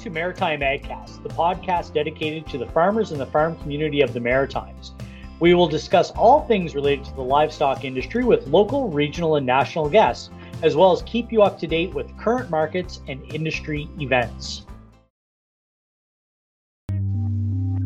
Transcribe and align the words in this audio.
to 0.00 0.10
Maritime 0.10 0.60
AgCast, 0.60 1.22
the 1.22 1.28
podcast 1.28 1.92
dedicated 1.92 2.46
to 2.46 2.56
the 2.56 2.66
farmers 2.66 3.12
and 3.12 3.20
the 3.20 3.26
farm 3.26 3.56
community 3.58 4.00
of 4.00 4.14
the 4.14 4.20
Maritimes. 4.20 4.92
We 5.40 5.52
will 5.52 5.68
discuss 5.68 6.10
all 6.12 6.46
things 6.46 6.74
related 6.74 7.04
to 7.06 7.14
the 7.14 7.22
livestock 7.22 7.84
industry 7.84 8.24
with 8.24 8.46
local, 8.46 8.88
regional, 8.88 9.36
and 9.36 9.44
national 9.44 9.90
guests, 9.90 10.30
as 10.62 10.74
well 10.74 10.92
as 10.92 11.02
keep 11.02 11.30
you 11.30 11.42
up 11.42 11.58
to 11.58 11.66
date 11.66 11.94
with 11.94 12.16
current 12.18 12.50
markets 12.50 13.00
and 13.08 13.22
industry 13.34 13.88
events. 13.98 14.62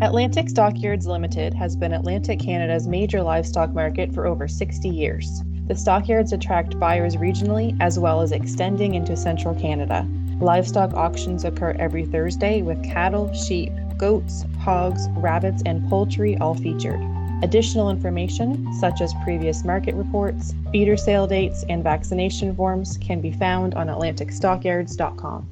Atlantic 0.00 0.48
Stockyards 0.48 1.06
Limited 1.06 1.54
has 1.54 1.74
been 1.74 1.92
Atlantic 1.92 2.38
Canada's 2.38 2.86
major 2.86 3.22
livestock 3.22 3.70
market 3.70 4.12
for 4.12 4.26
over 4.26 4.46
60 4.46 4.88
years. 4.88 5.42
The 5.66 5.74
stockyards 5.74 6.32
attract 6.32 6.78
buyers 6.78 7.16
regionally 7.16 7.76
as 7.80 7.98
well 7.98 8.20
as 8.20 8.30
extending 8.30 8.94
into 8.94 9.16
central 9.16 9.54
Canada. 9.54 10.06
Livestock 10.40 10.92
auctions 10.94 11.44
occur 11.44 11.76
every 11.78 12.04
Thursday 12.04 12.62
with 12.62 12.82
cattle, 12.82 13.32
sheep, 13.32 13.72
goats, 13.96 14.44
hogs, 14.58 15.08
rabbits, 15.10 15.62
and 15.64 15.88
poultry 15.88 16.36
all 16.38 16.54
featured. 16.54 17.00
Additional 17.42 17.90
information, 17.90 18.72
such 18.80 19.00
as 19.00 19.12
previous 19.22 19.64
market 19.64 19.94
reports, 19.94 20.54
feeder 20.72 20.96
sale 20.96 21.26
dates, 21.26 21.64
and 21.68 21.84
vaccination 21.84 22.54
forms, 22.56 22.98
can 22.98 23.20
be 23.20 23.30
found 23.32 23.74
on 23.74 23.86
AtlanticStockyards.com. 23.88 25.50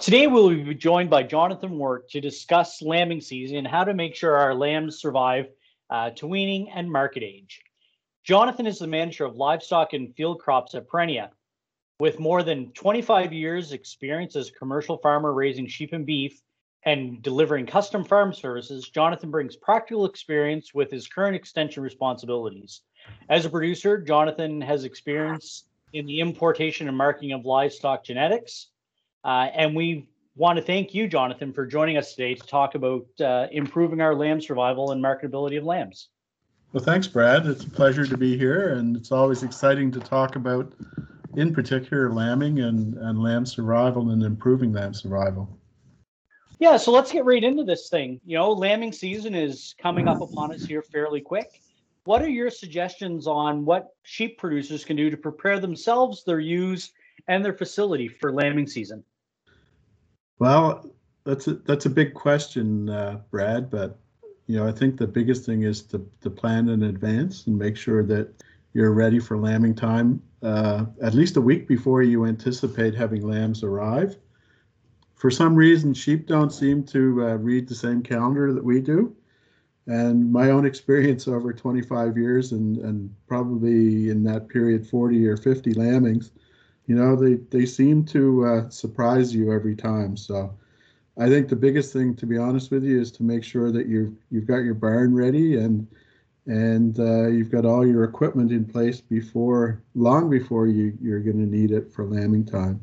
Today, 0.00 0.26
we'll 0.26 0.48
be 0.48 0.74
joined 0.74 1.08
by 1.08 1.22
Jonathan 1.22 1.78
Wort 1.78 2.08
to 2.10 2.20
discuss 2.20 2.82
lambing 2.82 3.20
season 3.20 3.58
and 3.58 3.66
how 3.66 3.84
to 3.84 3.94
make 3.94 4.16
sure 4.16 4.36
our 4.36 4.54
lambs 4.54 5.00
survive 5.00 5.46
uh, 5.88 6.10
to 6.10 6.26
weaning 6.26 6.68
and 6.70 6.90
market 6.90 7.22
age. 7.22 7.62
Jonathan 8.24 8.66
is 8.66 8.78
the 8.78 8.86
manager 8.86 9.24
of 9.24 9.36
livestock 9.36 9.92
and 9.92 10.14
field 10.16 10.40
crops 10.40 10.74
at 10.74 10.88
Perennia. 10.88 11.30
With 12.00 12.18
more 12.18 12.42
than 12.42 12.72
25 12.72 13.32
years 13.32 13.72
experience 13.72 14.34
as 14.34 14.48
a 14.48 14.52
commercial 14.52 14.98
farmer 14.98 15.32
raising 15.32 15.68
sheep 15.68 15.92
and 15.92 16.04
beef 16.04 16.40
and 16.84 17.22
delivering 17.22 17.66
custom 17.66 18.04
farm 18.04 18.32
services, 18.32 18.88
Jonathan 18.88 19.30
brings 19.30 19.56
practical 19.56 20.04
experience 20.04 20.74
with 20.74 20.90
his 20.90 21.06
current 21.06 21.36
extension 21.36 21.82
responsibilities. 21.82 22.82
As 23.28 23.44
a 23.44 23.50
producer, 23.50 23.98
Jonathan 23.98 24.60
has 24.60 24.84
experience 24.84 25.68
in 25.92 26.06
the 26.06 26.20
importation 26.20 26.88
and 26.88 26.96
marketing 26.96 27.32
of 27.32 27.44
livestock 27.44 28.04
genetics, 28.04 28.70
uh, 29.24 29.48
and 29.54 29.76
we 29.76 30.08
want 30.36 30.56
to 30.56 30.62
thank 30.62 30.94
you, 30.94 31.06
Jonathan, 31.06 31.52
for 31.52 31.64
joining 31.64 31.96
us 31.96 32.14
today 32.14 32.34
to 32.34 32.46
talk 32.46 32.74
about 32.74 33.06
uh, 33.20 33.46
improving 33.52 34.00
our 34.00 34.14
lamb 34.14 34.40
survival 34.40 34.90
and 34.90 35.02
marketability 35.02 35.56
of 35.58 35.64
lambs. 35.64 36.08
Well, 36.72 36.82
thanks, 36.82 37.06
Brad. 37.06 37.46
It's 37.46 37.62
a 37.62 37.70
pleasure 37.70 38.04
to 38.04 38.16
be 38.16 38.36
here, 38.36 38.74
and 38.74 38.96
it's 38.96 39.12
always 39.12 39.44
exciting 39.44 39.92
to 39.92 40.00
talk 40.00 40.34
about, 40.34 40.72
in 41.36 41.54
particular, 41.54 42.12
lambing 42.12 42.60
and, 42.60 42.94
and 42.94 43.22
lamb 43.22 43.46
survival 43.46 44.10
and 44.10 44.22
improving 44.22 44.72
lamb 44.72 44.94
survival. 44.94 45.58
Yeah, 46.58 46.76
so 46.76 46.92
let's 46.92 47.10
get 47.10 47.24
right 47.24 47.42
into 47.42 47.64
this 47.64 47.88
thing. 47.88 48.20
You 48.24 48.38
know, 48.38 48.52
lambing 48.52 48.92
season 48.92 49.34
is 49.34 49.74
coming 49.78 50.08
up 50.08 50.20
upon 50.20 50.52
us 50.52 50.64
here 50.64 50.82
fairly 50.82 51.20
quick. 51.20 51.60
What 52.04 52.22
are 52.22 52.28
your 52.28 52.50
suggestions 52.50 53.26
on 53.26 53.64
what 53.64 53.88
sheep 54.02 54.38
producers 54.38 54.84
can 54.84 54.96
do 54.96 55.10
to 55.10 55.16
prepare 55.16 55.58
themselves, 55.58 56.22
their 56.24 56.40
ewes, 56.40 56.92
and 57.28 57.44
their 57.44 57.54
facility 57.54 58.08
for 58.08 58.32
lambing 58.32 58.66
season? 58.66 59.02
Well, 60.38 60.90
that's 61.24 61.48
a 61.48 61.54
that's 61.54 61.86
a 61.86 61.90
big 61.90 62.14
question, 62.14 62.90
uh, 62.90 63.20
Brad. 63.30 63.70
But 63.70 63.98
you 64.46 64.56
know, 64.56 64.68
I 64.68 64.72
think 64.72 64.98
the 64.98 65.06
biggest 65.06 65.46
thing 65.46 65.62
is 65.62 65.82
to 65.84 66.06
to 66.20 66.30
plan 66.30 66.68
in 66.68 66.84
advance 66.84 67.46
and 67.46 67.58
make 67.58 67.76
sure 67.76 68.04
that 68.04 68.42
you're 68.74 68.92
ready 68.92 69.18
for 69.18 69.38
lambing 69.38 69.74
time 69.74 70.22
uh, 70.44 70.86
at 71.02 71.14
least 71.14 71.36
a 71.36 71.40
week 71.40 71.66
before 71.66 72.02
you 72.02 72.26
anticipate 72.26 72.94
having 72.94 73.26
lambs 73.26 73.62
arrive. 73.62 74.16
For 75.14 75.30
some 75.30 75.54
reason, 75.54 75.94
sheep 75.94 76.26
don't 76.26 76.52
seem 76.52 76.84
to 76.84 77.26
uh, 77.26 77.34
read 77.36 77.68
the 77.68 77.74
same 77.74 78.02
calendar 78.02 78.52
that 78.52 78.64
we 78.64 78.80
do. 78.80 79.16
And 79.86 80.32
my 80.32 80.50
own 80.50 80.66
experience 80.66 81.28
over 81.28 81.52
25 81.52 82.16
years 82.16 82.52
and, 82.52 82.78
and 82.78 83.14
probably 83.26 84.10
in 84.10 84.22
that 84.24 84.48
period 84.48 84.86
40 84.86 85.26
or 85.26 85.36
50 85.36 85.74
lambings, 85.74 86.30
you 86.86 86.94
know 86.94 87.16
they 87.16 87.34
they 87.50 87.66
seem 87.66 88.04
to 88.04 88.44
uh, 88.46 88.68
surprise 88.68 89.34
you 89.34 89.52
every 89.52 89.74
time 89.74 90.16
so 90.16 90.54
i 91.18 91.28
think 91.28 91.48
the 91.48 91.56
biggest 91.56 91.92
thing 91.92 92.14
to 92.14 92.26
be 92.26 92.36
honest 92.36 92.70
with 92.70 92.84
you 92.84 93.00
is 93.00 93.10
to 93.10 93.22
make 93.22 93.44
sure 93.44 93.70
that 93.70 93.86
you've 93.86 94.14
you've 94.30 94.46
got 94.46 94.58
your 94.58 94.74
barn 94.74 95.14
ready 95.14 95.56
and 95.56 95.86
and 96.46 96.98
uh, 96.98 97.26
you've 97.28 97.50
got 97.50 97.64
all 97.64 97.86
your 97.86 98.04
equipment 98.04 98.52
in 98.52 98.64
place 98.64 99.00
before 99.00 99.82
long 99.94 100.28
before 100.28 100.66
you 100.66 100.96
you're 101.00 101.20
going 101.20 101.38
to 101.38 101.56
need 101.56 101.70
it 101.70 101.92
for 101.92 102.04
lambing 102.04 102.44
time 102.44 102.80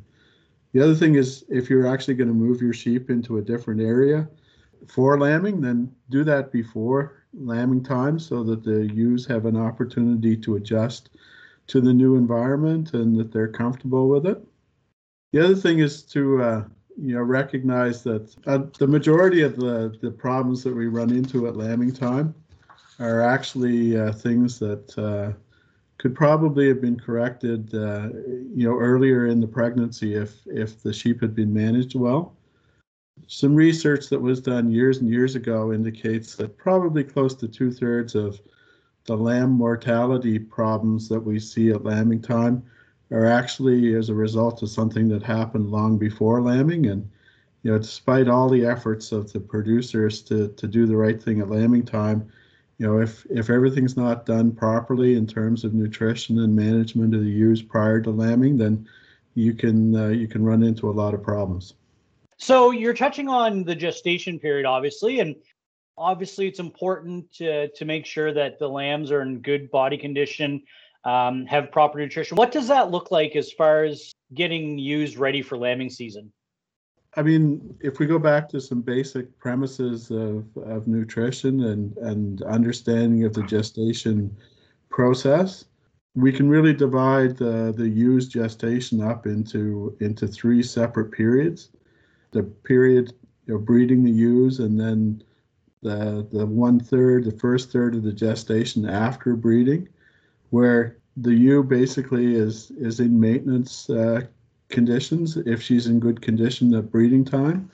the 0.74 0.82
other 0.82 0.96
thing 0.96 1.16
is 1.16 1.46
if 1.50 1.70
you're 1.70 1.88
actually 1.88 2.14
going 2.14 2.28
to 2.28 2.34
move 2.34 2.62
your 2.62 2.74
sheep 2.74 3.10
into 3.10 3.38
a 3.38 3.42
different 3.42 3.82
area 3.82 4.28
for 4.88 5.20
lambing 5.20 5.62
then 5.62 5.92
do 6.10 6.24
that 6.24 6.52
before 6.52 7.22
lambing 7.34 7.84
time 7.84 8.20
so 8.20 8.44
that 8.44 8.64
the 8.64 8.88
ewes 8.94 9.26
have 9.26 9.46
an 9.46 9.58
opportunity 9.58 10.36
to 10.36 10.56
adjust 10.56 11.10
to 11.68 11.82
the 11.82 11.94
new 11.94 12.16
environment 12.16 12.94
and 12.94 13.18
that 13.18 13.32
they're 13.32 13.48
comfortable 13.48 14.10
with 14.10 14.26
it. 14.26 14.44
The 15.32 15.44
other 15.44 15.56
thing 15.56 15.80
is 15.80 16.04
to 16.04 16.44
uh, 16.44 16.64
you 17.02 17.16
know 17.16 17.22
recognize 17.22 18.04
that 18.04 18.36
uh, 18.46 18.64
the 18.78 18.88
majority 18.88 19.42
of 19.42 19.56
the 19.56 19.98
the 20.02 20.12
problems 20.12 20.64
that 20.64 20.76
we 20.76 20.88
run 20.88 21.12
into 21.12 21.48
at 21.48 21.56
lambing 21.56 21.94
time 21.94 22.36
are 23.02 23.22
actually 23.22 23.98
uh, 23.98 24.12
things 24.14 24.60
that 24.60 24.98
uh, 24.98 25.34
could 25.98 26.16
probably 26.16 26.68
have 26.68 26.82
been 26.82 27.00
corrected 27.00 27.74
uh, 27.74 28.10
you 28.56 28.68
know 28.68 28.78
earlier 28.78 29.28
in 29.28 29.42
the 29.42 29.48
pregnancy 29.48 30.16
if 30.16 30.42
if 30.46 30.82
the 30.82 30.94
sheep 30.94 31.22
had 31.22 31.36
been 31.36 31.54
managed 31.54 31.96
well. 31.96 32.36
Some 33.28 33.56
research 33.56 34.10
that 34.10 34.22
was 34.22 34.40
done 34.40 34.72
years 34.72 35.00
and 35.00 35.10
years 35.10 35.36
ago 35.36 35.74
indicates 35.74 36.36
that 36.36 36.58
probably 36.58 37.04
close 37.04 37.36
to 37.36 37.48
two 37.48 37.72
thirds 37.72 38.16
of 38.16 38.40
the 39.06 39.16
lamb 39.16 39.52
mortality 39.52 40.38
problems 40.38 41.10
that 41.10 41.20
we 41.20 41.40
see 41.40 41.72
at 41.72 41.84
lambing 41.84 42.22
time 42.22 42.64
are 43.12 43.26
actually 43.26 43.96
as 43.96 44.10
a 44.10 44.14
result 44.14 44.62
of 44.64 44.70
something 44.70 45.08
that 45.10 45.24
happened 45.24 45.72
long 45.72 45.98
before 45.98 46.42
lambing 46.42 46.88
and 46.88 47.10
you 47.64 47.72
know 47.72 47.78
despite 47.78 48.28
all 48.28 48.48
the 48.48 48.66
efforts 48.66 49.12
of 49.12 49.32
the 49.34 49.40
producers 49.40 50.22
to 50.22 50.50
to 50.50 50.68
do 50.68 50.86
the 50.86 50.96
right 50.96 51.22
thing 51.22 51.42
at 51.42 51.50
lambing 51.50 51.84
time 51.84 52.32
you 52.82 52.88
know 52.88 53.00
if 53.00 53.28
if 53.30 53.52
everything's 53.52 53.96
not 53.96 54.26
done 54.26 54.52
properly 54.52 55.14
in 55.16 55.28
terms 55.28 55.64
of 55.64 55.76
nutrition 55.76 56.40
and 56.40 56.56
management 56.56 57.14
of 57.14 57.22
the 57.22 57.30
ewes 57.30 57.62
prior 57.62 58.02
to 58.02 58.10
lambing 58.10 58.58
then 58.58 58.90
you 59.36 59.54
can 59.54 59.96
uh, 59.96 60.08
you 60.08 60.28
can 60.28 60.44
run 60.44 60.64
into 60.64 60.90
a 60.90 60.92
lot 60.92 61.14
of 61.14 61.22
problems. 61.22 61.76
So 62.38 62.72
you're 62.72 62.96
touching 62.96 63.30
on 63.30 63.64
the 63.64 63.76
gestation 63.76 64.40
period 64.40 64.66
obviously 64.66 65.20
and 65.20 65.36
obviously 65.96 66.48
it's 66.48 66.60
important 66.60 67.32
to 67.34 67.68
to 67.68 67.86
make 67.86 68.08
sure 68.08 68.34
that 68.34 68.58
the 68.58 68.68
lambs 68.68 69.12
are 69.12 69.22
in 69.22 69.42
good 69.42 69.70
body 69.70 69.98
condition 69.98 70.64
um, 71.06 71.46
have 71.46 71.72
proper 71.72 72.00
nutrition. 72.00 72.36
What 72.36 72.52
does 72.52 72.68
that 72.70 72.90
look 72.90 73.12
like 73.12 73.36
as 73.36 73.52
far 73.52 73.84
as 73.84 74.12
getting 74.34 74.80
used 74.80 75.18
ready 75.18 75.44
for 75.44 75.56
lambing 75.56 75.92
season 75.92 76.34
i 77.16 77.22
mean 77.22 77.76
if 77.82 78.00
we 78.00 78.06
go 78.06 78.20
back 78.20 78.48
to 78.50 78.60
some 78.60 78.82
basic 78.82 79.38
premises 79.40 80.12
of, 80.12 80.46
of 80.58 80.88
nutrition 80.88 81.66
and 81.66 81.98
and 81.98 82.42
understanding 82.44 83.24
of 83.26 83.34
the 83.34 83.44
gestation 83.44 84.36
process 84.90 85.66
we 86.16 86.32
can 86.32 86.50
really 86.50 86.74
divide 86.74 87.38
the 87.38 87.74
the 87.76 87.88
used 87.88 88.32
gestation 88.32 89.02
up 89.02 89.26
into 89.26 89.96
into 90.00 90.28
three 90.28 90.62
separate 90.62 91.12
periods. 91.12 91.70
The 92.32 92.44
period 92.44 93.14
you 93.48 93.54
know 93.54 93.60
breeding 93.60 94.04
the 94.04 94.12
ewes 94.12 94.60
and 94.60 94.80
then 94.80 95.24
the 95.82 96.28
the 96.32 96.46
one 96.46 96.80
third, 96.80 97.26
the 97.26 97.40
first 97.40 97.72
third 97.72 97.96
of 97.96 98.04
the 98.04 98.12
gestation 98.12 98.88
after 98.88 99.36
breeding, 99.36 99.88
where 100.50 100.98
the 101.18 101.34
ewe 101.34 101.64
basically 101.64 102.36
is 102.36 102.72
is 102.72 103.00
in 103.00 103.20
maintenance 103.20 103.90
uh, 103.90 104.22
conditions. 104.72 105.38
If 105.38 105.62
she's 105.62 105.88
in 105.88 106.00
good 106.00 106.22
condition 106.22 106.74
at 106.74 106.92
breeding 106.92 107.26
time, 107.26 107.70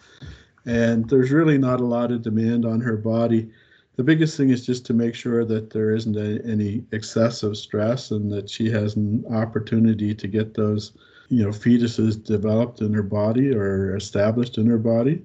and 0.65 1.09
there's 1.09 1.31
really 1.31 1.57
not 1.57 1.79
a 1.79 1.85
lot 1.85 2.11
of 2.11 2.21
demand 2.21 2.65
on 2.65 2.81
her 2.81 2.97
body. 2.97 3.49
The 3.95 4.03
biggest 4.03 4.37
thing 4.37 4.49
is 4.49 4.65
just 4.65 4.85
to 4.87 4.93
make 4.93 5.15
sure 5.15 5.43
that 5.45 5.71
there 5.71 5.95
isn't 5.95 6.15
a, 6.15 6.45
any 6.45 6.83
excessive 6.91 7.57
stress 7.57 8.11
and 8.11 8.31
that 8.31 8.49
she 8.49 8.69
has 8.69 8.95
an 8.95 9.25
opportunity 9.31 10.13
to 10.13 10.27
get 10.27 10.53
those 10.53 10.91
you 11.29 11.43
know 11.43 11.49
fetuses 11.49 12.23
developed 12.23 12.81
in 12.81 12.93
her 12.93 13.03
body 13.03 13.53
or 13.53 13.95
established 13.95 14.57
in 14.57 14.67
her 14.67 14.77
body. 14.77 15.23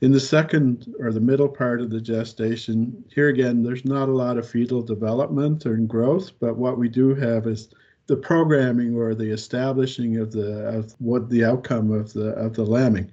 In 0.00 0.12
the 0.12 0.20
second 0.20 0.94
or 1.00 1.12
the 1.12 1.20
middle 1.20 1.48
part 1.48 1.80
of 1.80 1.90
the 1.90 2.00
gestation, 2.00 3.04
here 3.12 3.28
again, 3.28 3.64
there's 3.64 3.84
not 3.84 4.08
a 4.08 4.12
lot 4.12 4.38
of 4.38 4.48
fetal 4.48 4.80
development 4.80 5.64
and 5.64 5.88
growth, 5.88 6.30
but 6.38 6.56
what 6.56 6.78
we 6.78 6.88
do 6.88 7.16
have 7.16 7.48
is 7.48 7.68
the 8.08 8.16
programming 8.16 8.96
or 8.96 9.14
the 9.14 9.30
establishing 9.30 10.16
of 10.16 10.32
the 10.32 10.66
of 10.66 10.94
what 10.98 11.30
the 11.30 11.44
outcome 11.44 11.92
of 11.92 12.12
the 12.12 12.30
of 12.30 12.54
the 12.54 12.64
lambing. 12.64 13.10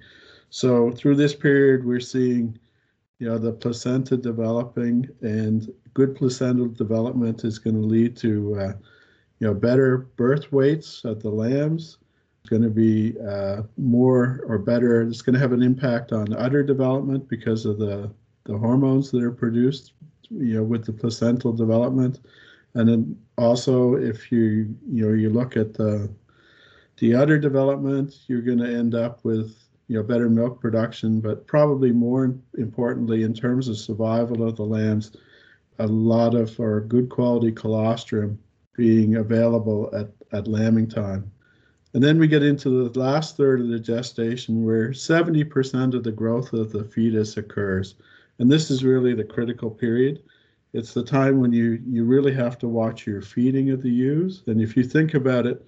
So 0.50 0.90
through 0.90 1.16
this 1.16 1.34
period, 1.34 1.84
we're 1.84 2.00
seeing, 2.00 2.58
you 3.18 3.28
know, 3.28 3.38
the 3.38 3.52
placenta 3.52 4.16
developing, 4.16 5.08
and 5.20 5.70
good 5.92 6.16
placental 6.16 6.68
development 6.68 7.44
is 7.44 7.58
going 7.58 7.76
to 7.76 7.86
lead 7.86 8.16
to, 8.18 8.56
uh, 8.58 8.72
you 9.38 9.46
know, 9.46 9.54
better 9.54 10.08
birth 10.16 10.50
weights 10.52 11.04
of 11.04 11.20
the 11.20 11.30
lambs, 11.30 11.98
It's 12.46 12.50
going 12.50 12.62
to 12.62 12.70
be 12.70 13.14
uh, 13.20 13.62
more 13.76 14.44
or 14.46 14.56
better. 14.56 15.02
It's 15.02 15.20
going 15.20 15.34
to 15.34 15.40
have 15.40 15.52
an 15.52 15.64
impact 15.64 16.12
on 16.12 16.32
udder 16.32 16.62
development 16.62 17.28
because 17.28 17.66
of 17.66 17.76
the, 17.78 18.08
the 18.44 18.56
hormones 18.56 19.10
that 19.10 19.22
are 19.22 19.32
produced, 19.32 19.94
you 20.30 20.54
know, 20.54 20.62
with 20.62 20.86
the 20.86 20.92
placental 20.92 21.52
development. 21.52 22.20
And 22.76 22.86
then 22.86 23.18
also, 23.38 23.94
if 23.94 24.30
you 24.30 24.76
you 24.86 25.06
know 25.06 25.14
you 25.14 25.30
look 25.30 25.56
at 25.56 25.72
the 25.72 26.10
the 26.98 27.14
udder 27.14 27.38
development, 27.38 28.18
you're 28.26 28.42
going 28.42 28.58
to 28.58 28.68
end 28.68 28.94
up 28.94 29.24
with 29.24 29.56
you 29.88 29.96
know 29.96 30.02
better 30.02 30.28
milk 30.28 30.60
production, 30.60 31.20
but 31.20 31.46
probably 31.46 31.90
more 31.90 32.34
importantly, 32.58 33.22
in 33.22 33.32
terms 33.32 33.68
of 33.68 33.78
survival 33.78 34.46
of 34.46 34.56
the 34.56 34.62
lambs, 34.62 35.12
a 35.78 35.86
lot 35.86 36.34
of 36.34 36.60
our 36.60 36.80
good 36.80 37.08
quality 37.08 37.50
colostrum 37.50 38.38
being 38.74 39.16
available 39.16 39.88
at, 39.94 40.10
at 40.32 40.46
lambing 40.46 40.86
time. 40.86 41.32
And 41.94 42.04
then 42.04 42.18
we 42.18 42.28
get 42.28 42.42
into 42.42 42.90
the 42.90 43.00
last 43.00 43.38
third 43.38 43.62
of 43.62 43.68
the 43.68 43.80
gestation 43.80 44.66
where 44.66 44.90
70% 44.90 45.94
of 45.94 46.04
the 46.04 46.12
growth 46.12 46.52
of 46.52 46.72
the 46.72 46.84
fetus 46.84 47.38
occurs. 47.38 47.94
And 48.38 48.52
this 48.52 48.70
is 48.70 48.84
really 48.84 49.14
the 49.14 49.24
critical 49.24 49.70
period. 49.70 50.22
It's 50.76 50.94
the 50.94 51.02
time 51.02 51.40
when 51.40 51.52
you, 51.52 51.82
you 51.86 52.04
really 52.04 52.34
have 52.34 52.58
to 52.58 52.68
watch 52.68 53.06
your 53.06 53.22
feeding 53.22 53.70
of 53.70 53.82
the 53.82 53.90
ewes. 53.90 54.42
And 54.46 54.60
if 54.60 54.76
you 54.76 54.84
think 54.84 55.14
about 55.14 55.46
it, 55.46 55.64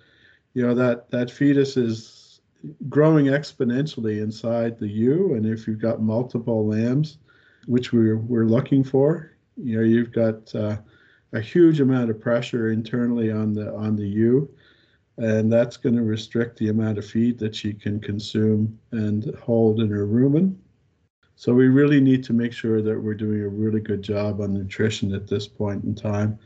you 0.55 0.66
know, 0.66 0.75
that, 0.75 1.10
that 1.10 1.31
fetus 1.31 1.76
is 1.76 2.40
growing 2.88 3.26
exponentially 3.26 4.20
inside 4.20 4.78
the 4.78 4.88
ewe. 4.88 5.34
And 5.34 5.46
if 5.46 5.66
you've 5.66 5.81
got 5.81 6.02
multiple 6.02 6.66
lambs, 6.66 7.19
which 7.66 7.93
we're, 7.93 8.19
we're 8.19 8.46
looking 8.46 8.84
for, 8.84 9.32
you 9.56 9.78
know, 9.78 9.84
you've 9.84 10.12
got 10.12 10.55
uh, 10.55 10.76
a 11.32 11.40
huge 11.40 11.81
amount 11.81 12.11
of 12.11 12.20
pressure 12.20 12.70
internally 12.70 13.31
on 13.31 13.52
the 13.52 13.75
on 13.75 13.96
the 13.96 14.06
ewe 14.06 14.49
and 15.19 15.52
that's 15.52 15.76
going 15.76 15.96
to 15.96 16.02
restrict 16.02 16.58
the 16.58 16.69
amount 16.69 16.96
of 16.96 17.04
feed 17.04 17.38
that 17.38 17.54
she 17.54 17.75
can 17.75 18.00
consume 18.00 18.78
and 18.93 19.34
hold 19.34 19.81
in 19.81 19.90
her 19.90 20.06
rumen. 20.06 20.54
So 21.38 21.55
we 21.55 21.69
really 21.69 22.00
need 22.00 22.25
to 22.25 22.32
make 22.32 22.52
sure 22.52 22.82
that 22.82 23.00
we're 23.00 23.14
doing 23.14 23.43
a 23.43 23.49
really 23.49 23.81
good 23.81 24.02
job 24.02 24.40
on 24.40 24.52
nutrition 24.52 25.14
at 25.14 25.29
this 25.29 25.46
point 25.46 25.85
in 25.85 25.94
time. 25.94 26.38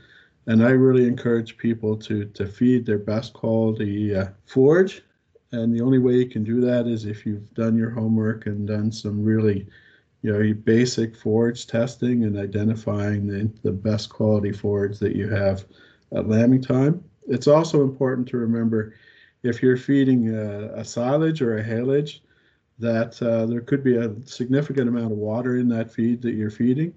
And 0.47 0.63
I 0.63 0.71
really 0.71 1.07
encourage 1.07 1.57
people 1.57 1.97
to 1.97 2.27
to 2.27 2.47
feed 2.47 2.85
their 2.85 2.99
best 2.99 3.33
quality 3.33 4.15
uh, 4.15 4.29
forage. 4.45 5.03
And 5.53 5.75
the 5.75 5.81
only 5.81 5.99
way 5.99 6.15
you 6.15 6.29
can 6.29 6.45
do 6.45 6.61
that 6.61 6.87
is 6.87 7.07
if 7.07 7.25
you've 7.27 7.53
done 7.55 7.77
your 7.77 7.91
homework 7.91 8.47
and 8.47 8.69
done 8.69 8.93
some 8.93 9.25
really, 9.25 9.67
you 10.23 10.33
know, 10.33 10.55
basic 10.55 11.17
forage 11.17 11.67
testing 11.67 12.25
and 12.25 12.39
identifying 12.39 13.27
the, 13.27 13.51
the 13.63 13.73
best 13.73 14.11
quality 14.11 14.53
forage 14.53 14.99
that 14.99 15.17
you 15.17 15.29
have 15.29 15.65
at 16.13 16.29
lambing 16.29 16.63
time 16.63 17.03
it's 17.29 17.47
also 17.47 17.83
important 17.83 18.29
to 18.29 18.37
remember 18.37 18.95
if 19.43 19.63
you're 19.63 19.77
feeding 19.77 20.35
a, 20.35 20.73
a 20.75 20.85
silage 20.85 21.43
or 21.43 21.59
a 21.59 21.65
haylage, 21.65 22.21
that 22.79 23.21
uh, 23.23 23.47
there 23.47 23.61
could 23.61 23.85
be 23.85 23.97
a 23.97 24.15
significant 24.25 24.89
amount 24.89 25.13
of 25.13 25.19
water 25.19 25.57
in 25.57 25.69
that 25.69 25.93
feed 25.93 26.23
that 26.23 26.35
you're 26.35 26.51
feeding. 26.51 26.93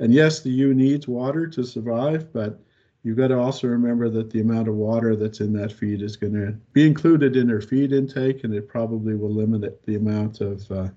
And 0.00 0.12
yes, 0.12 0.40
the 0.40 0.50
ewe 0.50 0.74
needs 0.74 1.08
water 1.08 1.46
to 1.46 1.64
survive, 1.64 2.32
but 2.32 2.60
you've 3.02 3.16
got 3.16 3.28
to 3.28 3.38
also 3.38 3.68
remember 3.68 4.08
that 4.10 4.30
the 4.30 4.40
amount 4.40 4.68
of 4.68 4.74
water 4.74 5.16
that's 5.16 5.40
in 5.40 5.52
that 5.54 5.72
feed 5.72 6.02
is 6.02 6.16
going 6.16 6.34
to 6.34 6.52
be 6.72 6.86
included 6.86 7.36
in 7.36 7.48
her 7.48 7.60
feed 7.60 7.92
intake, 7.92 8.44
and 8.44 8.54
it 8.54 8.68
probably 8.68 9.14
will 9.14 9.32
limit 9.32 9.84
the 9.86 9.96
amount 9.96 10.40
of 10.40 10.70
uh, 10.70 10.88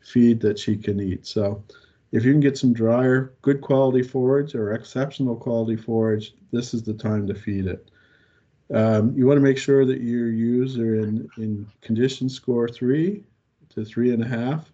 feed 0.00 0.40
that 0.40 0.58
she 0.58 0.76
can 0.76 1.00
eat. 1.00 1.26
So, 1.26 1.62
if 2.12 2.24
you 2.24 2.32
can 2.32 2.40
get 2.40 2.58
some 2.58 2.72
drier, 2.72 3.34
good 3.40 3.60
quality 3.60 4.02
forage 4.02 4.56
or 4.56 4.72
exceptional 4.72 5.36
quality 5.36 5.76
forage, 5.76 6.34
this 6.50 6.74
is 6.74 6.82
the 6.82 6.94
time 6.94 7.24
to 7.28 7.34
feed 7.34 7.66
it. 7.66 7.88
Um, 8.74 9.14
you 9.16 9.26
want 9.26 9.36
to 9.36 9.42
make 9.42 9.58
sure 9.58 9.84
that 9.84 10.00
your 10.00 10.28
ewes 10.28 10.76
are 10.76 10.96
in, 10.96 11.28
in 11.36 11.68
condition 11.82 12.28
score 12.28 12.68
three 12.68 13.22
to 13.70 13.84
three 13.84 14.12
and 14.12 14.22
a 14.22 14.28
half. 14.28 14.72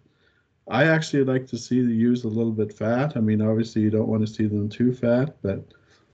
I 0.69 0.85
actually 0.85 1.23
like 1.23 1.47
to 1.47 1.57
see 1.57 1.81
the 1.81 1.93
ewes 1.93 2.25
a 2.25 2.27
little 2.27 2.51
bit 2.51 2.73
fat. 2.73 3.15
I 3.15 3.21
mean, 3.21 3.41
obviously 3.41 3.81
you 3.81 3.89
don't 3.89 4.09
want 4.09 4.27
to 4.27 4.33
see 4.33 4.47
them 4.47 4.67
too 4.67 4.93
fat, 4.93 5.37
but 5.41 5.63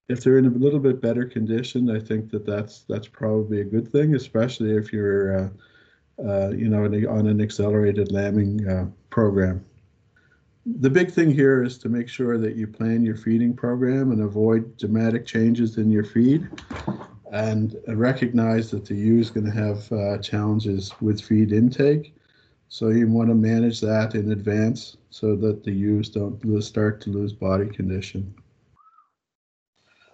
if 0.10 0.24
they're 0.24 0.38
in 0.38 0.46
a 0.46 0.50
little 0.50 0.80
bit 0.80 1.02
better 1.02 1.26
condition, 1.26 1.90
I 1.90 2.00
think 2.00 2.30
that 2.32 2.46
that's 2.46 2.82
that's 2.82 3.08
probably 3.08 3.62
a 3.62 3.66
good 3.66 3.92
thing, 3.92 4.16
especially 4.16 4.76
if 4.76 4.94
you're, 4.94 5.38
uh, 5.38 5.50
uh, 6.24 6.50
you 6.50 6.68
know, 6.68 6.84
on 7.10 7.28
an 7.28 7.42
accelerated 7.42 8.12
lambing 8.12 8.68
uh, 8.68 8.88
program. 9.10 9.66
The 10.66 10.90
big 10.90 11.12
thing 11.12 11.32
here 11.32 11.64
is 11.64 11.78
to 11.80 11.90
make 11.90 12.08
sure 12.08 12.38
that 12.38 12.56
you 12.56 12.68
plan 12.68 13.04
your 13.04 13.18
feeding 13.18 13.54
program 13.54 14.12
and 14.12 14.22
avoid 14.22 14.78
dramatic 14.78 15.26
changes 15.26 15.78
in 15.78 15.92
your 15.92 16.06
feed 16.06 16.48
and 17.34 17.76
recognize 17.88 18.72
that 18.72 18.86
the 18.86 18.96
ewe 18.96 19.20
is 19.20 19.30
going 19.30 19.46
to 19.46 19.52
have 19.52 19.92
uh, 19.92 20.20
challenges 20.20 20.94
with 21.02 21.20
feed 21.20 21.52
intake. 21.52 22.16
So 22.74 22.90
you 22.90 23.08
want 23.08 23.30
to 23.30 23.36
manage 23.36 23.80
that 23.82 24.16
in 24.16 24.32
advance 24.32 24.98
so 25.12 25.36
that 25.36 25.64
the 25.64 25.72
ewes 25.72 26.10
don't 26.10 26.64
start 26.64 27.02
to 27.02 27.12
lose 27.12 27.32
body 27.32 27.68
condition. 27.70 28.34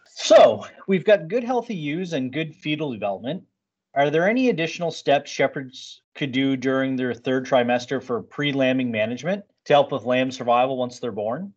So 0.04 0.66
we've 0.86 1.06
got 1.06 1.30
good 1.30 1.46
healthy 1.46 1.74
ewes 1.74 2.12
and 2.12 2.34
good 2.34 2.54
fetal 2.54 2.92
development. 2.92 3.46
Are 3.94 4.10
there 4.10 4.28
any 4.28 4.50
additional 4.50 4.92
steps 4.92 5.32
shepherds 5.32 6.02
could 6.16 6.34
do 6.34 6.58
during 6.58 6.98
their 6.98 7.14
third 7.14 7.46
trimester 7.46 8.04
for 8.04 8.22
pre-lambing 8.22 8.92
management 8.92 9.46
to 9.64 9.74
help 9.74 9.94
with 9.94 10.04
lamb 10.04 10.30
survival 10.30 10.76
once 10.76 11.00
they're 11.00 11.14
born? 11.14 11.54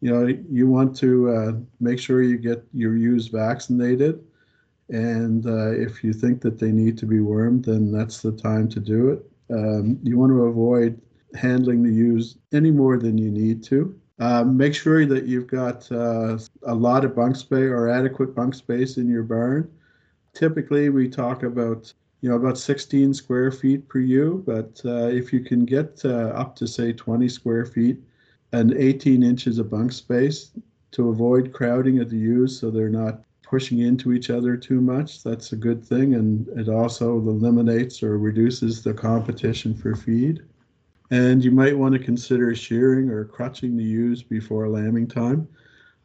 you 0.00 0.10
know, 0.12 0.26
you 0.50 0.66
want 0.66 0.96
to 0.96 1.30
uh, 1.30 1.52
make 1.78 2.00
sure 2.00 2.24
you 2.24 2.36
get 2.36 2.66
your 2.72 2.96
ewes 2.96 3.28
vaccinated. 3.28 4.24
And 4.88 5.46
uh, 5.46 5.70
if 5.70 6.02
you 6.02 6.12
think 6.12 6.40
that 6.40 6.58
they 6.58 6.72
need 6.72 6.98
to 6.98 7.06
be 7.06 7.20
wormed, 7.20 7.66
then 7.66 7.92
that's 7.92 8.22
the 8.22 8.32
time 8.32 8.68
to 8.70 8.80
do 8.80 9.10
it. 9.10 9.31
Um, 9.52 9.98
you 10.02 10.18
want 10.18 10.30
to 10.30 10.44
avoid 10.44 11.00
handling 11.34 11.82
the 11.82 11.92
ewes 11.92 12.38
any 12.52 12.70
more 12.70 12.98
than 12.98 13.18
you 13.18 13.30
need 13.30 13.62
to. 13.64 13.98
Uh, 14.18 14.44
make 14.44 14.74
sure 14.74 15.04
that 15.06 15.26
you've 15.26 15.46
got 15.46 15.90
uh, 15.90 16.38
a 16.66 16.74
lot 16.74 17.04
of 17.04 17.16
bunk 17.16 17.36
space 17.36 17.70
or 17.70 17.88
adequate 17.88 18.34
bunk 18.34 18.54
space 18.54 18.96
in 18.96 19.08
your 19.08 19.22
barn. 19.22 19.70
Typically, 20.34 20.88
we 20.88 21.08
talk 21.08 21.42
about 21.42 21.92
you 22.20 22.28
know 22.28 22.36
about 22.36 22.56
16 22.56 23.14
square 23.14 23.50
feet 23.50 23.88
per 23.88 23.98
ewe, 23.98 24.42
but 24.46 24.80
uh, 24.84 25.08
if 25.08 25.32
you 25.32 25.40
can 25.40 25.64
get 25.64 26.00
uh, 26.04 26.32
up 26.34 26.54
to 26.56 26.66
say 26.66 26.92
20 26.92 27.28
square 27.28 27.66
feet, 27.66 27.98
and 28.52 28.72
18 28.74 29.22
inches 29.22 29.58
of 29.58 29.70
bunk 29.70 29.92
space 29.92 30.52
to 30.92 31.08
avoid 31.08 31.52
crowding 31.52 31.98
of 32.00 32.10
the 32.10 32.18
ewes 32.18 32.58
so 32.58 32.70
they're 32.70 32.88
not 32.88 33.22
pushing 33.52 33.80
into 33.80 34.14
each 34.14 34.30
other 34.30 34.56
too 34.56 34.80
much. 34.80 35.22
That's 35.22 35.52
a 35.52 35.56
good 35.56 35.84
thing, 35.84 36.14
and 36.14 36.48
it 36.58 36.70
also 36.70 37.18
eliminates 37.18 38.02
or 38.02 38.16
reduces 38.16 38.82
the 38.82 38.94
competition 38.94 39.74
for 39.74 39.94
feed. 39.94 40.40
And 41.10 41.44
you 41.44 41.50
might 41.50 41.76
want 41.76 41.92
to 41.92 41.98
consider 41.98 42.54
shearing 42.54 43.10
or 43.10 43.26
crutching 43.26 43.76
the 43.76 43.84
ewes 43.84 44.22
before 44.22 44.70
lambing 44.70 45.06
time. 45.06 45.46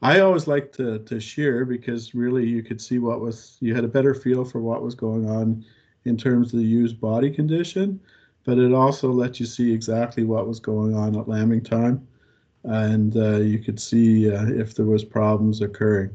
I 0.02 0.20
always 0.20 0.46
like 0.46 0.74
to, 0.74 1.00
to 1.00 1.22
shear 1.22 1.64
because 1.64 2.14
really 2.14 2.46
you 2.46 2.62
could 2.64 2.82
see 2.82 3.00
what 3.00 3.22
was, 3.22 3.56
you 3.62 3.74
had 3.74 3.86
a 3.86 3.96
better 3.96 4.14
feel 4.14 4.44
for 4.44 4.60
what 4.60 4.84
was 4.84 4.94
going 4.94 5.30
on 5.30 5.64
in 6.04 6.18
terms 6.18 6.54
of 6.54 6.60
the 6.60 6.66
ewe's 6.66 6.92
body 6.92 7.32
condition, 7.32 7.98
but 8.44 8.58
it 8.58 8.74
also 8.74 9.10
let 9.10 9.40
you 9.40 9.46
see 9.46 9.72
exactly 9.72 10.26
what 10.26 10.50
was 10.50 10.60
going 10.60 10.94
on 10.94 11.18
at 11.18 11.30
lambing 11.30 11.64
time 11.64 12.06
and 12.66 13.16
uh, 13.16 13.38
you 13.38 13.60
could 13.60 13.80
see 13.80 14.30
uh, 14.30 14.48
if 14.48 14.76
there 14.76 14.86
was 14.86 15.06
problems 15.06 15.62
occurring. 15.62 16.10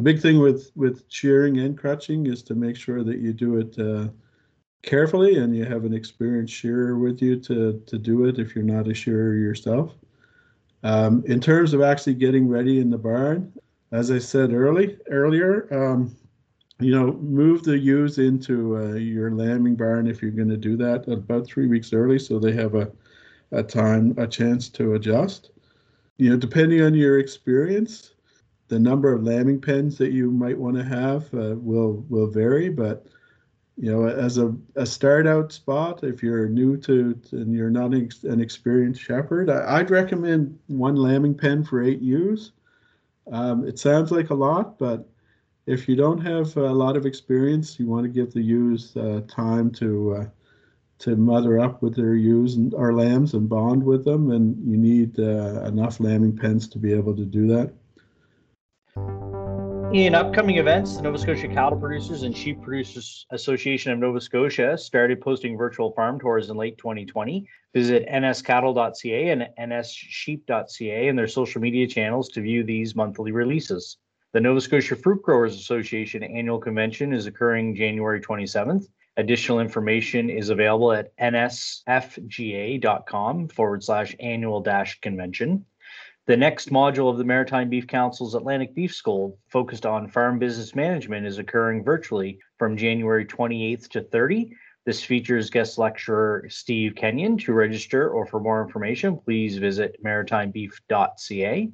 The 0.00 0.12
big 0.14 0.22
thing 0.22 0.38
with 0.38 0.72
with 0.74 1.04
shearing 1.08 1.58
and 1.58 1.76
crutching 1.76 2.26
is 2.26 2.42
to 2.44 2.54
make 2.54 2.74
sure 2.74 3.04
that 3.04 3.18
you 3.18 3.34
do 3.34 3.58
it 3.58 3.78
uh, 3.78 4.08
carefully 4.80 5.36
and 5.36 5.54
you 5.54 5.66
have 5.66 5.84
an 5.84 5.92
experienced 5.92 6.54
shearer 6.54 6.96
with 6.96 7.20
you 7.20 7.38
to 7.40 7.82
to 7.84 7.98
do 7.98 8.24
it 8.24 8.38
if 8.38 8.54
you're 8.54 8.64
not 8.64 8.88
a 8.88 8.94
shearer 8.94 9.34
yourself. 9.34 9.92
Um, 10.84 11.22
in 11.26 11.38
terms 11.38 11.74
of 11.74 11.82
actually 11.82 12.14
getting 12.14 12.48
ready 12.48 12.80
in 12.80 12.88
the 12.88 12.96
barn, 12.96 13.52
as 13.92 14.10
I 14.10 14.20
said 14.20 14.54
early 14.54 14.96
earlier, 15.10 15.68
um, 15.70 16.16
you 16.78 16.92
know, 16.92 17.12
move 17.12 17.62
the 17.64 17.76
ewes 17.76 18.16
into 18.16 18.78
uh, 18.78 18.94
your 18.94 19.30
lambing 19.32 19.76
barn 19.76 20.06
if 20.06 20.22
you're 20.22 20.30
going 20.30 20.48
to 20.48 20.56
do 20.56 20.78
that 20.78 21.08
about 21.08 21.46
three 21.46 21.66
weeks 21.66 21.92
early, 21.92 22.18
so 22.18 22.38
they 22.38 22.52
have 22.52 22.74
a 22.74 22.90
a 23.52 23.62
time 23.62 24.14
a 24.16 24.26
chance 24.26 24.70
to 24.70 24.94
adjust 24.94 25.50
you 26.20 26.28
know, 26.28 26.36
depending 26.36 26.82
on 26.82 26.92
your 26.92 27.18
experience, 27.18 28.12
the 28.70 28.78
number 28.78 29.12
of 29.12 29.24
lambing 29.24 29.60
pens 29.60 29.98
that 29.98 30.12
you 30.12 30.30
might 30.30 30.56
want 30.56 30.76
to 30.76 30.84
have 30.84 31.24
uh, 31.34 31.56
will 31.56 32.04
will 32.08 32.28
vary. 32.28 32.70
But 32.70 33.04
you 33.76 33.90
know, 33.90 34.06
as 34.06 34.38
a, 34.38 34.54
a 34.76 34.86
start 34.86 35.26
out 35.26 35.52
spot, 35.52 36.04
if 36.04 36.22
you're 36.22 36.48
new 36.48 36.76
to, 36.78 37.18
and 37.32 37.52
you're 37.52 37.70
not 37.70 37.92
an 37.92 38.40
experienced 38.40 39.00
shepherd, 39.00 39.50
I, 39.50 39.78
would 39.78 39.90
recommend 39.90 40.58
one 40.68 40.96
lambing 40.96 41.34
pen 41.34 41.64
for 41.64 41.82
eight 41.82 42.00
ewes. 42.00 42.52
Um, 43.32 43.66
it 43.66 43.78
sounds 43.78 44.10
like 44.10 44.30
a 44.30 44.34
lot, 44.34 44.78
but 44.78 45.08
if 45.66 45.88
you 45.88 45.96
don't 45.96 46.20
have 46.20 46.56
a 46.56 46.72
lot 46.72 46.96
of 46.96 47.06
experience, 47.06 47.80
you 47.80 47.86
want 47.86 48.04
to 48.04 48.08
give 48.08 48.32
the 48.32 48.42
ewes 48.42 48.96
uh, 48.96 49.22
time 49.28 49.70
to 49.72 50.14
uh, 50.14 50.26
to 50.98 51.16
mother 51.16 51.58
up 51.58 51.82
with 51.82 51.96
their 51.96 52.14
ewes 52.14 52.56
and 52.56 52.74
our 52.74 52.92
lambs 52.92 53.32
and 53.34 53.48
bond 53.48 53.82
with 53.82 54.04
them, 54.04 54.30
and 54.30 54.56
you 54.70 54.76
need 54.76 55.18
uh, 55.18 55.64
enough 55.64 55.98
lambing 55.98 56.36
pens 56.36 56.68
to 56.68 56.78
be 56.78 56.92
able 56.92 57.16
to 57.16 57.24
do 57.24 57.46
that. 57.48 57.72
In 59.92 60.14
upcoming 60.14 60.58
events, 60.58 60.94
the 60.96 61.02
Nova 61.02 61.18
Scotia 61.18 61.48
Cattle 61.48 61.76
Producers 61.76 62.22
and 62.22 62.36
Sheep 62.36 62.62
Producers 62.62 63.26
Association 63.30 63.90
of 63.90 63.98
Nova 63.98 64.20
Scotia 64.20 64.78
started 64.78 65.20
posting 65.20 65.56
virtual 65.58 65.90
farm 65.90 66.20
tours 66.20 66.48
in 66.48 66.56
late 66.56 66.78
2020. 66.78 67.44
Visit 67.74 68.06
nscattle.ca 68.06 69.30
and 69.30 69.48
nssheep.ca 69.58 71.08
and 71.08 71.18
their 71.18 71.26
social 71.26 71.60
media 71.60 71.88
channels 71.88 72.28
to 72.28 72.40
view 72.40 72.62
these 72.62 72.94
monthly 72.94 73.32
releases. 73.32 73.96
The 74.32 74.38
Nova 74.40 74.60
Scotia 74.60 74.94
Fruit 74.94 75.20
Growers 75.22 75.56
Association 75.56 76.22
annual 76.22 76.60
convention 76.60 77.12
is 77.12 77.26
occurring 77.26 77.74
January 77.74 78.20
27th. 78.20 78.84
Additional 79.16 79.58
information 79.58 80.30
is 80.30 80.50
available 80.50 80.92
at 80.92 81.16
nsfga.com 81.18 81.88
forward 83.48 83.82
slash 83.82 84.14
annual 84.20 84.60
dash 84.60 85.00
convention. 85.00 85.66
The 86.30 86.36
next 86.36 86.70
module 86.70 87.10
of 87.10 87.18
the 87.18 87.24
Maritime 87.24 87.68
Beef 87.68 87.88
Council's 87.88 88.36
Atlantic 88.36 88.72
Beef 88.72 88.94
School, 88.94 89.36
focused 89.48 89.84
on 89.84 90.06
farm 90.06 90.38
business 90.38 90.76
management, 90.76 91.26
is 91.26 91.38
occurring 91.38 91.82
virtually 91.82 92.38
from 92.56 92.76
January 92.76 93.26
28th 93.26 93.88
to 93.88 94.02
30. 94.02 94.52
This 94.86 95.02
features 95.02 95.50
guest 95.50 95.76
lecturer 95.76 96.46
Steve 96.48 96.94
Kenyon. 96.94 97.36
To 97.38 97.52
register 97.52 98.10
or 98.10 98.26
for 98.26 98.38
more 98.38 98.62
information, 98.64 99.16
please 99.16 99.58
visit 99.58 99.96
maritimebeef.ca. 100.04 101.72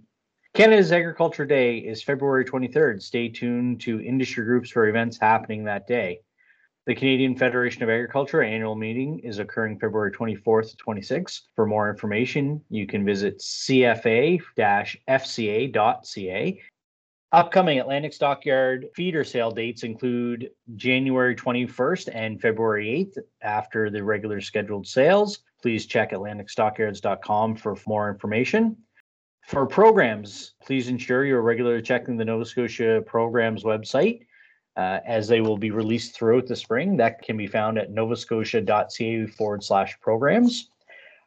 Canada's 0.54 0.90
Agriculture 0.90 1.44
Day 1.44 1.76
is 1.76 2.02
February 2.02 2.46
23rd. 2.46 3.02
Stay 3.02 3.28
tuned 3.28 3.82
to 3.82 4.00
industry 4.00 4.46
groups 4.46 4.70
for 4.70 4.88
events 4.88 5.18
happening 5.20 5.64
that 5.64 5.86
day. 5.86 6.20
The 6.86 6.94
Canadian 6.94 7.34
Federation 7.34 7.82
of 7.82 7.88
Agriculture 7.88 8.42
annual 8.42 8.76
meeting 8.76 9.18
is 9.18 9.40
occurring 9.40 9.80
February 9.80 10.12
24th 10.12 10.70
to 10.70 10.76
26th. 10.76 11.40
For 11.56 11.66
more 11.66 11.90
information, 11.90 12.62
you 12.70 12.86
can 12.86 13.04
visit 13.04 13.38
cfa-fca.ca. 13.40 14.42
Upcoming 17.32 17.80
Atlantic 17.80 18.12
Stockyard 18.12 18.86
feeder 18.94 19.24
sale 19.24 19.50
dates 19.50 19.82
include 19.82 20.50
January 20.76 21.34
21st 21.34 22.08
and 22.14 22.40
February 22.40 23.10
8th 23.16 23.18
after 23.42 23.90
the 23.90 24.04
regular 24.04 24.40
scheduled 24.40 24.86
sales. 24.86 25.40
Please 25.60 25.86
check 25.86 26.12
atlanticstockyards.com 26.12 27.56
for 27.56 27.76
more 27.88 28.08
information. 28.08 28.76
For 29.48 29.66
programs, 29.66 30.54
please 30.64 30.86
ensure 30.86 31.24
you're 31.24 31.42
regularly 31.42 31.82
checking 31.82 32.16
the 32.16 32.24
Nova 32.24 32.44
Scotia 32.44 33.02
programs 33.04 33.64
website 33.64 34.25
uh, 34.76 35.00
as 35.06 35.28
they 35.28 35.40
will 35.40 35.56
be 35.56 35.70
released 35.70 36.14
throughout 36.14 36.46
the 36.46 36.56
spring. 36.56 36.96
That 36.96 37.22
can 37.22 37.36
be 37.36 37.46
found 37.46 37.78
at 37.78 37.92
novascotia.ca 37.92 39.26
forward 39.26 39.64
slash 39.64 39.98
programs. 40.00 40.70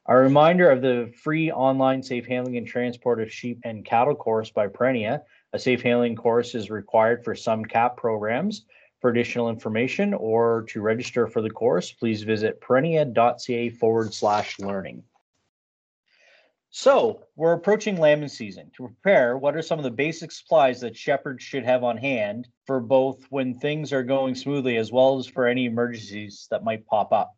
A 0.07 0.15
reminder 0.15 0.69
of 0.71 0.81
the 0.81 1.11
free 1.21 1.51
online 1.51 2.01
safe 2.01 2.25
handling 2.25 2.57
and 2.57 2.65
transport 2.65 3.21
of 3.21 3.31
sheep 3.31 3.59
and 3.63 3.85
cattle 3.85 4.15
course 4.15 4.49
by 4.49 4.67
Perennia. 4.67 5.21
A 5.53 5.59
safe 5.59 5.81
handling 5.81 6.15
course 6.15 6.55
is 6.55 6.69
required 6.69 7.23
for 7.23 7.35
some 7.35 7.63
CAP 7.63 7.97
programs. 7.97 8.65
For 9.01 9.09
additional 9.11 9.49
information 9.49 10.13
or 10.13 10.65
to 10.69 10.81
register 10.81 11.25
for 11.25 11.41
the 11.41 11.49
course, 11.49 11.91
please 11.91 12.23
visit 12.23 12.59
perennia.ca 12.59 13.69
forward 13.69 14.13
slash 14.13 14.59
learning. 14.59 15.03
So 16.71 17.23
we're 17.35 17.53
approaching 17.53 17.97
lambing 17.97 18.29
season. 18.29 18.69
To 18.77 18.87
prepare, 18.87 19.37
what 19.37 19.55
are 19.55 19.61
some 19.61 19.79
of 19.79 19.83
the 19.83 19.91
basic 19.91 20.31
supplies 20.31 20.81
that 20.81 20.95
shepherds 20.95 21.43
should 21.43 21.65
have 21.65 21.83
on 21.83 21.97
hand 21.97 22.47
for 22.67 22.79
both 22.79 23.25
when 23.29 23.57
things 23.57 23.91
are 23.91 24.03
going 24.03 24.35
smoothly 24.35 24.77
as 24.77 24.91
well 24.91 25.17
as 25.17 25.25
for 25.25 25.47
any 25.47 25.65
emergencies 25.65 26.47
that 26.51 26.63
might 26.63 26.85
pop 26.85 27.11
up? 27.11 27.35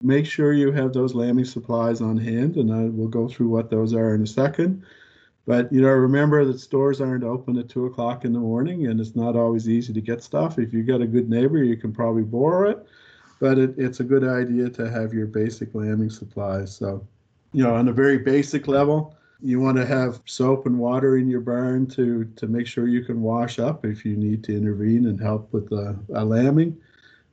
Make 0.00 0.26
sure 0.26 0.52
you 0.52 0.70
have 0.72 0.92
those 0.92 1.14
lambing 1.14 1.46
supplies 1.46 2.00
on 2.00 2.16
hand, 2.16 2.56
and 2.56 2.72
I 2.72 2.84
will 2.84 3.08
go 3.08 3.28
through 3.28 3.48
what 3.48 3.70
those 3.70 3.92
are 3.92 4.14
in 4.14 4.22
a 4.22 4.26
second. 4.26 4.84
But 5.46 5.72
you 5.72 5.80
know, 5.80 5.88
remember 5.88 6.44
that 6.44 6.60
stores 6.60 7.00
aren't 7.00 7.24
open 7.24 7.58
at 7.58 7.68
two 7.68 7.86
o'clock 7.86 8.24
in 8.24 8.32
the 8.32 8.38
morning, 8.38 8.86
and 8.86 9.00
it's 9.00 9.16
not 9.16 9.36
always 9.36 9.68
easy 9.68 9.92
to 9.92 10.00
get 10.00 10.22
stuff. 10.22 10.58
If 10.58 10.72
you've 10.72 10.86
got 10.86 11.00
a 11.00 11.06
good 11.06 11.28
neighbor, 11.28 11.62
you 11.62 11.76
can 11.76 11.92
probably 11.92 12.24
borrow 12.24 12.70
it, 12.70 12.86
but 13.40 13.58
it, 13.58 13.74
it's 13.78 14.00
a 14.00 14.04
good 14.04 14.22
idea 14.22 14.68
to 14.70 14.90
have 14.90 15.12
your 15.12 15.26
basic 15.26 15.74
lambing 15.74 16.10
supplies. 16.10 16.76
So 16.76 17.06
you 17.56 17.62
know, 17.62 17.74
on 17.74 17.88
a 17.88 17.92
very 17.92 18.18
basic 18.18 18.68
level, 18.68 19.16
you 19.40 19.58
want 19.60 19.78
to 19.78 19.86
have 19.86 20.20
soap 20.26 20.66
and 20.66 20.78
water 20.78 21.16
in 21.16 21.26
your 21.26 21.40
barn 21.40 21.86
to 21.86 22.26
to 22.36 22.46
make 22.46 22.66
sure 22.66 22.86
you 22.86 23.02
can 23.02 23.22
wash 23.22 23.58
up 23.58 23.86
if 23.86 24.04
you 24.04 24.14
need 24.14 24.44
to 24.44 24.54
intervene 24.54 25.06
and 25.06 25.18
help 25.18 25.50
with 25.54 25.70
the 25.70 25.98
uh, 26.14 26.22
lambing. 26.22 26.76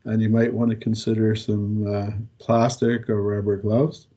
And 0.05 0.21
you 0.21 0.29
might 0.29 0.53
want 0.53 0.69
to 0.69 0.77
consider 0.77 1.35
some 1.35 1.93
uh, 1.93 2.11
plastic 2.39 3.09
or 3.09 3.21
rubber 3.21 3.57
gloves. 3.57 4.07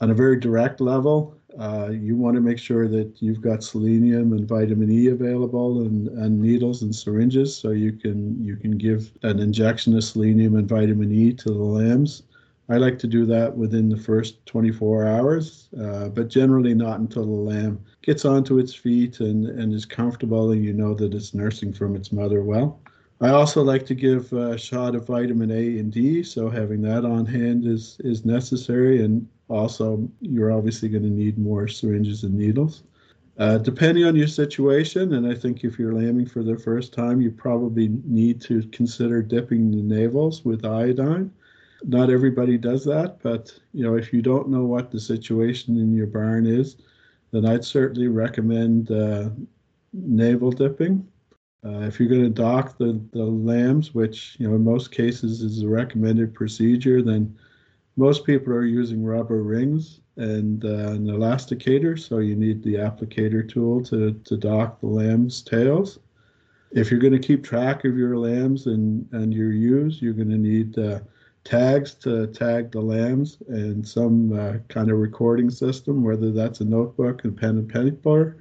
On 0.00 0.10
a 0.10 0.14
very 0.14 0.40
direct 0.40 0.80
level, 0.80 1.36
uh, 1.56 1.90
you 1.90 2.16
want 2.16 2.34
to 2.34 2.40
make 2.40 2.58
sure 2.58 2.88
that 2.88 3.22
you've 3.22 3.40
got 3.40 3.62
selenium 3.62 4.32
and 4.32 4.48
vitamin 4.48 4.90
E 4.90 5.06
available 5.06 5.82
and, 5.82 6.08
and 6.08 6.42
needles 6.42 6.82
and 6.82 6.92
syringes 6.92 7.56
so 7.56 7.70
you 7.70 7.92
can 7.92 8.44
you 8.44 8.56
can 8.56 8.76
give 8.76 9.12
an 9.22 9.38
injection 9.38 9.96
of 9.96 10.02
selenium 10.02 10.56
and 10.56 10.68
vitamin 10.68 11.12
E 11.12 11.32
to 11.32 11.50
the 11.50 11.68
lambs 11.78 12.24
I 12.70 12.76
like 12.76 12.98
to 12.98 13.06
do 13.06 13.24
that 13.26 13.56
within 13.56 13.88
the 13.88 13.96
first 13.96 14.44
24 14.44 15.06
hours, 15.06 15.68
uh, 15.80 16.10
but 16.10 16.28
generally 16.28 16.74
not 16.74 17.00
until 17.00 17.24
the 17.24 17.30
lamb 17.30 17.82
gets 18.02 18.26
onto 18.26 18.58
its 18.58 18.74
feet 18.74 19.20
and, 19.20 19.46
and 19.46 19.72
is 19.72 19.86
comfortable 19.86 20.50
and 20.50 20.62
you 20.62 20.74
know 20.74 20.92
that 20.94 21.14
it's 21.14 21.32
nursing 21.32 21.72
from 21.72 21.96
its 21.96 22.12
mother 22.12 22.42
well. 22.42 22.78
I 23.20 23.30
also 23.30 23.62
like 23.62 23.86
to 23.86 23.94
give 23.94 24.32
a 24.34 24.58
shot 24.58 24.94
of 24.94 25.06
vitamin 25.06 25.50
A 25.50 25.78
and 25.78 25.90
D, 25.90 26.22
so 26.22 26.50
having 26.50 26.82
that 26.82 27.04
on 27.04 27.24
hand 27.24 27.64
is, 27.66 27.96
is 28.00 28.24
necessary. 28.24 29.02
And 29.02 29.26
also, 29.48 30.06
you're 30.20 30.52
obviously 30.52 30.88
going 30.90 31.02
to 31.02 31.08
need 31.08 31.38
more 31.38 31.68
syringes 31.68 32.22
and 32.22 32.34
needles. 32.34 32.84
Uh, 33.38 33.56
depending 33.56 34.04
on 34.04 34.14
your 34.14 34.26
situation, 34.26 35.14
and 35.14 35.26
I 35.26 35.34
think 35.34 35.64
if 35.64 35.78
you're 35.78 35.94
lambing 35.94 36.26
for 36.26 36.42
the 36.42 36.58
first 36.58 36.92
time, 36.92 37.20
you 37.20 37.30
probably 37.30 37.88
need 38.04 38.40
to 38.42 38.62
consider 38.72 39.22
dipping 39.22 39.70
the 39.70 39.82
navels 39.82 40.44
with 40.44 40.64
iodine 40.64 41.32
not 41.84 42.10
everybody 42.10 42.58
does 42.58 42.84
that, 42.84 43.18
but 43.22 43.52
you 43.72 43.84
know, 43.84 43.96
if 43.96 44.12
you 44.12 44.22
don't 44.22 44.48
know 44.48 44.64
what 44.64 44.90
the 44.90 45.00
situation 45.00 45.78
in 45.78 45.94
your 45.94 46.06
barn 46.06 46.46
is, 46.46 46.76
then 47.30 47.46
I'd 47.46 47.64
certainly 47.64 48.08
recommend 48.08 48.90
uh, 48.90 49.30
navel 49.92 50.50
dipping. 50.50 51.06
Uh, 51.64 51.80
if 51.80 51.98
you're 51.98 52.08
going 52.08 52.22
to 52.22 52.30
dock 52.30 52.78
the, 52.78 53.00
the 53.12 53.24
lambs, 53.24 53.94
which 53.94 54.36
you 54.38 54.48
know 54.48 54.54
in 54.54 54.64
most 54.64 54.90
cases 54.92 55.42
is 55.42 55.62
a 55.62 55.68
recommended 55.68 56.34
procedure, 56.34 57.02
then 57.02 57.36
most 57.96 58.24
people 58.24 58.52
are 58.52 58.64
using 58.64 59.04
rubber 59.04 59.42
rings 59.42 60.00
and 60.16 60.64
uh, 60.64 60.92
an 60.92 61.08
elasticator, 61.08 61.96
so 61.96 62.18
you 62.18 62.34
need 62.34 62.62
the 62.62 62.74
applicator 62.74 63.48
tool 63.48 63.82
to, 63.84 64.12
to 64.24 64.36
dock 64.36 64.80
the 64.80 64.86
lamb's 64.86 65.42
tails. 65.42 65.98
If 66.70 66.90
you're 66.90 67.00
going 67.00 67.12
to 67.12 67.18
keep 67.18 67.42
track 67.42 67.84
of 67.84 67.96
your 67.96 68.16
lambs 68.18 68.66
and, 68.66 69.08
and 69.12 69.32
your 69.32 69.52
ewes, 69.52 70.02
you're 70.02 70.12
going 70.12 70.30
to 70.30 70.38
need 70.38 70.78
uh, 70.78 71.00
tags 71.44 71.94
to 71.94 72.26
tag 72.28 72.70
the 72.70 72.80
lambs 72.80 73.38
and 73.48 73.86
some 73.86 74.38
uh, 74.38 74.58
kind 74.68 74.90
of 74.90 74.98
recording 74.98 75.50
system, 75.50 76.02
whether 76.02 76.30
that's 76.30 76.60
a 76.60 76.64
notebook 76.64 77.24
and 77.24 77.36
pen 77.36 77.58
and 77.58 77.68
paper, 77.68 78.36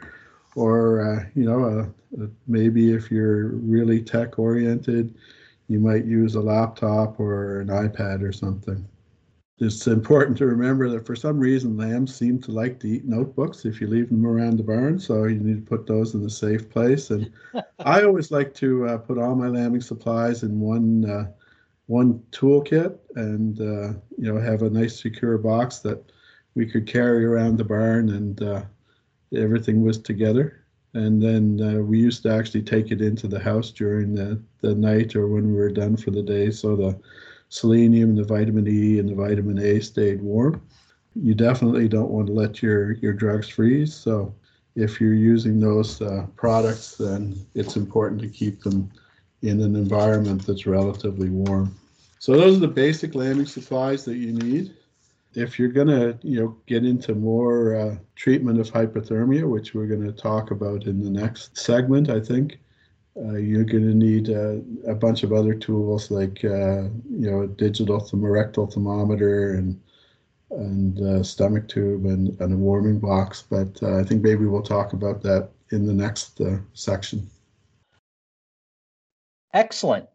or 0.55 1.01
uh, 1.01 1.25
you 1.35 1.45
know, 1.45 1.63
uh, 1.63 2.21
uh, 2.23 2.27
maybe 2.47 2.93
if 2.93 3.11
you're 3.11 3.47
really 3.49 4.01
tech 4.01 4.39
oriented, 4.39 5.15
you 5.67 5.79
might 5.79 6.05
use 6.05 6.35
a 6.35 6.41
laptop 6.41 7.19
or 7.19 7.61
an 7.61 7.67
iPad 7.67 8.23
or 8.23 8.31
something. 8.31 8.87
It's 9.59 9.87
important 9.87 10.37
to 10.37 10.45
remember 10.45 10.87
that 10.89 11.05
for 11.05 11.15
some 11.15 11.39
reason 11.39 11.77
lambs 11.77 12.13
seem 12.13 12.39
to 12.41 12.51
like 12.51 12.79
to 12.81 12.87
eat 12.87 13.05
notebooks 13.05 13.65
if 13.65 13.81
you 13.81 13.87
leave 13.87 14.09
them 14.09 14.25
around 14.25 14.57
the 14.57 14.63
barn, 14.63 14.99
so 14.99 15.23
you 15.23 15.39
need 15.39 15.65
to 15.65 15.69
put 15.69 15.87
those 15.87 16.13
in 16.13 16.23
a 16.23 16.29
safe 16.29 16.69
place. 16.69 17.09
And 17.09 17.31
I 17.79 18.03
always 18.03 18.29
like 18.31 18.53
to 18.55 18.87
uh, 18.87 18.97
put 18.99 19.17
all 19.17 19.35
my 19.35 19.47
lambing 19.47 19.81
supplies 19.81 20.43
in 20.43 20.59
one 20.59 21.09
uh, 21.09 21.31
one 21.87 22.21
toolkit 22.31 22.97
and 23.15 23.59
uh, 23.59 23.97
you 24.17 24.31
know 24.31 24.39
have 24.39 24.61
a 24.61 24.69
nice 24.69 25.01
secure 25.01 25.37
box 25.37 25.79
that 25.79 26.11
we 26.55 26.65
could 26.65 26.85
carry 26.87 27.25
around 27.25 27.57
the 27.57 27.63
barn 27.63 28.09
and 28.09 28.41
uh, 28.41 28.61
everything 29.35 29.83
was 29.83 29.97
together. 29.97 30.63
And 30.93 31.21
then 31.21 31.61
uh, 31.61 31.81
we 31.81 31.99
used 31.99 32.23
to 32.23 32.31
actually 32.31 32.63
take 32.63 32.91
it 32.91 33.01
into 33.01 33.27
the 33.27 33.39
house 33.39 33.71
during 33.71 34.15
the, 34.15 34.41
the 34.61 34.73
night 34.73 35.15
or 35.15 35.27
when 35.27 35.47
we 35.47 35.53
were 35.53 35.69
done 35.69 35.95
for 35.95 36.11
the 36.11 36.23
day. 36.23 36.49
So 36.49 36.75
the 36.75 36.99
selenium 37.49 38.15
the 38.15 38.23
vitamin 38.23 38.67
e 38.67 38.99
and 38.99 39.07
the 39.07 39.15
vitamin 39.15 39.59
a 39.59 39.79
stayed 39.79 40.21
warm. 40.21 40.61
You 41.15 41.33
definitely 41.33 41.87
don't 41.87 42.11
want 42.11 42.27
to 42.27 42.33
let 42.33 42.61
your 42.61 42.93
your 42.93 43.13
drugs 43.13 43.47
freeze. 43.47 43.93
So 43.93 44.35
if 44.75 44.99
you're 44.99 45.13
using 45.13 45.59
those 45.59 46.01
uh, 46.01 46.25
products 46.35 46.97
then 46.97 47.35
it's 47.55 47.77
important 47.77 48.21
to 48.21 48.27
keep 48.27 48.61
them 48.61 48.91
in 49.41 49.61
an 49.61 49.75
environment 49.75 50.45
that's 50.45 50.65
relatively 50.65 51.29
warm. 51.29 51.75
So 52.19 52.35
those 52.35 52.57
are 52.57 52.61
the 52.61 52.67
basic 52.67 53.15
lambing 53.15 53.45
supplies 53.45 54.03
that 54.05 54.15
you 54.17 54.33
need. 54.33 54.73
If 55.33 55.59
you're 55.59 55.69
going 55.69 55.87
to, 55.87 56.17
you 56.23 56.39
know, 56.39 56.57
get 56.65 56.83
into 56.83 57.13
more 57.13 57.75
uh, 57.75 57.95
treatment 58.15 58.59
of 58.59 58.71
hypothermia, 58.71 59.47
which 59.47 59.75
we're 59.75 59.85
going 59.85 60.03
to 60.03 60.11
talk 60.11 60.49
about 60.51 60.85
in 60.85 61.03
the 61.03 61.11
next 61.11 61.57
segment, 61.57 62.09
I 62.09 62.19
think, 62.19 62.57
uh, 63.15 63.35
you're 63.35 63.63
going 63.63 63.87
to 63.87 63.93
need 63.93 64.29
uh, 64.29 64.57
a 64.91 64.95
bunch 64.95 65.23
of 65.23 65.33
other 65.33 65.53
tools 65.53 66.09
like, 66.09 66.43
uh, 66.43 66.83
you 67.09 67.29
know, 67.29 67.41
a 67.41 67.47
digital 67.47 68.07
rectal 68.13 68.67
thermometer 68.67 69.53
and 69.53 69.79
and 70.49 71.25
stomach 71.25 71.67
tube 71.67 72.05
and, 72.05 72.39
and 72.39 72.53
a 72.53 72.57
warming 72.57 72.99
box. 72.99 73.43
But 73.47 73.77
uh, 73.83 73.99
I 73.99 74.03
think 74.03 74.23
maybe 74.23 74.45
we'll 74.45 74.61
talk 74.61 74.93
about 74.93 75.21
that 75.23 75.49
in 75.71 75.85
the 75.85 75.93
next 75.93 76.39
uh, 76.39 76.57
section. 76.73 77.29
Excellent. 79.53 80.07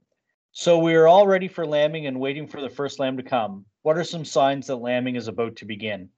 So 0.52 0.78
we 0.78 0.94
are 0.94 1.08
all 1.08 1.26
ready 1.26 1.48
for 1.48 1.66
lambing 1.66 2.06
and 2.06 2.20
waiting 2.20 2.46
for 2.46 2.60
the 2.60 2.68
first 2.68 2.98
lamb 2.98 3.16
to 3.16 3.22
come. 3.22 3.64
What 3.82 3.96
are 3.96 4.04
some 4.04 4.24
signs 4.24 4.66
that 4.66 4.76
lambing 4.76 5.16
is 5.16 5.28
about 5.28 5.56
to 5.56 5.64
begin? 5.64 6.10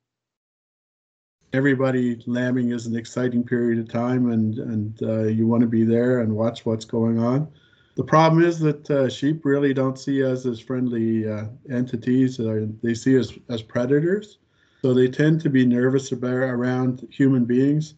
Everybody, 1.52 2.20
lambing 2.26 2.70
is 2.72 2.86
an 2.86 2.96
exciting 2.96 3.44
period 3.44 3.78
of 3.78 3.88
time, 3.88 4.32
and 4.32 4.58
and 4.58 5.02
uh, 5.02 5.22
you 5.22 5.46
want 5.46 5.60
to 5.60 5.68
be 5.68 5.84
there 5.84 6.18
and 6.20 6.34
watch 6.34 6.66
what's 6.66 6.84
going 6.84 7.20
on. 7.20 7.48
The 7.94 8.02
problem 8.02 8.42
is 8.42 8.58
that 8.58 8.90
uh, 8.90 9.08
sheep 9.08 9.44
really 9.44 9.72
don't 9.72 9.96
see 9.96 10.24
us 10.24 10.46
as 10.46 10.58
friendly 10.58 11.30
uh, 11.30 11.44
entities. 11.70 12.40
they 12.82 12.94
see 12.94 13.16
us 13.16 13.32
as 13.48 13.62
predators, 13.62 14.38
so 14.82 14.92
they 14.92 15.06
tend 15.06 15.40
to 15.42 15.48
be 15.48 15.64
nervous 15.64 16.10
about 16.10 16.32
around 16.32 17.06
human 17.08 17.44
beings. 17.44 17.94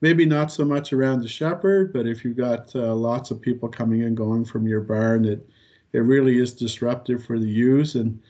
Maybe 0.00 0.26
not 0.26 0.52
so 0.52 0.64
much 0.64 0.92
around 0.92 1.22
the 1.22 1.28
shepherd, 1.28 1.92
but 1.92 2.06
if 2.06 2.24
you've 2.24 2.36
got 2.36 2.74
uh, 2.76 2.94
lots 2.94 3.30
of 3.30 3.40
people 3.40 3.68
coming 3.68 4.02
and 4.02 4.16
going 4.16 4.44
from 4.44 4.66
your 4.66 4.82
barn, 4.82 5.24
it 5.24 5.48
it 5.92 6.00
really 6.00 6.38
is 6.38 6.52
disruptive 6.52 7.24
for 7.24 7.38
the 7.38 7.48
ewes. 7.48 7.94
And 7.94 8.20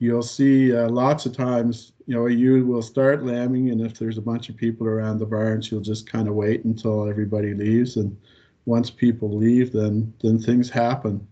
you'll 0.00 0.22
see 0.22 0.74
uh, 0.74 0.88
lots 0.88 1.24
of 1.26 1.36
times, 1.36 1.92
you 2.06 2.14
know, 2.14 2.26
a 2.26 2.30
ewe 2.30 2.66
will 2.66 2.82
start 2.82 3.24
lambing, 3.24 3.70
and 3.70 3.80
if 3.80 3.96
there's 3.98 4.18
a 4.18 4.22
bunch 4.22 4.48
of 4.48 4.56
people 4.56 4.86
around 4.88 5.18
the 5.18 5.26
barn, 5.26 5.62
she'll 5.62 5.80
just 5.80 6.10
kind 6.10 6.26
of 6.26 6.34
wait 6.34 6.64
until 6.64 7.08
everybody 7.08 7.54
leaves. 7.54 7.96
And 7.96 8.16
once 8.66 8.90
people 8.90 9.36
leave, 9.36 9.72
then 9.72 10.12
then 10.22 10.38
things 10.38 10.68
happen. 10.70 11.26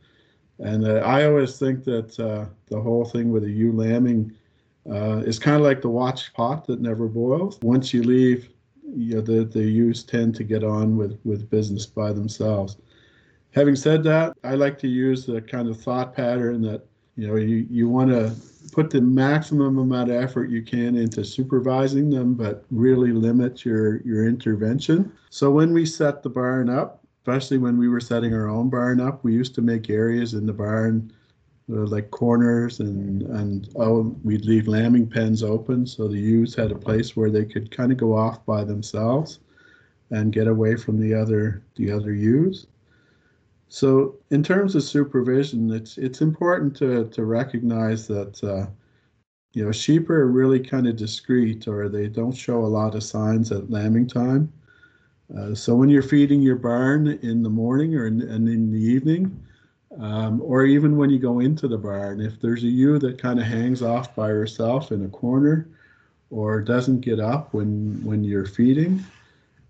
And 0.60 0.86
uh, 0.86 0.96
I 0.98 1.24
always 1.24 1.58
think 1.58 1.84
that 1.84 2.20
uh, 2.20 2.44
the 2.66 2.80
whole 2.80 3.04
thing 3.04 3.32
with 3.32 3.44
a 3.44 3.50
ewe 3.50 3.72
lambing 3.72 4.32
uh, 4.88 5.22
is 5.26 5.38
kind 5.38 5.56
of 5.56 5.62
like 5.62 5.80
the 5.80 5.88
watch 5.88 6.32
pot 6.34 6.66
that 6.66 6.80
never 6.80 7.08
boils. 7.08 7.58
Once 7.62 7.92
you 7.94 8.02
leave, 8.02 8.50
you 8.94 9.16
know, 9.16 9.20
the, 9.20 9.44
the 9.44 9.62
ewes 9.62 10.02
tend 10.02 10.34
to 10.36 10.44
get 10.44 10.64
on 10.64 10.96
with, 10.96 11.18
with 11.24 11.50
business 11.50 11.86
by 11.86 12.12
themselves. 12.12 12.76
Having 13.52 13.76
said 13.76 14.02
that, 14.04 14.36
I 14.44 14.54
like 14.54 14.78
to 14.78 14.88
use 14.88 15.26
the 15.26 15.40
kind 15.40 15.68
of 15.68 15.80
thought 15.80 16.14
pattern 16.14 16.62
that 16.62 16.86
you 17.16 17.26
know 17.26 17.36
you, 17.36 17.66
you 17.68 17.88
want 17.88 18.10
to 18.10 18.32
put 18.72 18.90
the 18.90 19.00
maximum 19.00 19.78
amount 19.78 20.10
of 20.10 20.22
effort 20.22 20.50
you 20.50 20.62
can 20.62 20.96
into 20.96 21.24
supervising 21.24 22.10
them, 22.10 22.34
but 22.34 22.64
really 22.70 23.12
limit 23.12 23.64
your 23.64 24.00
your 24.02 24.28
intervention. 24.28 25.12
So 25.30 25.50
when 25.50 25.72
we 25.72 25.84
set 25.84 26.22
the 26.22 26.30
barn 26.30 26.70
up, 26.70 27.04
especially 27.22 27.58
when 27.58 27.76
we 27.76 27.88
were 27.88 28.00
setting 28.00 28.34
our 28.34 28.48
own 28.48 28.70
barn 28.70 29.00
up, 29.00 29.24
we 29.24 29.34
used 29.34 29.54
to 29.56 29.62
make 29.62 29.90
areas 29.90 30.34
in 30.34 30.46
the 30.46 30.52
barn 30.52 31.12
like 31.70 32.10
corners 32.10 32.80
and 32.80 33.22
and 33.22 33.68
oh 33.76 34.14
we'd 34.24 34.44
leave 34.44 34.66
lambing 34.66 35.06
pens 35.06 35.42
open 35.42 35.86
so 35.86 36.08
the 36.08 36.18
ewes 36.18 36.54
had 36.54 36.72
a 36.72 36.78
place 36.78 37.16
where 37.16 37.30
they 37.30 37.44
could 37.44 37.70
kind 37.70 37.92
of 37.92 37.98
go 37.98 38.16
off 38.16 38.44
by 38.44 38.64
themselves 38.64 39.40
and 40.10 40.32
get 40.32 40.48
away 40.48 40.76
from 40.76 40.98
the 40.98 41.14
other 41.14 41.62
the 41.76 41.90
other 41.90 42.12
ewes. 42.12 42.66
So 43.68 44.16
in 44.30 44.42
terms 44.42 44.74
of 44.74 44.82
supervision, 44.82 45.70
it's 45.70 45.96
it's 45.98 46.20
important 46.20 46.76
to 46.76 47.08
to 47.08 47.24
recognize 47.24 48.06
that 48.08 48.42
uh, 48.42 48.66
you 49.52 49.64
know 49.64 49.72
sheep 49.72 50.10
are 50.10 50.26
really 50.26 50.60
kind 50.60 50.86
of 50.86 50.96
discreet, 50.96 51.68
or 51.68 51.88
they 51.88 52.08
don't 52.08 52.36
show 52.36 52.64
a 52.64 52.66
lot 52.66 52.94
of 52.94 53.04
signs 53.04 53.52
at 53.52 53.70
lambing 53.70 54.08
time. 54.08 54.52
Uh, 55.36 55.54
so 55.54 55.76
when 55.76 55.88
you're 55.88 56.02
feeding 56.02 56.42
your 56.42 56.56
barn 56.56 57.06
in 57.22 57.44
the 57.44 57.50
morning 57.50 57.94
or 57.94 58.08
in, 58.08 58.20
and 58.22 58.48
in 58.48 58.72
the 58.72 58.80
evening, 58.80 59.40
um, 59.98 60.40
or 60.42 60.64
even 60.64 60.96
when 60.96 61.10
you 61.10 61.18
go 61.18 61.40
into 61.40 61.66
the 61.68 61.78
barn, 61.78 62.20
if 62.20 62.40
there's 62.40 62.62
a 62.62 62.68
ewe 62.68 62.98
that 62.98 63.20
kind 63.20 63.38
of 63.38 63.46
hangs 63.46 63.82
off 63.82 64.14
by 64.14 64.28
herself 64.28 64.92
in 64.92 65.04
a 65.04 65.08
corner, 65.08 65.68
or 66.30 66.60
doesn't 66.60 67.00
get 67.00 67.18
up 67.18 67.52
when 67.52 68.00
when 68.04 68.22
you're 68.22 68.46
feeding, 68.46 69.04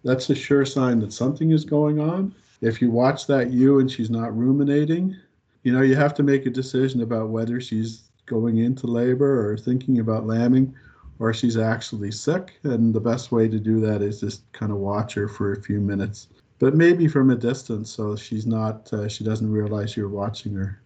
that's 0.04 0.28
a 0.30 0.34
sure 0.34 0.66
sign 0.66 1.00
that 1.00 1.12
something 1.12 1.52
is 1.52 1.64
going 1.64 2.00
on 2.00 2.34
if 2.60 2.82
you 2.82 2.90
watch 2.90 3.26
that 3.26 3.50
ewe 3.50 3.80
and 3.80 3.90
she's 3.90 4.10
not 4.10 4.36
ruminating, 4.36 5.16
you 5.62 5.72
know, 5.72 5.82
you 5.82 5.96
have 5.96 6.14
to 6.14 6.22
make 6.22 6.46
a 6.46 6.50
decision 6.50 7.02
about 7.02 7.30
whether 7.30 7.60
she's 7.60 8.02
going 8.26 8.58
into 8.58 8.86
labor 8.86 9.50
or 9.50 9.56
thinking 9.56 9.98
about 9.98 10.26
lambing 10.26 10.74
or 11.18 11.32
she's 11.32 11.56
actually 11.56 12.10
sick. 12.10 12.58
And 12.62 12.94
the 12.94 13.00
best 13.00 13.32
way 13.32 13.48
to 13.48 13.58
do 13.58 13.80
that 13.80 14.02
is 14.02 14.20
just 14.20 14.50
kind 14.52 14.72
of 14.72 14.78
watch 14.78 15.14
her 15.14 15.28
for 15.28 15.52
a 15.52 15.62
few 15.62 15.80
minutes, 15.80 16.28
but 16.60 16.76
maybe 16.76 17.08
from 17.08 17.30
a 17.30 17.36
distance 17.36 17.90
so 17.90 18.14
she's 18.14 18.46
not, 18.46 18.92
uh, 18.92 19.08
she 19.08 19.24
doesn't 19.24 19.50
realize 19.50 19.96
you're 19.96 20.08
watching 20.08 20.54
her. 20.54 20.80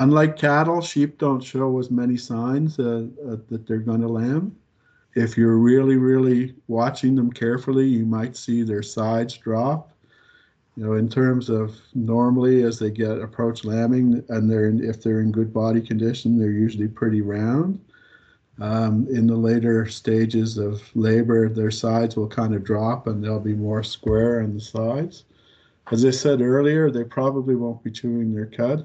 Unlike 0.00 0.36
cattle, 0.38 0.80
sheep 0.80 1.18
don't 1.18 1.42
show 1.42 1.78
as 1.78 1.90
many 1.90 2.16
signs 2.16 2.78
uh, 2.78 3.06
uh, 3.26 3.36
that 3.50 3.66
they're 3.66 3.78
going 3.78 4.00
to 4.00 4.08
lamb. 4.08 4.56
If 5.14 5.36
you're 5.36 5.58
really, 5.58 5.96
really 5.96 6.54
watching 6.68 7.14
them 7.14 7.30
carefully, 7.30 7.86
you 7.86 8.06
might 8.06 8.36
see 8.36 8.62
their 8.62 8.82
sides 8.82 9.36
drop 9.36 9.92
you 10.78 10.84
know, 10.84 10.92
in 10.92 11.08
terms 11.08 11.48
of 11.48 11.76
normally 11.96 12.62
as 12.62 12.78
they 12.78 12.92
get 12.92 13.18
approach 13.18 13.64
lambing 13.64 14.24
and 14.28 14.48
they're 14.48 14.66
in, 14.66 14.88
if 14.88 15.02
they're 15.02 15.18
in 15.18 15.32
good 15.32 15.52
body 15.52 15.80
condition, 15.80 16.38
they're 16.38 16.52
usually 16.52 16.86
pretty 16.86 17.20
round. 17.20 17.80
Um, 18.60 19.06
in 19.08 19.26
the 19.26 19.36
later 19.36 19.86
stages 19.86 20.58
of 20.58 20.82
labor, 20.96 21.48
their 21.48 21.70
sides 21.70 22.16
will 22.16 22.26
kind 22.26 22.54
of 22.54 22.64
drop 22.64 23.06
and 23.06 23.22
they'll 23.22 23.38
be 23.38 23.54
more 23.54 23.84
square 23.84 24.40
on 24.40 24.54
the 24.54 24.60
sides. 24.60 25.24
As 25.92 26.04
I 26.04 26.10
said 26.10 26.40
earlier, 26.40 26.90
they 26.90 27.04
probably 27.04 27.54
won't 27.54 27.82
be 27.82 27.90
chewing 27.90 28.34
their 28.34 28.46
cud, 28.46 28.84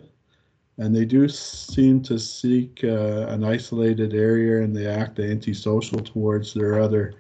and 0.77 0.95
they 0.95 1.05
do 1.05 1.27
seem 1.27 2.01
to 2.03 2.17
seek 2.17 2.81
uh, 2.83 3.27
an 3.27 3.43
isolated 3.43 4.13
area 4.13 4.63
and 4.63 4.75
they 4.75 4.85
act 4.85 5.19
antisocial 5.19 5.99
towards 5.99 6.53
their 6.53 6.79
other 6.79 7.15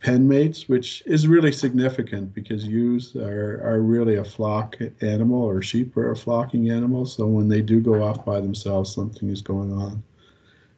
pen 0.00 0.28
mates, 0.28 0.68
which 0.68 1.02
is 1.06 1.26
really 1.26 1.52
significant 1.52 2.34
because 2.34 2.66
ewes 2.66 3.16
are, 3.16 3.62
are 3.64 3.80
really 3.80 4.16
a 4.16 4.24
flock 4.24 4.76
animal 5.00 5.42
or 5.42 5.62
sheep 5.62 5.96
are 5.96 6.10
a 6.10 6.16
flocking 6.16 6.70
animal. 6.70 7.06
So 7.06 7.26
when 7.26 7.48
they 7.48 7.62
do 7.62 7.80
go 7.80 8.02
off 8.02 8.24
by 8.24 8.40
themselves, 8.40 8.94
something 8.94 9.30
is 9.30 9.40
going 9.40 9.72
on. 9.72 10.02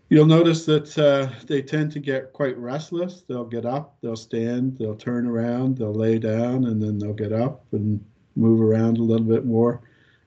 You'll 0.09 0.27
notice 0.27 0.64
that 0.66 0.97
uh, 0.99 1.29
they 1.47 1.62
tend 1.62 1.90
to 1.92 1.99
get 1.99 2.33
quite 2.33 2.57
restless. 2.59 3.25
They'll 3.27 3.45
get 3.45 3.66
up, 3.66 3.97
they'll 4.03 4.14
stand, 4.14 4.79
they'll 4.79 4.95
turn 4.95 5.27
around, 5.27 5.79
they'll 5.79 5.92
lay 5.92 6.19
down, 6.19 6.66
and 6.66 6.81
then 6.81 6.99
they'll 6.99 7.12
get 7.12 7.33
up 7.33 7.64
and 7.73 8.05
move 8.37 8.61
around 8.61 8.99
a 8.99 9.03
little 9.03 9.27
bit 9.27 9.45
more. 9.45 9.81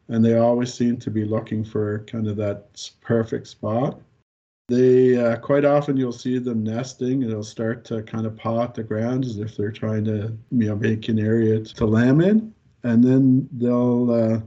And 0.10 0.26
they 0.26 0.38
always 0.38 0.74
seem 0.74 0.98
to 0.98 1.12
be 1.12 1.24
looking 1.24 1.63
for 1.63 2.00
kind 2.06 2.28
of 2.28 2.36
that 2.38 2.89
perfect 3.00 3.48
spot. 3.48 4.02
They 4.68 5.18
uh, 5.18 5.38
quite 5.38 5.65
often 5.65 5.98
you'll 5.98 6.12
see 6.12 6.39
them 6.39 6.63
nesting 6.63 7.24
and 7.24 7.32
they'll 7.32 7.44
start 7.44 7.86
to 7.86 8.04
kind 8.04 8.26
of 8.26 8.36
paw 8.36 8.63
at 8.63 8.76
the 8.76 8.84
ground 8.84 9.26
as 9.26 9.38
if 9.39 9.56
they're 9.56 9.72
trying 9.72 10.06
to 10.06 10.38
you 10.52 10.68
know 10.68 10.76
make 10.76 11.08
an 11.10 11.20
area 11.20 11.60
to 11.62 11.86
lamb 11.86 12.22
in, 12.22 12.54
and 12.84 13.04
then 13.04 13.48
they'll 13.54 14.12
uh, 14.12 14.39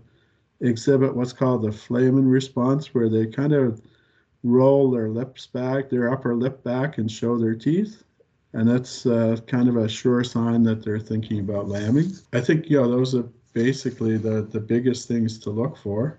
exhibit 0.60 1.16
what's 1.16 1.32
called 1.32 1.62
the 1.62 1.72
flehmen 1.72 2.28
response, 2.28 2.94
where 2.94 3.08
they 3.08 3.26
kind 3.26 3.52
of 3.52 3.80
roll 4.42 4.90
their 4.90 5.08
lips 5.08 5.46
back, 5.46 5.88
their 5.88 6.12
upper 6.12 6.34
lip 6.34 6.62
back, 6.64 6.98
and 6.98 7.10
show 7.10 7.38
their 7.38 7.54
teeth. 7.54 8.04
And 8.54 8.68
that's 8.68 9.06
uh, 9.06 9.36
kind 9.46 9.68
of 9.68 9.76
a 9.76 9.88
sure 9.88 10.22
sign 10.24 10.62
that 10.64 10.84
they're 10.84 10.98
thinking 10.98 11.40
about 11.40 11.68
lambing. 11.68 12.12
I 12.32 12.40
think 12.40 12.68
you 12.68 12.80
know 12.80 12.90
those 12.90 13.14
are 13.14 13.26
basically 13.54 14.18
the 14.18 14.42
the 14.42 14.60
biggest 14.60 15.08
things 15.08 15.38
to 15.40 15.50
look 15.50 15.76
for. 15.76 16.18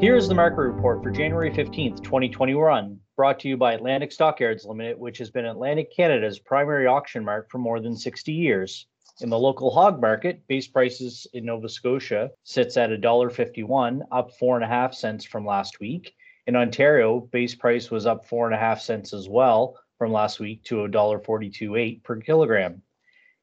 Here 0.00 0.16
is 0.16 0.28
the 0.28 0.34
market 0.34 0.60
report 0.60 1.02
for 1.02 1.10
January 1.10 1.50
15th, 1.50 2.02
2021, 2.02 2.98
brought 3.16 3.38
to 3.40 3.48
you 3.48 3.56
by 3.56 3.72
Atlantic 3.72 4.12
Stockyards 4.12 4.66
Limited, 4.66 4.98
which 4.98 5.16
has 5.16 5.30
been 5.30 5.46
Atlantic 5.46 5.94
Canada's 5.96 6.38
primary 6.38 6.86
auction 6.86 7.24
mart 7.24 7.46
for 7.48 7.56
more 7.56 7.80
than 7.80 7.96
60 7.96 8.30
years. 8.30 8.86
In 9.20 9.30
the 9.30 9.38
local 9.38 9.70
hog 9.70 10.00
market, 10.00 10.44
base 10.48 10.66
prices 10.66 11.28
in 11.32 11.44
Nova 11.44 11.68
Scotia 11.68 12.32
sits 12.42 12.76
at 12.76 12.90
$1.51, 12.90 14.00
up 14.10 14.32
four 14.32 14.56
and 14.56 14.64
a 14.64 14.68
half 14.68 14.92
cents 14.92 15.24
from 15.24 15.46
last 15.46 15.78
week. 15.78 16.14
In 16.48 16.56
Ontario, 16.56 17.20
base 17.20 17.54
price 17.54 17.92
was 17.92 18.06
up 18.06 18.24
four 18.26 18.46
and 18.46 18.54
a 18.54 18.58
half 18.58 18.80
cents 18.80 19.12
as 19.12 19.28
well 19.28 19.78
from 19.98 20.10
last 20.10 20.40
week 20.40 20.64
to 20.64 20.76
$1.428 20.76 22.02
per 22.02 22.16
kilogram. 22.16 22.82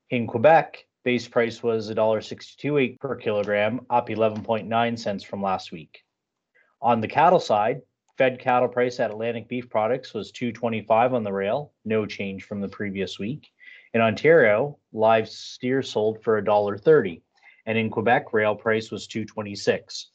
In 0.10 0.28
Quebec, 0.28 0.86
base 1.06 1.30
price 1.30 1.64
was 1.64 1.90
$1.628 1.90 3.00
per 3.00 3.16
kilogram, 3.16 3.86
up 3.90 4.10
11.9 4.10 5.00
cents 5.00 5.24
from 5.24 5.42
last 5.42 5.72
week. 5.72 6.04
On 6.82 7.00
the 7.00 7.08
cattle 7.08 7.40
side, 7.40 7.82
fed 8.18 8.40
cattle 8.40 8.68
price 8.68 9.00
at 9.00 9.10
Atlantic 9.10 9.48
Beef 9.48 9.70
Products 9.70 10.14
was 10.14 10.34
225 10.34 11.14
on 11.14 11.24
the 11.24 11.32
rail, 11.32 11.72
no 11.86 12.06
change 12.06 12.44
from 12.44 12.60
the 12.60 12.68
previous 12.68 13.18
week. 13.18 13.48
In 13.94 14.00
Ontario, 14.00 14.80
live 14.94 15.28
steer 15.28 15.82
sold 15.82 16.24
for 16.24 16.42
$1.30, 16.42 17.22
and 17.66 17.78
in 17.78 17.90
Quebec, 17.90 18.32
rail 18.32 18.56
price 18.56 18.90
was 18.90 19.06
226. 19.06 20.12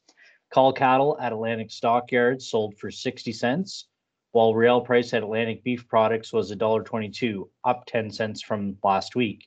Cull 0.50 0.72
cattle 0.72 1.18
at 1.20 1.32
Atlantic 1.32 1.70
Stockyards 1.70 2.48
sold 2.48 2.78
for 2.78 2.90
60 2.90 3.32
cents, 3.32 3.88
while 4.32 4.54
rail 4.54 4.80
price 4.80 5.12
at 5.12 5.22
Atlantic 5.22 5.62
Beef 5.62 5.86
Products 5.88 6.32
was 6.32 6.50
$1.22, 6.50 7.48
up 7.64 7.84
10 7.86 8.10
cents 8.10 8.40
from 8.40 8.78
last 8.82 9.14
week. 9.14 9.46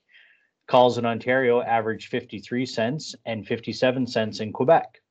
Culls 0.68 1.00
in 1.00 1.08
Ontario 1.08 1.62
averaged 1.62 2.10
53 2.10 2.68
cents 2.68 3.16
and 3.26 3.48
57 3.48 4.06
cents 4.06 4.42
in 4.42 4.54
Quebec. 4.54 5.02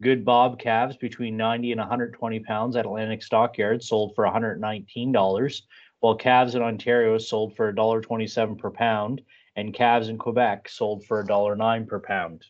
Good 0.00 0.24
Bob 0.24 0.58
calves 0.58 0.96
between 0.96 1.36
90 1.36 1.72
and 1.72 1.78
120 1.78 2.40
pounds 2.40 2.76
at 2.76 2.86
Atlantic 2.86 3.22
Stockyards 3.22 3.88
sold 3.88 4.14
for 4.14 4.24
$119, 4.24 5.62
while 6.00 6.14
calves 6.14 6.54
in 6.54 6.62
Ontario 6.62 7.18
sold 7.18 7.56
for 7.56 7.72
$1.27 7.72 8.58
per 8.58 8.70
pound, 8.70 9.22
and 9.56 9.74
calves 9.74 10.08
in 10.08 10.18
Quebec 10.18 10.68
sold 10.68 11.04
for 11.04 11.24
$1.09 11.24 11.88
per 11.88 12.00
pound. 12.00 12.44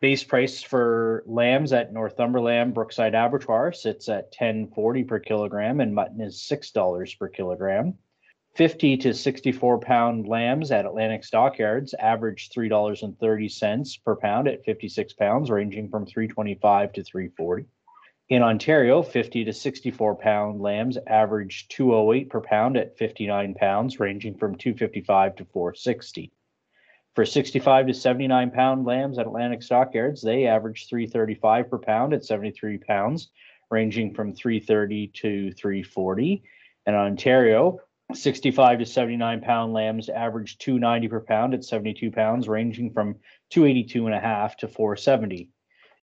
Base 0.00 0.24
price 0.24 0.62
for 0.62 1.22
lambs 1.26 1.72
at 1.72 1.92
Northumberland 1.92 2.74
Brookside 2.74 3.14
Abattoir 3.14 3.72
sits 3.72 4.08
at 4.08 4.32
10.40 4.34 5.06
per 5.06 5.20
kilogram, 5.20 5.80
and 5.80 5.94
mutton 5.94 6.20
is 6.20 6.40
$6 6.50 7.18
per 7.18 7.28
kilogram. 7.28 7.94
50 8.56 8.98
to 8.98 9.14
64 9.14 9.78
pound 9.78 10.26
lambs 10.26 10.72
at 10.72 10.84
Atlantic 10.84 11.24
Stockyards 11.24 11.94
average 11.94 12.50
$3.30 12.50 14.04
per 14.04 14.16
pound 14.16 14.48
at 14.48 14.64
56 14.64 15.12
pounds, 15.14 15.50
ranging 15.50 15.88
from 15.88 16.04
325 16.04 16.92
to 16.92 17.02
340. 17.04 17.64
In 18.28 18.42
Ontario, 18.42 19.02
50 19.02 19.44
to 19.44 19.52
64 19.52 20.14
pound 20.16 20.60
lambs 20.60 20.96
average 21.06 21.68
208 21.68 22.30
per 22.30 22.40
pound 22.40 22.76
at 22.76 22.96
59 22.96 23.54
pounds, 23.54 24.00
ranging 24.00 24.38
from 24.38 24.54
255 24.54 25.36
to 25.36 25.44
460. 25.44 26.32
For 27.14 27.26
65 27.26 27.88
to 27.88 27.94
79 27.94 28.50
pound 28.52 28.86
lambs 28.86 29.18
at 29.18 29.26
Atlantic 29.26 29.62
Stockyards, 29.62 30.22
they 30.22 30.46
average 30.46 30.88
335 30.88 31.68
per 31.68 31.78
pound 31.78 32.14
at 32.14 32.24
73 32.24 32.78
pounds, 32.78 33.30
ranging 33.70 34.14
from 34.14 34.32
330 34.32 35.08
to 35.08 35.52
340. 35.52 36.42
And 36.86 36.96
in 36.96 37.02
Ontario, 37.02 37.80
65 38.14 38.78
to 38.78 38.86
79 38.86 39.40
pound 39.42 39.72
lambs 39.72 40.08
average 40.08 40.58
290 40.58 41.08
per 41.08 41.20
pound 41.20 41.54
at 41.54 41.64
72 41.64 42.10
pounds, 42.10 42.48
ranging 42.48 42.92
from 42.92 43.16
282 43.50 44.06
and 44.06 44.14
a 44.14 44.20
half 44.20 44.56
to 44.58 44.68
470. 44.68 45.50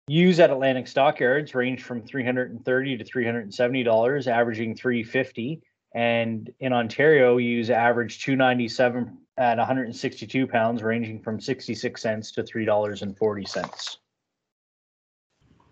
Ewes 0.09 0.39
at 0.39 0.49
Atlantic 0.49 0.87
Stockyards 0.87 1.53
range 1.53 1.83
from 1.83 2.01
330 2.01 2.97
to 2.97 3.03
370 3.03 3.83
dollars, 3.83 4.27
averaging 4.27 4.75
350. 4.75 5.61
And 5.93 6.49
in 6.59 6.73
Ontario, 6.73 7.37
ewes 7.37 7.69
average 7.69 8.23
297 8.23 9.17
at 9.37 9.59
162 9.59 10.47
pounds, 10.47 10.81
ranging 10.81 11.21
from 11.21 11.39
66 11.39 12.01
cents 12.01 12.31
to 12.31 12.43
three 12.43 12.65
dollars 12.65 13.03
and 13.03 13.15
40 13.15 13.45
cents. 13.45 13.99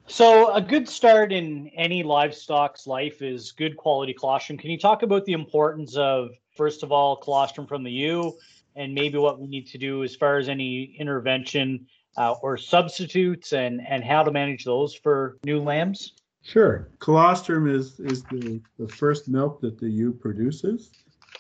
So 0.05 0.53
a 0.53 0.61
good 0.61 0.87
start 0.87 1.33
in 1.33 1.69
any 1.69 2.03
livestock's 2.03 2.85
life 2.85 3.23
is 3.23 3.51
good 3.51 3.75
quality 3.75 4.13
colostrum. 4.13 4.59
Can 4.59 4.69
you 4.69 4.77
talk 4.77 5.01
about 5.01 5.25
the 5.25 5.33
importance 5.33 5.97
of, 5.97 6.29
first 6.55 6.83
of 6.83 6.91
all, 6.91 7.15
colostrum 7.15 7.65
from 7.65 7.83
the 7.83 7.91
ewe 7.91 8.37
and 8.75 8.93
maybe 8.93 9.17
what 9.17 9.39
we 9.39 9.47
need 9.47 9.65
to 9.67 9.79
do 9.79 10.03
as 10.03 10.15
far 10.15 10.37
as 10.37 10.47
any 10.47 10.95
intervention 10.99 11.87
uh, 12.17 12.33
or 12.41 12.57
substitutes 12.57 13.53
and, 13.53 13.81
and 13.87 14.03
how 14.03 14.23
to 14.23 14.31
manage 14.31 14.65
those 14.65 14.93
for 14.93 15.37
new 15.45 15.61
lambs? 15.61 16.13
Sure. 16.43 16.89
Colostrum 16.99 17.69
is, 17.69 17.99
is 17.99 18.23
the, 18.23 18.61
the 18.79 18.87
first 18.87 19.27
milk 19.27 19.61
that 19.61 19.79
the 19.79 19.89
ewe 19.89 20.13
produces. 20.13 20.91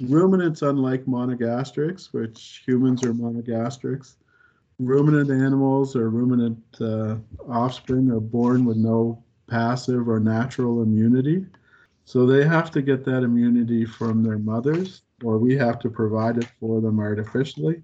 Ruminants, 0.01 0.61
unlike 0.61 1.05
monogastrics, 1.05 2.13
which 2.13 2.61
humans 2.65 3.03
are 3.03 3.13
monogastrics, 3.13 4.15
ruminant 4.79 5.31
animals 5.31 5.95
or 5.95 6.09
ruminant 6.09 6.59
uh, 6.81 7.15
offspring 7.49 8.11
are 8.11 8.19
born 8.19 8.63
with 8.65 8.77
no 8.77 9.23
passive 9.47 10.07
or 10.07 10.19
natural 10.19 10.83
immunity. 10.83 11.45
So 12.05 12.25
they 12.25 12.45
have 12.45 12.69
to 12.71 12.81
get 12.81 13.03
that 13.05 13.23
immunity 13.23 13.85
from 13.85 14.23
their 14.23 14.37
mothers, 14.37 15.01
or 15.23 15.37
we 15.37 15.55
have 15.57 15.79
to 15.79 15.89
provide 15.89 16.37
it 16.37 16.47
for 16.59 16.79
them 16.79 16.99
artificially. 16.99 17.81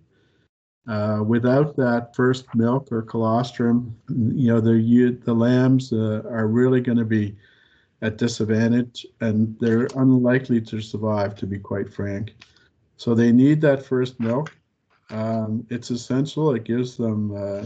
Uh, 0.88 1.24
without 1.26 1.78
that 1.78 2.14
first 2.14 2.46
milk 2.54 2.92
or 2.92 3.02
colostrum, 3.02 3.96
you 4.10 4.48
know, 4.48 4.60
the 4.60 5.18
the 5.24 5.34
lambs 5.34 5.94
uh, 5.94 6.22
are 6.30 6.48
really 6.48 6.82
going 6.82 6.98
to 6.98 7.06
be 7.06 7.36
at 8.02 8.18
disadvantage, 8.18 9.06
and 9.22 9.58
they're 9.60 9.88
unlikely 9.96 10.60
to 10.60 10.82
survive. 10.82 11.36
To 11.36 11.48
be 11.48 11.58
quite 11.58 11.94
frank, 11.94 12.36
so 12.98 13.16
they 13.16 13.32
need 13.32 13.62
that 13.62 13.86
first 13.86 14.20
milk 14.20 14.52
um, 15.14 15.66
it's 15.70 15.92
essential. 15.92 16.54
It 16.56 16.64
gives 16.64 16.98
them 16.98 17.36
uh, 17.36 17.66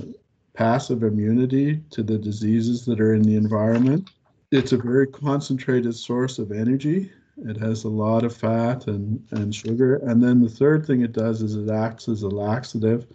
passive 0.53 1.03
immunity 1.03 1.82
to 1.91 2.03
the 2.03 2.17
diseases 2.17 2.86
that 2.86 2.99
are 2.99 3.13
in 3.13 3.23
the 3.23 3.36
environment. 3.36 4.10
It's 4.51 4.73
a 4.73 4.77
very 4.77 5.08
concentrated 5.08 5.95
source 5.95 6.39
of 6.39 6.51
energy. 6.51 7.12
It 7.45 7.58
has 7.58 7.84
a 7.84 7.89
lot 7.89 8.23
of 8.23 8.36
fat 8.36 8.88
and, 8.88 9.23
and 9.32 9.54
sugar. 9.54 9.97
And 9.97 10.23
then 10.23 10.41
the 10.41 10.50
third 10.50 10.86
thing 10.86 11.02
it 11.02 11.13
does 11.13 11.41
is 11.41 11.56
it 11.56 11.69
acts 11.69 12.08
as 12.08 12.23
a 12.23 12.30
laxative 12.30 13.06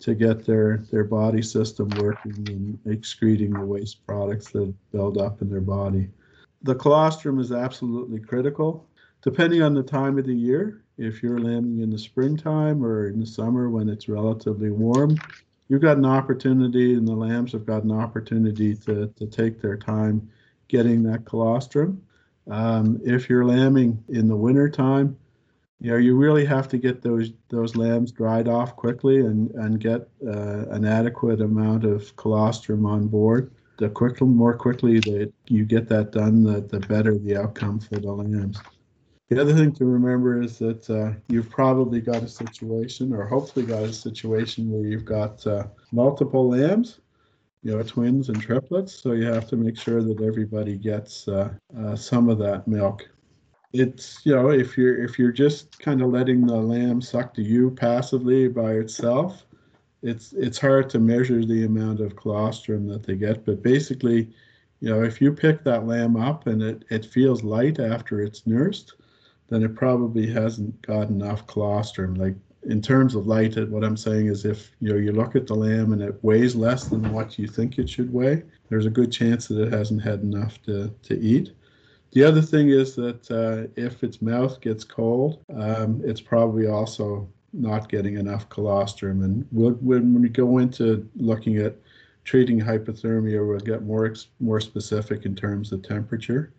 to 0.00 0.14
get 0.14 0.44
their, 0.44 0.78
their 0.90 1.04
body 1.04 1.42
system 1.42 1.88
working 1.98 2.44
and 2.48 2.78
excreting 2.86 3.52
the 3.52 3.64
waste 3.64 4.04
products 4.06 4.50
that 4.50 4.74
build 4.90 5.16
up 5.16 5.40
in 5.40 5.48
their 5.48 5.60
body. 5.60 6.08
The 6.62 6.74
colostrum 6.74 7.38
is 7.38 7.52
absolutely 7.52 8.20
critical. 8.20 8.86
Depending 9.22 9.62
on 9.62 9.74
the 9.74 9.82
time 9.82 10.18
of 10.18 10.26
the 10.26 10.34
year, 10.34 10.82
if 10.98 11.22
you're 11.22 11.38
lambing 11.38 11.80
in 11.80 11.90
the 11.90 11.98
springtime 11.98 12.84
or 12.84 13.08
in 13.08 13.20
the 13.20 13.26
summer 13.26 13.70
when 13.70 13.88
it's 13.88 14.08
relatively 14.08 14.70
warm, 14.70 15.16
you've 15.68 15.80
got 15.80 15.96
an 15.96 16.04
opportunity, 16.04 16.94
and 16.94 17.06
the 17.06 17.12
lambs 17.12 17.52
have 17.52 17.64
got 17.64 17.84
an 17.84 17.92
opportunity 17.92 18.74
to, 18.74 19.06
to 19.16 19.26
take 19.26 19.60
their 19.60 19.76
time 19.76 20.28
getting 20.68 21.02
that 21.04 21.24
colostrum. 21.24 22.02
Um, 22.50 23.00
if 23.04 23.28
you're 23.28 23.44
lambing 23.44 24.02
in 24.08 24.28
the 24.28 24.36
wintertime, 24.36 25.16
you 25.80 25.90
know, 25.90 25.96
you 25.96 26.16
really 26.16 26.44
have 26.44 26.68
to 26.68 26.78
get 26.78 27.02
those 27.02 27.32
those 27.48 27.74
lambs 27.74 28.12
dried 28.12 28.48
off 28.48 28.76
quickly 28.76 29.18
and 29.20 29.50
and 29.52 29.80
get 29.80 30.08
uh, 30.26 30.68
an 30.70 30.84
adequate 30.84 31.40
amount 31.40 31.84
of 31.84 32.14
colostrum 32.16 32.86
on 32.86 33.08
board. 33.08 33.50
The 33.78 33.88
quicker, 33.88 34.24
more 34.24 34.56
quickly 34.56 35.00
that 35.00 35.32
you 35.48 35.64
get 35.64 35.88
that 35.88 36.12
done, 36.12 36.44
the, 36.44 36.60
the 36.60 36.78
better 36.86 37.18
the 37.18 37.36
outcome 37.36 37.80
for 37.80 37.96
the 37.96 38.12
lambs. 38.12 38.60
The 39.28 39.40
other 39.40 39.54
thing 39.54 39.72
to 39.72 39.86
remember 39.86 40.42
is 40.42 40.58
that 40.58 40.88
uh, 40.90 41.18
you've 41.28 41.48
probably 41.48 42.00
got 42.00 42.22
a 42.22 42.28
situation, 42.28 43.14
or 43.14 43.26
hopefully 43.26 43.64
got 43.64 43.82
a 43.82 43.92
situation, 43.92 44.70
where 44.70 44.86
you've 44.86 45.06
got 45.06 45.44
uh, 45.46 45.64
multiple 45.90 46.50
lambs, 46.50 47.00
you 47.62 47.76
know, 47.76 47.82
twins 47.82 48.28
and 48.28 48.40
triplets. 48.40 48.94
So 48.94 49.12
you 49.12 49.26
have 49.26 49.48
to 49.48 49.56
make 49.56 49.78
sure 49.78 50.02
that 50.02 50.20
everybody 50.20 50.76
gets 50.76 51.28
uh, 51.28 51.52
uh 51.78 51.96
some 51.96 52.28
of 52.28 52.38
that 52.38 52.66
milk. 52.66 53.08
It's 53.72 54.20
you 54.24 54.34
know, 54.34 54.50
if 54.50 54.76
you're 54.76 55.02
if 55.02 55.18
you're 55.18 55.32
just 55.32 55.78
kind 55.78 56.02
of 56.02 56.10
letting 56.10 56.46
the 56.46 56.56
lamb 56.56 57.00
suck 57.00 57.34
to 57.34 57.42
you 57.42 57.70
passively 57.70 58.48
by 58.48 58.72
itself, 58.72 59.46
it's 60.02 60.32
it's 60.32 60.58
hard 60.58 60.90
to 60.90 60.98
measure 60.98 61.44
the 61.44 61.64
amount 61.64 62.00
of 62.00 62.16
colostrum 62.16 62.86
that 62.88 63.04
they 63.04 63.14
get. 63.14 63.44
But 63.46 63.62
basically, 63.62 64.30
you 64.80 64.90
know, 64.90 65.02
if 65.02 65.20
you 65.20 65.32
pick 65.32 65.62
that 65.64 65.86
lamb 65.86 66.16
up 66.16 66.46
and 66.48 66.60
it, 66.60 66.84
it 66.90 67.06
feels 67.06 67.44
light 67.44 67.78
after 67.78 68.20
it's 68.20 68.46
nursed, 68.46 68.94
then 69.48 69.62
it 69.62 69.76
probably 69.76 70.26
hasn't 70.26 70.82
got 70.82 71.08
enough 71.08 71.46
colostrum. 71.46 72.14
Like 72.14 72.34
in 72.64 72.80
terms 72.80 73.14
of 73.14 73.26
light, 73.26 73.56
what 73.68 73.84
I'm 73.84 73.96
saying 73.96 74.26
is 74.26 74.44
if 74.44 74.70
you 74.80 74.90
know 74.90 74.98
you 74.98 75.12
look 75.12 75.34
at 75.34 75.46
the 75.46 75.54
lamb 75.54 75.92
and 75.92 76.02
it 76.02 76.22
weighs 76.22 76.54
less 76.54 76.84
than 76.84 77.12
what 77.12 77.38
you 77.38 77.48
think 77.48 77.78
it 77.78 77.88
should 77.88 78.12
weigh, 78.12 78.42
there's 78.68 78.86
a 78.86 78.90
good 78.90 79.10
chance 79.10 79.48
that 79.48 79.60
it 79.60 79.72
hasn't 79.72 80.02
had 80.02 80.20
enough 80.20 80.62
to, 80.62 80.94
to 81.02 81.18
eat. 81.18 81.54
The 82.12 82.22
other 82.22 82.42
thing 82.42 82.68
is 82.68 82.94
that 82.96 83.30
uh, 83.30 83.68
if 83.74 84.04
its 84.04 84.20
mouth 84.22 84.60
gets 84.60 84.84
cold, 84.84 85.44
um, 85.54 86.00
it's 86.04 86.20
probably 86.20 86.66
also 86.66 87.28
not 87.52 87.88
getting 87.88 88.16
enough 88.16 88.48
colostrum. 88.48 89.22
And 89.22 89.46
we'll, 89.50 89.72
when 89.72 90.20
we 90.20 90.28
go 90.28 90.58
into 90.58 91.08
looking 91.16 91.56
at 91.56 91.76
treating 92.24 92.60
hypothermia, 92.60 93.46
we'll 93.46 93.58
get 93.58 93.82
more 93.82 94.14
more 94.40 94.60
specific 94.60 95.24
in 95.24 95.34
terms 95.34 95.72
of 95.72 95.82
temperature 95.82 96.52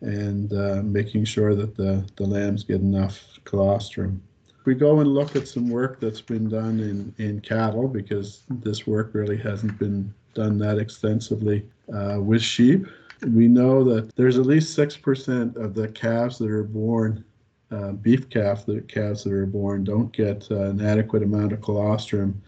and 0.00 0.52
uh, 0.52 0.82
making 0.82 1.24
sure 1.24 1.54
that 1.54 1.76
the, 1.76 2.08
the 2.16 2.24
lambs 2.24 2.64
get 2.64 2.80
enough 2.80 3.38
colostrum. 3.44 4.22
We 4.64 4.74
go 4.74 5.00
and 5.00 5.12
look 5.12 5.34
at 5.34 5.48
some 5.48 5.68
work 5.68 5.98
that's 5.98 6.20
been 6.20 6.48
done 6.48 6.80
in, 6.80 7.14
in 7.24 7.40
cattle 7.40 7.88
because 7.88 8.42
this 8.48 8.86
work 8.86 9.10
really 9.12 9.36
hasn't 9.36 9.78
been 9.78 10.12
done 10.34 10.58
that 10.58 10.78
extensively 10.78 11.64
uh, 11.92 12.18
with 12.20 12.42
sheep. 12.42 12.86
We 13.22 13.48
know 13.48 13.84
that 13.84 14.14
there's 14.16 14.38
at 14.38 14.46
least 14.46 14.76
6% 14.76 15.56
of 15.56 15.74
the 15.74 15.88
calves 15.88 16.38
that 16.38 16.50
are 16.50 16.64
born, 16.64 17.24
uh, 17.70 17.92
beef 17.92 18.28
calf, 18.30 18.66
the 18.66 18.80
calves 18.82 19.24
that 19.24 19.32
are 19.32 19.46
born, 19.46 19.84
don't 19.84 20.12
get 20.12 20.46
uh, 20.50 20.70
an 20.70 20.84
adequate 20.84 21.22
amount 21.22 21.52
of 21.52 21.60
colostrum 21.60 22.40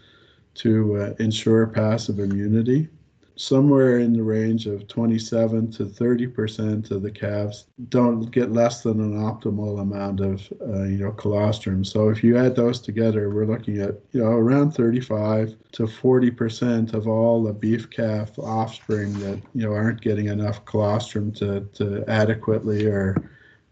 to 0.55 0.97
uh, 0.97 1.13
ensure 1.19 1.67
passive 1.67 2.19
immunity 2.19 2.87
somewhere 3.35 3.99
in 3.99 4.13
the 4.13 4.23
range 4.23 4.65
of 4.65 4.87
27 4.87 5.71
to 5.71 5.85
30 5.85 6.27
percent 6.27 6.91
of 6.91 7.01
the 7.01 7.11
calves 7.11 7.65
don't 7.89 8.31
get 8.31 8.51
less 8.51 8.81
than 8.83 9.01
an 9.01 9.13
optimal 9.13 9.81
amount 9.81 10.21
of 10.21 10.51
uh, 10.61 10.83
you 10.83 10.99
know 10.99 11.11
colostrum. 11.11 11.83
So 11.83 12.09
if 12.09 12.23
you 12.23 12.37
add 12.37 12.55
those 12.55 12.79
together 12.79 13.29
we're 13.29 13.45
looking 13.45 13.81
at 13.81 13.95
you 14.11 14.23
know 14.23 14.31
around 14.31 14.71
35 14.71 15.55
to 15.73 15.87
40 15.87 16.31
percent 16.31 16.93
of 16.93 17.07
all 17.07 17.43
the 17.43 17.53
beef 17.53 17.89
calf 17.89 18.37
offspring 18.39 19.13
that 19.19 19.41
you 19.53 19.67
know 19.67 19.73
aren't 19.73 20.01
getting 20.01 20.27
enough 20.27 20.63
colostrum 20.65 21.31
to, 21.33 21.61
to 21.73 22.03
adequately 22.07 22.85
or 22.85 23.29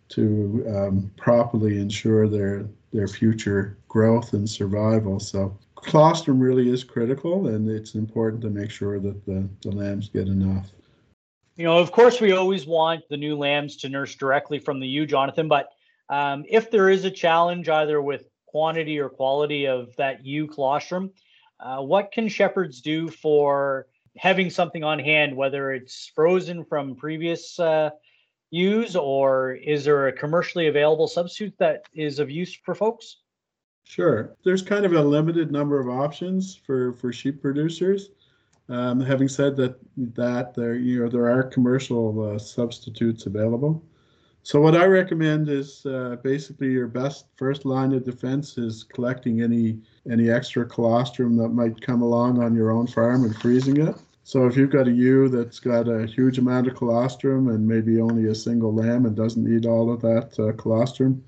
to 0.10 0.66
um, 0.70 1.12
properly 1.18 1.80
ensure 1.80 2.28
their 2.28 2.66
their 2.92 3.08
future 3.08 3.78
growth 3.88 4.34
and 4.34 4.50
survival. 4.50 5.20
So 5.20 5.58
colostrum 5.84 6.40
really 6.40 6.70
is 6.70 6.84
critical, 6.84 7.48
and 7.48 7.70
it's 7.70 7.96
important 7.96 8.42
to 8.44 8.50
make 8.50 8.72
sure 8.72 9.00
that 9.00 9.26
the, 9.26 9.48
the 9.62 9.72
lambs 9.72 10.10
get 10.10 10.28
enough. 10.28 10.72
You 11.56 11.66
know, 11.66 11.78
of 11.78 11.92
course, 11.92 12.20
we 12.20 12.32
always 12.32 12.66
want 12.66 13.04
the 13.10 13.18
new 13.18 13.38
lambs 13.38 13.78
to 13.78 13.90
nurse 13.90 14.16
directly 14.16 14.60
from 14.60 14.80
the 14.80 14.88
ewe, 14.88 15.06
Jonathan. 15.06 15.48
But 15.48 15.70
um, 16.10 16.46
if 16.50 16.72
there 16.72 16.90
is 16.90 17.06
a 17.06 17.12
challenge, 17.12 17.70
either 17.70 18.02
with 18.02 18.26
quantity 18.48 19.00
or 19.00 19.10
quality 19.10 19.68
of 19.68 19.96
that 19.98 20.26
ewe 20.26 20.48
colostrum, 20.48 21.12
uh, 21.60 21.82
what 21.82 22.12
can 22.12 22.28
shepherds 22.28 22.82
do 22.82 23.10
for 23.10 23.88
having 24.18 24.50
something 24.50 24.84
on 24.84 25.00
hand, 25.00 25.36
whether 25.36 25.72
it's 25.72 26.12
frozen 26.14 26.64
from 26.66 26.96
previous 26.96 27.60
uh, 27.60 27.90
use 28.52 28.96
or 28.96 29.54
is 29.54 29.86
there 29.86 30.08
a 30.08 30.14
commercially 30.14 30.68
available 30.68 31.08
substitute 31.08 31.56
that 31.58 31.86
is 31.94 32.20
of 32.20 32.30
use 32.30 32.56
for 32.64 32.76
folks? 32.76 33.18
Sure. 33.84 34.36
There's 34.44 34.62
kind 34.62 34.86
of 34.86 34.94
a 34.94 35.02
limited 35.02 35.52
number 35.52 35.80
of 35.80 35.90
options 35.90 36.56
for, 36.56 36.94
for 36.94 37.12
sheep 37.14 37.42
producers. 37.42 38.10
Um, 38.70 39.00
having 39.02 39.28
said 39.28 39.56
that, 39.58 39.76
that 40.16 40.54
there 40.54 40.76
you 40.76 41.04
know 41.04 41.10
there 41.10 41.30
are 41.30 41.44
commercial 41.44 42.34
uh, 42.36 42.40
substitutes 42.40 43.26
available. 43.26 43.84
So 44.42 44.60
what 44.60 44.76
I 44.76 44.86
recommend 44.86 45.50
is 45.50 45.86
uh, 45.86 46.18
basically 46.24 46.72
your 46.72 46.88
best 46.88 47.28
first 47.36 47.66
line 47.66 47.94
of 47.94 48.04
defense 48.04 48.58
is 48.58 48.84
collecting 48.84 49.42
any 49.42 49.80
any 50.10 50.30
extra 50.30 50.66
colostrum 50.66 51.36
that 51.38 51.50
might 51.50 51.82
come 51.82 52.02
along 52.02 52.42
on 52.42 52.56
your 52.56 52.72
own 52.72 52.88
farm 52.88 53.26
and 53.26 53.36
freezing 53.36 53.78
it. 53.78 53.96
So 54.24 54.48
if 54.48 54.56
you've 54.56 54.70
got 54.70 54.88
a 54.88 54.92
ewe 54.92 55.28
that's 55.30 55.60
got 55.60 55.88
a 55.88 56.06
huge 56.08 56.38
amount 56.40 56.68
of 56.68 56.76
colostrum 56.76 57.50
and 57.50 57.68
maybe 57.68 58.00
only 58.00 58.28
a 58.28 58.36
single 58.36 58.74
lamb 58.74 59.06
and 59.06 59.16
doesn't 59.16 59.44
need 59.44 59.66
all 59.66 59.92
of 59.92 60.02
that 60.02 60.40
uh, 60.40 60.54
colostrum, 60.54 61.24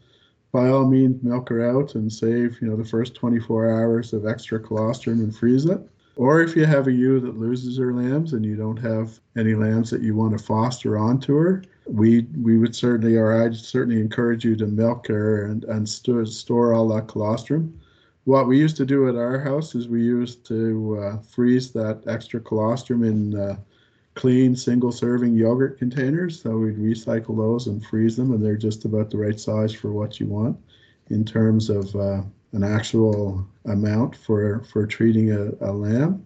by 0.55 0.69
all 0.69 0.87
means 0.87 1.21
milk 1.21 1.49
her 1.49 1.69
out 1.69 1.95
and 1.95 2.11
save 2.11 2.61
you 2.61 2.69
know 2.69 2.77
the 2.77 2.85
first 2.85 3.13
24 3.13 3.69
hours 3.69 4.13
of 4.13 4.25
extra 4.25 4.57
colostrum 4.57 5.19
and 5.19 5.35
freeze 5.35 5.65
it. 5.65 5.81
Or 6.15 6.41
if 6.41 6.55
you 6.55 6.65
have 6.65 6.87
a 6.87 6.93
ewe 6.93 7.19
that 7.19 7.37
loses 7.37 7.77
her 7.77 7.93
lambs 7.93 8.31
and 8.31 8.45
you 8.45 8.55
don't 8.55 8.77
have 8.77 9.19
any 9.37 9.53
lambs 9.53 9.89
that 9.89 10.01
you 10.01 10.15
want 10.15 10.37
to 10.37 10.41
foster 10.41 10.97
onto 10.97 11.35
her, 11.35 11.61
we 11.85 12.21
we 12.41 12.57
would 12.57 12.73
certainly, 12.73 13.17
or 13.17 13.43
I'd 13.43 13.57
certainly 13.57 13.99
encourage 13.99 14.45
you 14.45 14.55
to 14.55 14.65
milk 14.65 15.07
her 15.07 15.47
and, 15.47 15.65
and 15.65 15.87
store, 15.87 16.25
store 16.25 16.73
all 16.73 16.87
that 16.95 17.09
colostrum. 17.09 17.77
What 18.23 18.47
we 18.47 18.57
used 18.57 18.77
to 18.77 18.85
do 18.85 19.09
at 19.09 19.15
our 19.15 19.39
house 19.41 19.75
is 19.75 19.89
we 19.89 20.03
used 20.03 20.45
to 20.45 20.97
uh, 21.01 21.17
freeze 21.17 21.71
that 21.73 22.01
extra 22.07 22.39
colostrum 22.39 23.03
in 23.03 23.37
uh, 23.37 23.57
clean 24.15 24.56
single 24.56 24.91
serving 24.91 25.36
yogurt 25.36 25.78
containers. 25.78 26.41
So 26.41 26.58
we'd 26.58 26.78
recycle 26.78 27.38
those 27.38 27.67
and 27.67 27.86
freeze 27.86 28.17
them, 28.17 28.32
and 28.32 28.43
they're 28.43 28.58
just 28.58 28.86
about 28.86 29.12
the 29.12 29.17
right 29.17 29.39
size 29.39 29.73
for 29.73 29.91
what 29.91 30.19
you 30.19 30.28
want 30.28 30.58
in 31.10 31.23
terms 31.23 31.69
of 31.69 31.95
uh, 31.95 32.21
an 32.54 32.63
actual 32.63 33.47
amount 33.65 34.15
for 34.15 34.63
for 34.63 34.88
treating 34.88 35.32
a, 35.32 35.51
a 35.62 35.71
lamb. 35.71 36.25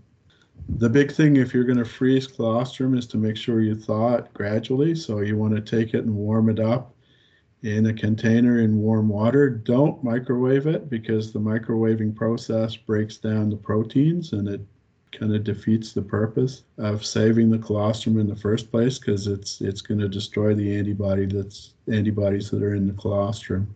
The 0.78 0.89
big 0.89 1.12
thing 1.12 1.38
if 1.38 1.54
you're 1.54 1.63
going 1.63 1.80
to 1.80 1.86
freeze 1.86 2.28
colostrum 2.28 2.95
is 2.95 3.08
to 3.08 3.17
make 3.17 3.36
sure 3.36 3.62
you 3.62 3.75
thaw 3.75 4.15
it 4.15 4.34
gradually. 4.34 4.93
So 4.93 5.21
you 5.21 5.36
want 5.36 5.56
to 5.56 5.62
take 5.62 5.95
it 5.95 6.06
and 6.06 6.13
warm 6.13 6.49
it 6.49 6.60
up 6.60 6.93
in 7.63 7.88
a 7.88 7.93
container 7.93 8.60
in 8.60 8.78
warm 8.78 9.10
water. 9.10 9.49
Don't 9.49 10.04
microwave 10.04 10.67
it 10.67 10.89
because 10.89 11.34
the 11.34 11.39
microwaving 11.39 12.15
process 12.15 12.75
breaks 12.75 13.17
down 13.17 13.49
the 13.49 13.58
proteins 13.58 14.34
and 14.34 14.47
it 14.47 14.62
kind 15.12 15.36
of 15.36 15.43
defeats 15.43 15.93
the 15.93 16.02
purpose 16.02 16.63
of 16.78 17.06
saving 17.06 17.50
the 17.50 17.58
colostrum 17.58 18.19
in 18.19 18.28
the 18.28 18.36
first 18.36 18.72
place 18.72 19.00
because 19.00 19.28
it's 19.28 19.62
it's 19.62 19.82
going 19.82 20.00
to 20.00 20.08
destroy 20.08 20.54
the 20.54 20.78
antibody 20.78 21.26
that's 21.26 21.74
antibodies 21.91 22.50
that 22.52 22.63
are 22.63 22.76
in 22.76 22.88
the 22.88 22.93
colostrum. 22.93 23.74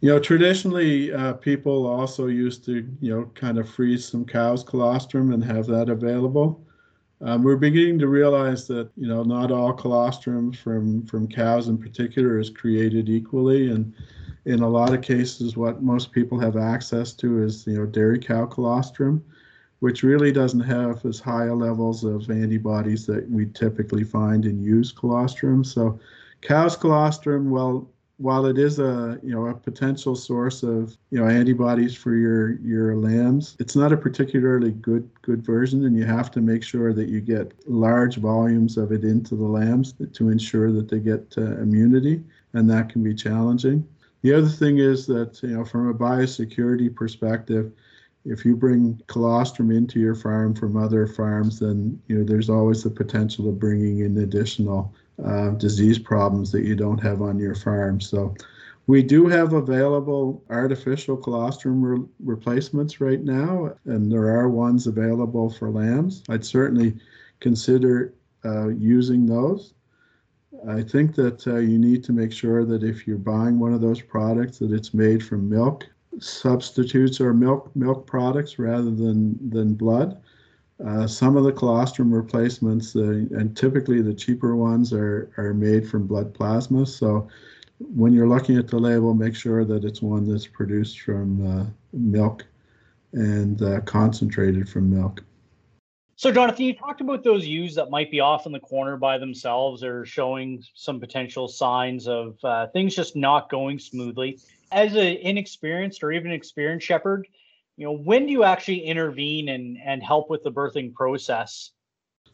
You 0.00 0.10
know, 0.10 0.20
traditionally, 0.20 1.12
uh, 1.12 1.32
people 1.34 1.86
also 1.86 2.26
used 2.26 2.64
to, 2.66 2.88
you 3.00 3.10
know, 3.12 3.30
kind 3.34 3.58
of 3.58 3.68
freeze 3.68 4.06
some 4.06 4.24
cow's 4.24 4.62
colostrum 4.62 5.32
and 5.32 5.42
have 5.42 5.66
that 5.66 5.88
available. 5.88 6.64
Um, 7.20 7.42
we're 7.42 7.56
beginning 7.56 7.98
to 7.98 8.06
realize 8.06 8.68
that, 8.68 8.90
you 8.96 9.08
know, 9.08 9.24
not 9.24 9.50
all 9.50 9.72
colostrum 9.72 10.52
from 10.52 11.04
from 11.06 11.26
cows 11.26 11.68
in 11.68 11.78
particular 11.78 12.38
is 12.38 12.50
created 12.50 13.08
equally, 13.08 13.70
and 13.70 13.92
in 14.44 14.62
a 14.62 14.68
lot 14.68 14.94
of 14.94 15.02
cases, 15.02 15.56
what 15.56 15.82
most 15.82 16.12
people 16.12 16.38
have 16.38 16.56
access 16.56 17.12
to 17.14 17.42
is, 17.42 17.66
you 17.66 17.78
know, 17.78 17.86
dairy 17.86 18.18
cow 18.18 18.46
colostrum, 18.46 19.24
which 19.80 20.02
really 20.02 20.32
doesn't 20.32 20.60
have 20.60 21.04
as 21.06 21.20
high 21.20 21.50
levels 21.50 22.04
of 22.04 22.30
antibodies 22.30 23.06
that 23.06 23.28
we 23.30 23.46
typically 23.46 24.04
find 24.04 24.44
in 24.44 24.62
used 24.62 24.96
colostrum. 24.96 25.64
So, 25.64 25.98
cow's 26.40 26.76
colostrum, 26.76 27.50
well, 27.50 27.88
while 28.18 28.46
it 28.46 28.58
is 28.58 28.80
a 28.80 29.18
you 29.22 29.32
know 29.32 29.46
a 29.46 29.54
potential 29.54 30.14
source 30.14 30.62
of 30.62 30.96
you 31.10 31.18
know 31.18 31.26
antibodies 31.26 31.94
for 31.94 32.14
your 32.14 32.58
your 32.60 32.96
lambs 32.96 33.56
it's 33.60 33.76
not 33.76 33.92
a 33.92 33.96
particularly 33.96 34.72
good 34.72 35.08
good 35.22 35.44
version 35.44 35.84
and 35.84 35.96
you 35.96 36.04
have 36.04 36.30
to 36.30 36.40
make 36.40 36.62
sure 36.62 36.92
that 36.92 37.08
you 37.08 37.20
get 37.20 37.52
large 37.68 38.16
volumes 38.16 38.76
of 38.76 38.92
it 38.92 39.04
into 39.04 39.36
the 39.36 39.44
lambs 39.44 39.94
to 40.12 40.28
ensure 40.30 40.72
that 40.72 40.88
they 40.88 40.98
get 40.98 41.32
uh, 41.38 41.58
immunity 41.58 42.22
and 42.54 42.68
that 42.68 42.88
can 42.88 43.02
be 43.02 43.14
challenging 43.14 43.86
the 44.22 44.34
other 44.34 44.48
thing 44.48 44.78
is 44.78 45.06
that 45.06 45.40
you 45.42 45.56
know 45.56 45.64
from 45.64 45.88
a 45.88 45.94
biosecurity 45.94 46.92
perspective 46.92 47.70
if 48.30 48.44
you 48.44 48.56
bring 48.56 49.00
colostrum 49.06 49.70
into 49.70 49.98
your 49.98 50.14
farm 50.14 50.54
from 50.54 50.76
other 50.76 51.06
farms 51.06 51.58
then 51.58 52.00
you 52.06 52.16
know 52.16 52.24
there's 52.24 52.50
always 52.50 52.82
the 52.82 52.90
potential 52.90 53.48
of 53.48 53.58
bringing 53.58 54.00
in 54.00 54.18
additional 54.18 54.94
uh, 55.24 55.50
disease 55.50 55.98
problems 55.98 56.52
that 56.52 56.64
you 56.64 56.74
don't 56.74 56.98
have 56.98 57.22
on 57.22 57.38
your 57.38 57.54
farm. 57.54 58.00
So 58.00 58.34
we 58.86 59.02
do 59.02 59.26
have 59.26 59.52
available 59.52 60.42
artificial 60.48 61.16
colostrum 61.16 61.82
re- 61.82 62.06
replacements 62.24 63.00
right 63.00 63.22
now, 63.22 63.74
and 63.84 64.10
there 64.10 64.28
are 64.28 64.48
ones 64.48 64.86
available 64.86 65.50
for 65.50 65.70
lambs. 65.70 66.22
I'd 66.28 66.44
certainly 66.44 66.96
consider 67.40 68.14
uh, 68.44 68.68
using 68.68 69.26
those. 69.26 69.74
I 70.68 70.82
think 70.82 71.14
that 71.16 71.46
uh, 71.46 71.56
you 71.56 71.78
need 71.78 72.02
to 72.04 72.12
make 72.12 72.32
sure 72.32 72.64
that 72.64 72.82
if 72.82 73.06
you're 73.06 73.18
buying 73.18 73.58
one 73.58 73.74
of 73.74 73.80
those 73.80 74.00
products, 74.00 74.58
that 74.58 74.72
it's 74.72 74.94
made 74.94 75.24
from 75.24 75.48
milk 75.48 75.86
substitutes 76.20 77.20
or 77.20 77.32
milk 77.34 77.74
milk 77.76 78.06
products 78.06 78.58
rather 78.58 78.90
than 78.90 79.50
than 79.50 79.74
blood. 79.74 80.20
Uh, 80.84 81.06
some 81.08 81.36
of 81.36 81.42
the 81.42 81.52
colostrum 81.52 82.14
replacements, 82.14 82.94
uh, 82.94 83.00
and 83.00 83.56
typically 83.56 84.00
the 84.00 84.14
cheaper 84.14 84.54
ones, 84.54 84.92
are, 84.92 85.28
are 85.36 85.52
made 85.52 85.88
from 85.88 86.06
blood 86.06 86.32
plasma. 86.32 86.86
So 86.86 87.28
when 87.78 88.12
you're 88.12 88.28
looking 88.28 88.56
at 88.58 88.68
the 88.68 88.78
label, 88.78 89.12
make 89.12 89.34
sure 89.34 89.64
that 89.64 89.84
it's 89.84 90.02
one 90.02 90.30
that's 90.30 90.46
produced 90.46 91.00
from 91.00 91.60
uh, 91.60 91.66
milk 91.92 92.46
and 93.12 93.60
uh, 93.62 93.80
concentrated 93.80 94.68
from 94.68 94.88
milk. 94.88 95.24
So, 96.16 96.32
Jonathan, 96.32 96.64
you 96.64 96.74
talked 96.74 97.00
about 97.00 97.22
those 97.22 97.46
ewes 97.46 97.76
that 97.76 97.90
might 97.90 98.10
be 98.10 98.18
off 98.18 98.44
in 98.44 98.50
the 98.50 98.58
corner 98.58 98.96
by 98.96 99.18
themselves 99.18 99.84
or 99.84 100.04
showing 100.04 100.64
some 100.74 100.98
potential 100.98 101.46
signs 101.46 102.08
of 102.08 102.36
uh, 102.42 102.66
things 102.68 102.96
just 102.96 103.14
not 103.14 103.48
going 103.48 103.78
smoothly. 103.78 104.40
As 104.70 104.94
an 104.94 105.16
inexperienced 105.16 106.02
or 106.02 106.12
even 106.12 106.30
experienced 106.30 106.86
shepherd, 106.86 107.26
you 107.76 107.86
know 107.86 107.92
when 107.92 108.26
do 108.26 108.32
you 108.32 108.44
actually 108.44 108.84
intervene 108.84 109.48
and 109.48 109.78
and 109.84 110.02
help 110.02 110.28
with 110.28 110.42
the 110.42 110.52
birthing 110.52 110.92
process? 110.92 111.70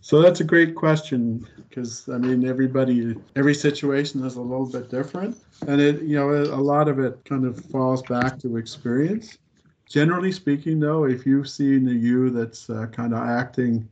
So 0.01 0.21
that's 0.21 0.41
a 0.41 0.45
great 0.45 0.75
question 0.75 1.47
because 1.57 2.09
i 2.11 2.19
mean 2.19 2.47
everybody 2.47 3.17
every 3.37 3.55
situation 3.55 4.25
is 4.25 4.37
a 4.37 4.41
little 4.41 4.67
bit 4.67 4.91
different. 4.91 5.39
And 5.67 5.81
it 5.81 6.03
you 6.03 6.17
know 6.17 6.31
a 6.31 6.61
lot 6.61 6.89
of 6.89 6.99
it 6.99 7.25
kind 7.25 7.47
of 7.47 7.59
falls 7.67 8.03
back 8.03 8.39
to 8.41 8.57
experience. 8.57 9.39
Generally 9.87 10.33
speaking 10.33 10.81
though 10.81 11.05
if 11.05 11.27
you've 11.27 11.49
seen 11.49 11.89
a 11.89 11.93
ewe 11.93 12.31
that's 12.31 12.69
uh, 12.69 12.87
kind 12.87 13.15
of 13.15 13.21
acting 13.21 13.89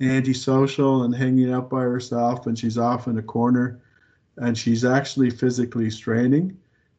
antisocial 0.00 1.04
and 1.04 1.14
hanging 1.14 1.52
out 1.52 1.70
by 1.70 1.82
herself 1.82 2.46
and 2.46 2.58
she's 2.58 2.76
off 2.76 3.06
in 3.06 3.18
a 3.18 3.22
corner 3.22 3.80
and 4.36 4.58
she's 4.58 4.84
actually 4.84 5.30
physically 5.30 5.88
straining 5.88 6.56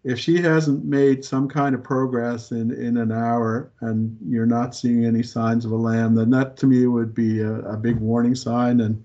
if 0.07 0.17
she 0.17 0.41
hasn't 0.41 0.85
made 0.85 1.25
some 1.25 1.49
kind 1.49 1.75
of 1.75 1.83
progress 1.83 2.51
in 2.51 2.71
in 2.71 2.95
an 2.95 3.11
hour 3.11 3.69
and 3.81 4.17
you're 4.25 4.45
not 4.45 4.73
seeing 4.73 5.03
any 5.03 5.21
signs 5.21 5.65
of 5.65 5.71
a 5.71 5.75
lamb 5.75 6.15
then 6.15 6.29
that 6.29 6.55
to 6.55 6.65
me 6.65 6.87
would 6.87 7.13
be 7.13 7.41
a, 7.41 7.55
a 7.73 7.75
big 7.75 7.97
warning 7.97 8.33
sign 8.33 8.79
and 8.79 9.03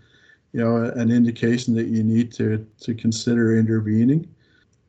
you 0.53 0.61
know 0.61 0.77
an 0.77 1.11
indication 1.11 1.75
that 1.75 1.89
you 1.89 2.05
need 2.05 2.31
to 2.33 2.65
to 2.81 2.95
consider 2.95 3.59
intervening. 3.59 4.29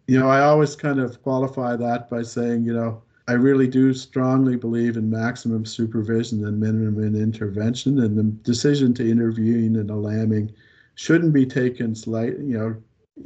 You 0.08 0.19
know 0.19 0.30
i 0.30 0.41
always 0.41 0.76
kind 0.76 0.99
of 0.99 1.21
qualify 1.23 1.76
that 1.78 2.10
by 2.12 2.21
saying 2.21 2.63
you 2.63 2.73
know 2.73 3.02
i 3.28 3.34
really 3.34 3.67
do 3.67 3.91
strongly 3.91 4.56
believe 4.56 4.97
in 4.97 5.10
maximum 5.10 5.65
supervision 5.65 6.45
and 6.45 6.60
minimum 6.60 7.15
intervention 7.15 7.99
and 8.02 8.15
the 8.15 8.23
decision 8.43 8.93
to 8.95 9.10
intervene 9.10 9.78
in 9.78 9.89
a 9.89 9.97
lambing 9.97 10.54
shouldn't 10.93 11.34
be 11.34 11.45
taken 11.45 11.95
slight 11.95 12.38
you 12.38 12.58
know 12.60 12.76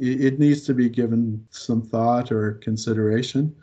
it 0.00 0.38
needs 0.38 0.62
to 0.62 0.74
be 0.74 0.88
given 0.88 1.46
some 1.50 1.82
thought 1.82 2.30
or 2.30 2.54
consideration. 2.54 3.54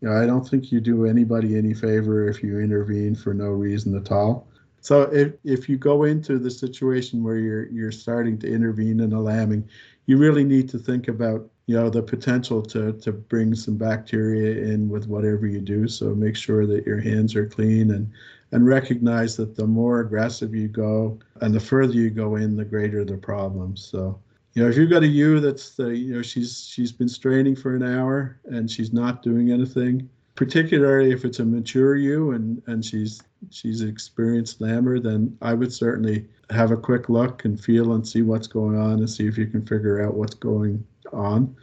You 0.00 0.08
know, 0.08 0.16
I 0.16 0.26
don't 0.26 0.48
think 0.48 0.72
you 0.72 0.80
do 0.80 1.04
anybody 1.04 1.56
any 1.56 1.74
favor 1.74 2.28
if 2.28 2.42
you 2.42 2.58
intervene 2.58 3.14
for 3.14 3.34
no 3.34 3.48
reason 3.48 3.96
at 3.96 4.10
all. 4.10 4.48
So 4.80 5.02
if, 5.12 5.34
if 5.44 5.68
you 5.68 5.76
go 5.76 6.04
into 6.04 6.38
the 6.38 6.50
situation 6.50 7.22
where 7.22 7.36
you're 7.36 7.66
you're 7.66 7.92
starting 7.92 8.38
to 8.38 8.50
intervene 8.50 9.00
in 9.00 9.12
a 9.12 9.20
lambing, 9.20 9.68
you 10.06 10.16
really 10.16 10.44
need 10.44 10.70
to 10.70 10.78
think 10.78 11.08
about 11.08 11.48
you 11.66 11.76
know 11.76 11.90
the 11.90 12.02
potential 12.02 12.62
to 12.62 12.94
to 12.94 13.12
bring 13.12 13.54
some 13.54 13.76
bacteria 13.76 14.72
in 14.72 14.88
with 14.88 15.06
whatever 15.06 15.46
you 15.46 15.60
do. 15.60 15.86
So 15.86 16.14
make 16.14 16.34
sure 16.34 16.66
that 16.66 16.86
your 16.86 17.00
hands 17.00 17.36
are 17.36 17.46
clean 17.46 17.90
and 17.90 18.10
and 18.52 18.66
recognize 18.66 19.36
that 19.36 19.54
the 19.54 19.66
more 19.66 20.00
aggressive 20.00 20.54
you 20.54 20.68
go 20.68 21.18
and 21.42 21.54
the 21.54 21.60
further 21.60 21.92
you 21.92 22.10
go 22.10 22.36
in, 22.36 22.56
the 22.56 22.64
greater 22.64 23.04
the 23.04 23.18
problem. 23.18 23.76
So 23.76 24.18
you 24.54 24.62
know, 24.62 24.68
if 24.68 24.76
you've 24.76 24.90
got 24.90 25.02
a 25.02 25.06
ewe 25.06 25.40
that's, 25.40 25.78
uh, 25.78 25.86
you 25.86 26.14
know, 26.14 26.22
she's 26.22 26.66
she's 26.68 26.90
been 26.92 27.08
straining 27.08 27.54
for 27.54 27.76
an 27.76 27.82
hour 27.82 28.40
and 28.44 28.70
she's 28.70 28.92
not 28.92 29.22
doing 29.22 29.52
anything, 29.52 30.08
particularly 30.34 31.12
if 31.12 31.24
it's 31.24 31.38
a 31.38 31.44
mature 31.44 31.96
ewe 31.96 32.32
and 32.32 32.60
and 32.66 32.84
she's 32.84 33.22
she's 33.50 33.80
an 33.80 33.88
experienced 33.88 34.60
lammer, 34.60 35.00
then 35.02 35.36
I 35.40 35.54
would 35.54 35.72
certainly 35.72 36.26
have 36.50 36.72
a 36.72 36.76
quick 36.76 37.08
look 37.08 37.44
and 37.44 37.62
feel 37.62 37.92
and 37.92 38.06
see 38.06 38.22
what's 38.22 38.48
going 38.48 38.76
on 38.76 38.94
and 38.94 39.08
see 39.08 39.26
if 39.28 39.38
you 39.38 39.46
can 39.46 39.64
figure 39.64 40.02
out 40.04 40.14
what's 40.14 40.34
going 40.34 40.84
on. 41.12 41.54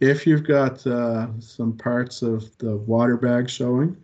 If 0.00 0.26
you've 0.26 0.44
got 0.44 0.84
uh, 0.86 1.28
some 1.38 1.76
parts 1.76 2.20
of 2.22 2.56
the 2.58 2.76
water 2.78 3.16
bag 3.16 3.48
showing, 3.48 3.96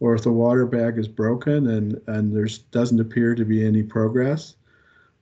or 0.00 0.14
if 0.14 0.22
the 0.22 0.32
water 0.32 0.66
bag 0.66 0.98
is 0.98 1.06
broken 1.06 1.68
and 1.68 2.00
and 2.08 2.34
there's 2.34 2.58
doesn't 2.58 3.00
appear 3.00 3.36
to 3.36 3.44
be 3.44 3.64
any 3.64 3.84
progress, 3.84 4.56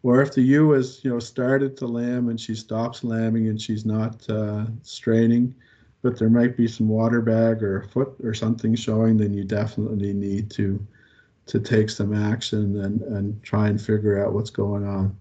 or 0.07 0.23
if 0.23 0.33
the 0.33 0.41
ewe 0.41 0.71
has 0.71 1.03
you 1.03 1.11
know 1.11 1.19
started 1.19 1.77
to 1.77 1.85
lamb 1.85 2.29
and 2.29 2.41
she 2.41 2.55
stops 2.55 3.03
lambing 3.03 3.49
and 3.49 3.61
she's 3.61 3.85
not 3.85 4.25
uh, 4.31 4.65
straining, 4.83 5.53
but 6.01 6.17
there 6.17 6.31
might 6.31 6.57
be 6.57 6.69
some 6.69 6.89
water 6.89 7.21
bag 7.21 7.61
or 7.61 7.79
a 7.79 7.89
foot 7.89 8.15
or 8.23 8.33
something 8.33 8.77
showing, 8.77 9.17
then 9.17 9.35
you 9.35 9.43
definitely 9.43 10.13
need 10.13 10.49
to 10.53 10.79
to 11.47 11.59
take 11.59 11.91
some 11.91 12.15
action 12.15 12.85
and 12.85 13.03
and 13.03 13.43
try 13.43 13.67
and 13.67 13.81
figure 13.81 14.25
out 14.25 14.33
what's 14.33 14.51
going 14.51 14.87
on. 14.87 15.17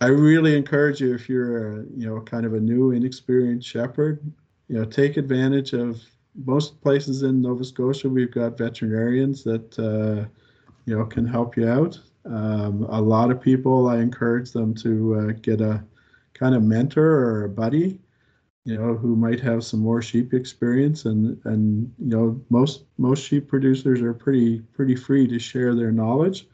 I 0.00 0.08
really 0.08 0.56
encourage 0.56 1.00
you 1.00 1.14
if 1.14 1.28
you're 1.28 1.82
a, 1.82 1.84
you 1.96 2.06
know 2.08 2.20
kind 2.20 2.44
of 2.44 2.54
a 2.54 2.60
new 2.60 2.90
inexperienced 2.90 3.68
shepherd, 3.68 4.20
you 4.66 4.76
know 4.76 4.84
take 4.84 5.16
advantage 5.16 5.74
of 5.74 6.02
most 6.44 6.80
places 6.80 7.22
in 7.22 7.40
Nova 7.40 7.62
Scotia. 7.62 8.08
We've 8.08 8.34
got 8.34 8.58
veterinarians 8.58 9.44
that 9.44 9.78
uh, 9.78 10.26
you 10.86 10.98
know 10.98 11.04
can 11.04 11.24
help 11.24 11.56
you 11.56 11.68
out. 11.68 12.00
Um, 12.24 12.86
a 12.88 13.00
lot 13.00 13.30
of 13.30 13.40
people, 13.40 13.88
I 13.88 13.98
encourage 13.98 14.52
them 14.52 14.74
to 14.76 15.14
uh, 15.14 15.32
get 15.42 15.60
a 15.60 15.84
kind 16.32 16.54
of 16.54 16.62
mentor 16.62 17.04
or 17.06 17.44
a 17.44 17.48
buddy 17.48 17.98
you 18.64 18.78
know, 18.78 18.94
who 18.94 19.14
might 19.14 19.40
have 19.40 19.62
some 19.62 19.80
more 19.80 20.00
sheep 20.00 20.32
experience, 20.32 21.04
and 21.04 21.38
and 21.44 21.92
you 21.98 22.16
know, 22.16 22.40
most 22.48 22.84
most 22.96 23.22
sheep 23.22 23.46
producers 23.46 24.00
are 24.00 24.14
pretty 24.14 24.60
pretty 24.72 24.96
free 24.96 25.26
to 25.28 25.38
share 25.38 25.74
their 25.74 25.92
knowledge, 25.92 26.48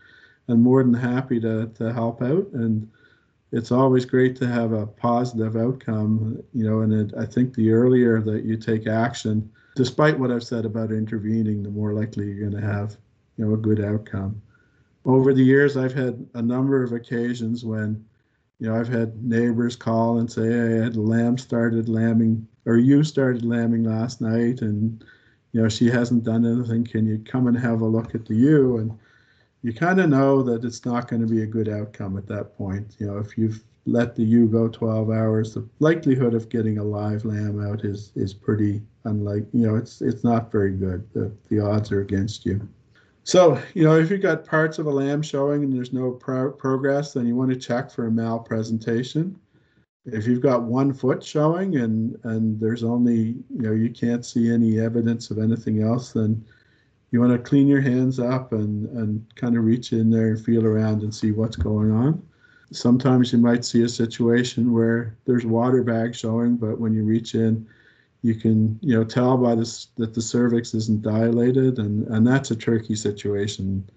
and 0.48 0.60
more 0.60 0.82
than 0.82 0.94
happy 0.94 1.38
to 1.40 1.68
to 1.68 1.92
help 1.92 2.20
out. 2.20 2.48
And 2.52 2.90
it's 3.52 3.70
always 3.70 4.04
great 4.04 4.36
to 4.36 4.46
have 4.46 4.72
a 4.72 4.86
positive 4.86 5.56
outcome, 5.56 6.42
you 6.52 6.64
know. 6.68 6.80
And 6.80 6.92
it, 6.92 7.16
I 7.16 7.26
think 7.26 7.54
the 7.54 7.70
earlier 7.70 8.20
that 8.22 8.44
you 8.44 8.56
take 8.56 8.88
action, 8.88 9.48
despite 9.76 10.18
what 10.18 10.32
I've 10.32 10.42
said 10.42 10.64
about 10.64 10.90
intervening, 10.90 11.62
the 11.62 11.70
more 11.70 11.92
likely 11.92 12.26
you're 12.26 12.50
going 12.50 12.60
to 12.60 12.66
have, 12.66 12.96
you 13.36 13.46
know, 13.46 13.54
a 13.54 13.56
good 13.56 13.84
outcome. 13.84 14.42
Over 15.04 15.32
the 15.32 15.42
years, 15.42 15.76
I've 15.76 15.94
had 15.94 16.26
a 16.34 16.42
number 16.42 16.82
of 16.82 16.92
occasions 16.92 17.64
when 17.64 18.04
you 18.60 18.68
know, 18.68 18.78
I've 18.78 18.88
had 18.88 19.24
neighbors 19.24 19.74
call 19.74 20.18
and 20.18 20.30
say, 20.30 20.42
hey, 20.42 20.78
I 20.78 20.84
had 20.84 20.96
a 20.96 21.00
lamb 21.00 21.38
started 21.38 21.88
lambing, 21.88 22.46
or 22.66 22.76
you 22.76 23.02
started 23.02 23.42
lambing 23.42 23.84
last 23.84 24.20
night, 24.20 24.60
and 24.60 25.02
you 25.52 25.62
know, 25.62 25.68
she 25.68 25.88
hasn't 25.88 26.24
done 26.24 26.44
anything. 26.44 26.84
Can 26.84 27.06
you 27.06 27.18
come 27.24 27.46
and 27.46 27.58
have 27.58 27.80
a 27.80 27.86
look 27.86 28.14
at 28.14 28.26
the 28.26 28.36
ewe? 28.36 28.76
And 28.76 28.96
you 29.62 29.72
kind 29.72 29.98
of 29.98 30.10
know 30.10 30.42
that 30.42 30.64
it's 30.64 30.84
not 30.84 31.08
going 31.08 31.22
to 31.22 31.28
be 31.28 31.42
a 31.42 31.46
good 31.46 31.68
outcome 31.68 32.18
at 32.18 32.26
that 32.28 32.56
point. 32.56 32.96
You 32.98 33.06
know, 33.06 33.18
if 33.18 33.36
you've 33.38 33.64
let 33.86 34.14
the 34.14 34.22
ewe 34.22 34.46
go 34.46 34.68
12 34.68 35.10
hours, 35.10 35.54
the 35.54 35.66
likelihood 35.78 36.34
of 36.34 36.50
getting 36.50 36.78
a 36.78 36.84
live 36.84 37.24
lamb 37.24 37.66
out 37.66 37.84
is 37.84 38.12
is 38.14 38.34
pretty 38.34 38.82
unlike. 39.04 39.46
You 39.54 39.66
know, 39.66 39.76
it's 39.76 40.02
it's 40.02 40.22
not 40.22 40.52
very 40.52 40.72
good. 40.72 41.08
The 41.14 41.32
the 41.48 41.60
odds 41.60 41.90
are 41.90 42.02
against 42.02 42.44
you. 42.44 42.68
So, 43.30 43.62
you 43.74 43.84
know, 43.84 43.96
if 43.96 44.10
you've 44.10 44.22
got 44.22 44.44
parts 44.44 44.80
of 44.80 44.86
a 44.86 44.90
lamb 44.90 45.22
showing 45.22 45.62
and 45.62 45.72
there's 45.72 45.92
no 45.92 46.10
pro- 46.10 46.50
progress, 46.50 47.12
then 47.12 47.28
you 47.28 47.36
want 47.36 47.50
to 47.50 47.56
check 47.56 47.88
for 47.88 48.08
a 48.08 48.10
malpresentation. 48.10 49.36
If 50.04 50.26
you've 50.26 50.40
got 50.40 50.64
one 50.64 50.92
foot 50.92 51.22
showing 51.22 51.76
and 51.76 52.18
and 52.24 52.58
there's 52.58 52.82
only, 52.82 53.36
you 53.48 53.62
know, 53.62 53.70
you 53.70 53.88
can't 53.88 54.26
see 54.26 54.50
any 54.50 54.80
evidence 54.80 55.30
of 55.30 55.38
anything 55.38 55.80
else, 55.80 56.12
then 56.12 56.44
you 57.12 57.20
want 57.20 57.30
to 57.32 57.38
clean 57.38 57.68
your 57.68 57.80
hands 57.80 58.18
up 58.18 58.52
and 58.52 58.88
and 58.98 59.24
kind 59.36 59.56
of 59.56 59.64
reach 59.64 59.92
in 59.92 60.10
there 60.10 60.30
and 60.30 60.44
feel 60.44 60.66
around 60.66 61.02
and 61.02 61.14
see 61.14 61.30
what's 61.30 61.54
going 61.54 61.92
on. 61.92 62.20
Sometimes 62.72 63.32
you 63.32 63.38
might 63.38 63.64
see 63.64 63.84
a 63.84 63.88
situation 63.88 64.72
where 64.72 65.16
there's 65.24 65.46
water 65.46 65.84
bag 65.84 66.16
showing, 66.16 66.56
but 66.56 66.80
when 66.80 66.92
you 66.92 67.04
reach 67.04 67.36
in, 67.36 67.64
you 68.22 68.34
can 68.34 68.78
you 68.82 68.94
know 68.94 69.04
tell 69.04 69.36
by 69.36 69.54
this 69.54 69.86
that 69.96 70.14
the 70.14 70.22
cervix 70.22 70.74
isn't 70.74 71.02
dilated 71.02 71.78
and 71.78 72.06
and 72.08 72.26
that's 72.26 72.50
a 72.50 72.56
tricky 72.56 72.94
situation 72.94 73.88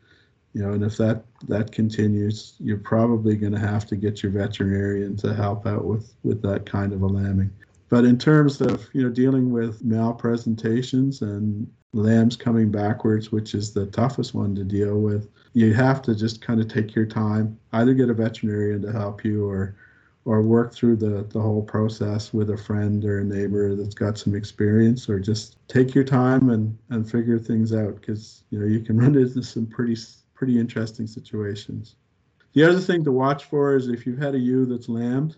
you 0.53 0.61
know 0.61 0.71
and 0.73 0.83
if 0.83 0.97
that 0.97 1.23
that 1.47 1.71
continues 1.71 2.55
you're 2.59 2.77
probably 2.77 3.35
going 3.35 3.53
to 3.53 3.59
have 3.59 3.85
to 3.85 3.95
get 3.95 4.23
your 4.23 4.31
veterinarian 4.31 5.15
to 5.17 5.33
help 5.33 5.65
out 5.65 5.85
with 5.85 6.13
with 6.23 6.41
that 6.41 6.65
kind 6.65 6.93
of 6.93 7.01
a 7.01 7.07
lambing. 7.07 7.51
But 7.89 8.05
in 8.05 8.17
terms 8.17 8.61
of 8.61 8.87
you 8.93 9.03
know 9.03 9.09
dealing 9.09 9.51
with 9.51 9.83
malpresentations 9.83 11.21
and 11.21 11.69
lambs 11.93 12.35
coming 12.35 12.71
backwards 12.71 13.31
which 13.31 13.53
is 13.53 13.71
the 13.71 13.85
toughest 13.87 14.33
one 14.33 14.55
to 14.55 14.63
deal 14.63 14.99
with 14.99 15.29
you 15.53 15.73
have 15.73 16.01
to 16.01 16.15
just 16.15 16.41
kind 16.41 16.59
of 16.59 16.67
take 16.67 16.95
your 16.95 17.05
time 17.05 17.55
either 17.73 17.93
get 17.93 18.09
a 18.09 18.13
veterinarian 18.15 18.81
to 18.81 18.91
help 18.91 19.23
you 19.23 19.47
or 19.47 19.75
or 20.25 20.41
work 20.41 20.73
through 20.73 20.95
the, 20.95 21.23
the 21.29 21.41
whole 21.41 21.61
process 21.61 22.33
with 22.33 22.49
a 22.49 22.57
friend 22.57 23.03
or 23.03 23.19
a 23.19 23.23
neighbor 23.23 23.75
that's 23.75 23.93
got 23.93 24.17
some 24.17 24.35
experience 24.35 25.09
or 25.09 25.19
just 25.19 25.57
take 25.67 25.93
your 25.93 26.03
time 26.03 26.49
and, 26.49 26.77
and 26.89 27.09
figure 27.09 27.37
things 27.37 27.73
out 27.73 27.95
because 27.99 28.43
you 28.49 28.59
know 28.59 28.65
you 28.65 28.79
can 28.79 28.97
run 28.99 29.15
into 29.15 29.43
some 29.43 29.65
pretty 29.65 29.97
pretty 30.33 30.59
interesting 30.59 31.07
situations. 31.07 31.95
The 32.53 32.63
other 32.63 32.79
thing 32.79 33.03
to 33.03 33.11
watch 33.11 33.45
for 33.45 33.75
is 33.75 33.87
if 33.87 34.05
you've 34.05 34.19
had 34.19 34.35
a 34.35 34.39
ewe 34.39 34.65
that's 34.65 34.89
lambed 34.89 35.37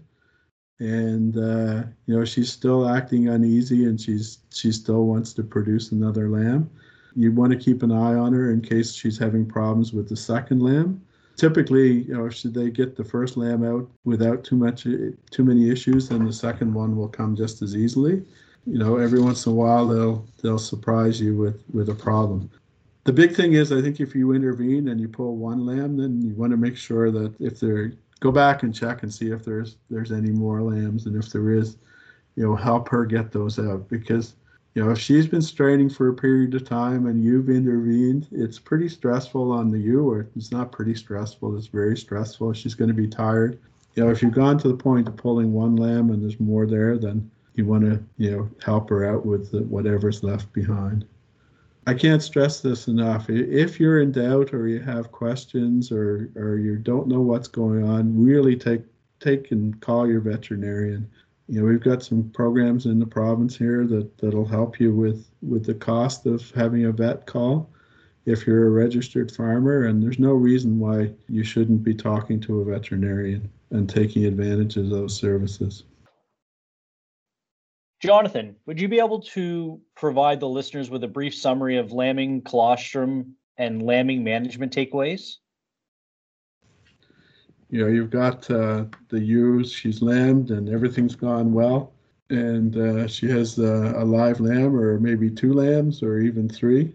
and 0.79 1.37
uh, 1.37 1.83
you 2.05 2.17
know 2.17 2.25
she's 2.25 2.51
still 2.51 2.89
acting 2.89 3.29
uneasy 3.29 3.85
and 3.85 3.99
she's 3.99 4.39
she 4.53 4.71
still 4.71 5.05
wants 5.05 5.33
to 5.33 5.43
produce 5.43 5.91
another 5.91 6.29
lamb 6.29 6.69
you 7.15 7.31
want 7.31 7.51
to 7.51 7.57
keep 7.57 7.81
an 7.81 7.91
eye 7.91 8.13
on 8.13 8.33
her 8.33 8.51
in 8.51 8.61
case 8.61 8.93
she's 8.93 9.17
having 9.17 9.45
problems 9.45 9.93
with 9.93 10.09
the 10.09 10.15
second 10.15 10.61
lamb 10.61 11.01
typically, 11.35 12.03
you 12.03 12.13
know, 12.13 12.29
should 12.29 12.53
they 12.53 12.69
get 12.69 12.95
the 12.95 13.03
first 13.03 13.37
lamb 13.37 13.63
out 13.63 13.89
without 14.03 14.43
too 14.43 14.55
much, 14.55 14.83
too 14.83 15.43
many 15.43 15.69
issues, 15.69 16.09
then 16.09 16.25
the 16.25 16.33
second 16.33 16.73
one 16.73 16.95
will 16.95 17.07
come 17.07 17.35
just 17.35 17.61
as 17.61 17.75
easily. 17.75 18.23
You 18.65 18.79
know, 18.79 18.97
every 18.97 19.21
once 19.21 19.45
in 19.45 19.51
a 19.51 19.55
while 19.55 19.87
they'll 19.87 20.25
they'll 20.41 20.57
surprise 20.57 21.21
you 21.21 21.35
with 21.35 21.61
with 21.71 21.89
a 21.89 21.95
problem. 21.95 22.49
The 23.03 23.13
big 23.13 23.35
thing 23.35 23.53
is, 23.53 23.71
I 23.71 23.81
think 23.81 23.99
if 23.99 24.15
you 24.15 24.33
intervene 24.33 24.87
and 24.87 24.99
you 24.99 25.07
pull 25.07 25.35
one 25.35 25.65
lamb, 25.65 25.97
then 25.97 26.21
you 26.23 26.33
want 26.33 26.51
to 26.51 26.57
make 26.57 26.75
sure 26.75 27.11
that 27.11 27.39
if 27.39 27.59
there, 27.59 27.93
go 28.19 28.31
back 28.31 28.63
and 28.63 28.73
check 28.73 29.03
and 29.03 29.13
see 29.13 29.29
if 29.29 29.45
there's 29.45 29.75
there's 29.91 30.11
any 30.11 30.31
more 30.31 30.61
lambs, 30.61 31.05
and 31.05 31.15
if 31.15 31.31
there 31.31 31.51
is, 31.51 31.77
you 32.35 32.43
know, 32.43 32.55
help 32.55 32.89
her 32.89 33.05
get 33.05 33.31
those 33.31 33.59
out 33.59 33.87
because 33.89 34.33
ewe 34.75 34.83
know, 34.83 34.91
if 34.91 34.99
she's 34.99 35.25
been 35.25 35.41
straining 35.41 35.89
for 35.89 36.09
a 36.09 36.13
period 36.13 36.53
of 36.53 36.67
time 36.67 37.07
and 37.07 37.23
you've 37.23 37.49
intervened, 37.49 38.27
it's 38.31 38.59
pretty 38.59 38.89
stressful 38.89 39.51
on 39.51 39.71
the 39.71 39.79
you, 39.79 40.09
or 40.09 40.27
it's 40.35 40.51
not 40.51 40.71
pretty 40.71 40.93
stressful, 40.93 41.57
it's 41.57 41.67
very 41.67 41.97
stressful. 41.97 42.51
She's 42.53 42.75
going 42.75 42.89
to 42.89 42.93
be 42.93 43.07
tired. 43.07 43.57
You 43.95 44.03
know, 44.03 44.11
if 44.11 44.21
you've 44.21 44.33
gone 44.33 44.57
to 44.59 44.67
the 44.67 44.75
point 44.75 45.07
of 45.07 45.15
pulling 45.15 45.53
one 45.53 45.77
lamb 45.77 46.09
and 46.09 46.21
there's 46.21 46.39
more 46.41 46.65
there, 46.67 46.97
then 46.97 47.31
you 47.53 47.65
want 47.65 47.85
to, 47.85 48.03
you 48.17 48.31
know, 48.31 48.49
help 48.61 48.89
her 48.89 49.05
out 49.05 49.25
with 49.25 49.51
the, 49.51 49.63
whatever's 49.63 50.23
left 50.23 50.51
behind. 50.51 51.05
I 51.87 51.93
can't 51.93 52.21
stress 52.21 52.59
this 52.59 52.87
enough. 52.87 53.29
If 53.29 53.79
you're 53.79 54.01
in 54.01 54.11
doubt 54.11 54.53
or 54.53 54.67
you 54.67 54.79
have 54.79 55.11
questions 55.11 55.91
or, 55.91 56.29
or 56.35 56.57
you 56.57 56.77
don't 56.77 57.07
know 57.07 57.21
what's 57.21 57.47
going 57.47 57.87
on, 57.87 58.21
really 58.21 58.57
take 58.57 58.81
take 59.21 59.51
and 59.51 59.79
call 59.79 60.07
your 60.07 60.19
veterinarian 60.19 61.09
you 61.47 61.59
know 61.59 61.67
we've 61.67 61.83
got 61.83 62.03
some 62.03 62.29
programs 62.31 62.85
in 62.85 62.99
the 62.99 63.05
province 63.05 63.55
here 63.55 63.85
that 63.85 64.17
that'll 64.17 64.45
help 64.45 64.79
you 64.79 64.93
with 64.93 65.29
with 65.41 65.65
the 65.65 65.73
cost 65.73 66.25
of 66.25 66.49
having 66.51 66.85
a 66.85 66.91
vet 66.91 67.25
call 67.25 67.69
if 68.25 68.47
you're 68.47 68.67
a 68.67 68.71
registered 68.71 69.31
farmer 69.31 69.85
and 69.85 70.01
there's 70.01 70.19
no 70.19 70.33
reason 70.33 70.79
why 70.79 71.11
you 71.29 71.43
shouldn't 71.43 71.83
be 71.83 71.93
talking 71.93 72.39
to 72.39 72.61
a 72.61 72.65
veterinarian 72.65 73.49
and 73.71 73.87
taking 73.87 74.25
advantage 74.25 74.77
of 74.77 74.89
those 74.89 75.15
services. 75.15 75.83
Jonathan 78.01 78.55
would 78.65 78.81
you 78.81 78.87
be 78.87 78.99
able 78.99 79.21
to 79.21 79.79
provide 79.95 80.39
the 80.39 80.49
listeners 80.49 80.89
with 80.89 81.03
a 81.03 81.07
brief 81.07 81.35
summary 81.35 81.77
of 81.77 81.91
lambing 81.91 82.41
colostrum 82.41 83.35
and 83.57 83.83
lambing 83.83 84.23
management 84.23 84.75
takeaways 84.75 85.37
you 87.69 87.81
know, 87.81 87.87
you've 87.87 88.09
got 88.09 88.49
uh, 88.49 88.85
the 89.09 89.19
ewes, 89.19 89.71
she's 89.71 90.01
lambed 90.01 90.51
and 90.51 90.69
everything's 90.69 91.15
gone 91.15 91.53
well. 91.53 91.93
And 92.29 92.77
uh, 92.77 93.07
she 93.07 93.29
has 93.29 93.59
uh, 93.59 93.93
a 93.95 94.05
live 94.05 94.39
lamb 94.39 94.75
or 94.75 94.99
maybe 94.99 95.29
two 95.29 95.53
lambs 95.53 96.01
or 96.01 96.19
even 96.19 96.49
three. 96.49 96.93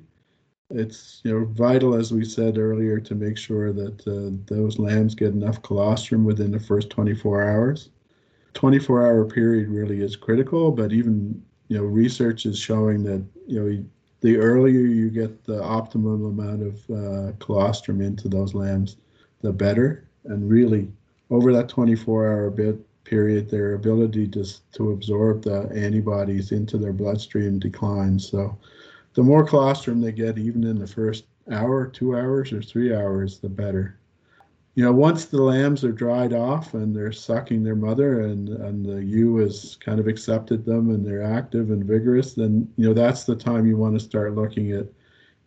It's, 0.70 1.20
you 1.24 1.32
know, 1.32 1.44
vital, 1.46 1.94
as 1.94 2.12
we 2.12 2.24
said 2.24 2.56
earlier, 2.56 3.00
to 3.00 3.14
make 3.14 3.36
sure 3.36 3.72
that 3.72 4.06
uh, 4.06 4.36
those 4.46 4.78
lambs 4.78 5.14
get 5.14 5.32
enough 5.32 5.62
colostrum 5.62 6.24
within 6.24 6.52
the 6.52 6.60
first 6.60 6.90
24 6.90 7.42
hours. 7.42 7.90
24 8.54 9.06
hour 9.06 9.24
period 9.24 9.68
really 9.68 10.00
is 10.00 10.16
critical, 10.16 10.70
but 10.70 10.92
even, 10.92 11.42
you 11.68 11.76
know, 11.76 11.84
research 11.84 12.46
is 12.46 12.58
showing 12.58 13.02
that, 13.04 13.24
you 13.46 13.60
know, 13.60 13.84
the 14.20 14.36
earlier 14.36 14.80
you 14.80 15.08
get 15.10 15.44
the 15.44 15.62
optimum 15.62 16.24
amount 16.24 16.62
of 16.62 16.90
uh, 16.90 17.32
colostrum 17.38 18.00
into 18.00 18.28
those 18.28 18.54
lambs, 18.54 18.96
the 19.40 19.52
better 19.52 20.09
and 20.24 20.48
really 20.48 20.90
over 21.30 21.52
that 21.52 21.68
24 21.68 22.26
hour 22.26 22.50
bit 22.50 22.76
period 23.04 23.50
their 23.50 23.74
ability 23.74 24.28
to, 24.28 24.44
to 24.72 24.92
absorb 24.92 25.42
the 25.42 25.70
antibodies 25.74 26.52
into 26.52 26.78
their 26.78 26.92
bloodstream 26.92 27.58
declines 27.58 28.28
so 28.28 28.56
the 29.14 29.22
more 29.22 29.44
colostrum 29.44 30.00
they 30.00 30.12
get, 30.12 30.38
even 30.38 30.64
in 30.64 30.78
the 30.78 30.86
first 30.86 31.24
hour, 31.50 31.86
two 31.86 32.16
hours, 32.16 32.52
or 32.52 32.62
three 32.62 32.94
hours, 32.94 33.38
the 33.38 33.48
better. 33.48 33.98
You 34.76 34.84
know, 34.84 34.92
once 34.92 35.24
the 35.24 35.42
lambs 35.42 35.82
are 35.82 35.92
dried 35.92 36.32
off 36.32 36.74
and 36.74 36.94
they're 36.94 37.12
sucking 37.12 37.64
their 37.64 37.74
mother 37.74 38.22
and, 38.22 38.48
and 38.48 38.86
the 38.86 39.02
ewe 39.02 39.36
has 39.38 39.76
kind 39.76 39.98
of 39.98 40.06
accepted 40.06 40.64
them 40.64 40.90
and 40.90 41.04
they're 41.04 41.24
active 41.24 41.70
and 41.70 41.84
vigorous, 41.84 42.34
then, 42.34 42.72
you 42.76 42.86
know, 42.86 42.94
that's 42.94 43.24
the 43.24 43.34
time 43.34 43.66
you 43.66 43.76
want 43.76 43.98
to 43.98 44.04
start 44.04 44.36
looking 44.36 44.70
at, 44.72 44.86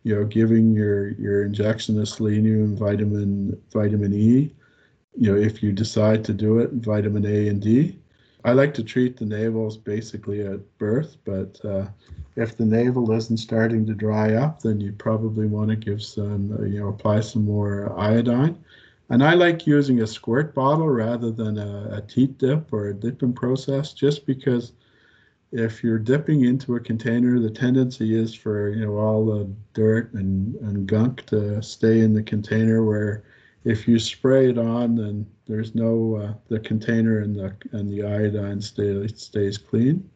you 0.04 0.14
know, 0.14 0.26
giving 0.26 0.74
your, 0.74 1.12
your 1.12 1.46
injection 1.46 2.00
of 2.00 2.10
selenium, 2.10 2.76
vitamin, 2.76 3.60
vitamin 3.72 4.14
E, 4.14 4.54
you 5.16 5.32
know, 5.32 5.40
if 5.40 5.62
you 5.62 5.72
decide 5.72 6.24
to 6.26 6.34
do 6.34 6.60
it, 6.60 6.72
vitamin 6.74 7.26
A 7.26 7.48
and 7.48 7.62
D. 7.62 7.98
I 8.46 8.52
like 8.52 8.74
to 8.76 8.84
treat 8.84 9.16
the 9.16 9.26
navels 9.26 9.78
basically 9.78 10.46
at 10.46 10.78
birth, 10.78 11.16
but 11.24 11.60
uh, 11.64 11.88
if 12.36 12.58
the 12.58 12.66
navel 12.66 13.12
isn't 13.12 13.38
starting 13.38 13.86
to 13.86 13.94
dry 13.94 14.34
up, 14.34 14.62
then 14.62 14.82
you 14.82 14.92
probably 14.92 15.46
want 15.46 15.70
to 15.70 15.76
give 15.76 16.04
some, 16.04 16.58
uh, 16.60 16.64
you 16.64 16.80
know, 16.80 16.90
apply 16.90 17.22
some 17.22 17.46
more 17.46 17.98
iodine. 17.98 18.58
And 19.10 19.24
I 19.24 19.34
like 19.36 19.68
using 19.68 20.02
a 20.02 20.08
squirt 20.08 20.54
bottle 20.54 20.90
rather 20.90 21.32
than 21.32 21.58
a, 21.58 21.98
a 21.98 22.02
teat 22.02 22.38
dip 22.38 22.74
or 22.74 22.88
a 22.88 22.94
dipping 22.94 23.34
process, 23.34 23.94
just 23.94 24.26
because 24.26 24.74
if 25.52 25.84
you're 25.84 26.00
dipping 26.00 26.46
into 26.46 26.76
a 26.76 26.80
container, 26.80 27.40
the 27.40 27.50
tendency 27.50 28.16
is 28.20 28.34
for 28.34 28.70
you 28.70 28.86
know 28.86 28.98
all 28.98 29.26
the 29.26 29.48
dirt 29.74 30.12
and, 30.14 30.56
and 30.56 30.88
gunk 30.88 31.26
to 31.28 31.62
stay 31.62 32.00
in 32.00 32.14
the 32.14 32.24
container. 32.24 32.84
Where 32.84 33.24
if 33.66 33.88
you 33.88 33.98
spray 33.98 34.50
it 34.50 34.58
on, 34.58 34.96
then 34.96 35.26
there's 35.48 35.74
no 35.76 36.16
uh, 36.16 36.34
the 36.50 36.60
container 36.60 37.20
and 37.20 37.36
the 37.36 37.56
and 37.72 37.92
the 37.92 38.04
iodine 38.04 38.62
stay, 38.62 39.08
stays 39.08 39.58
clean. 39.58 40.10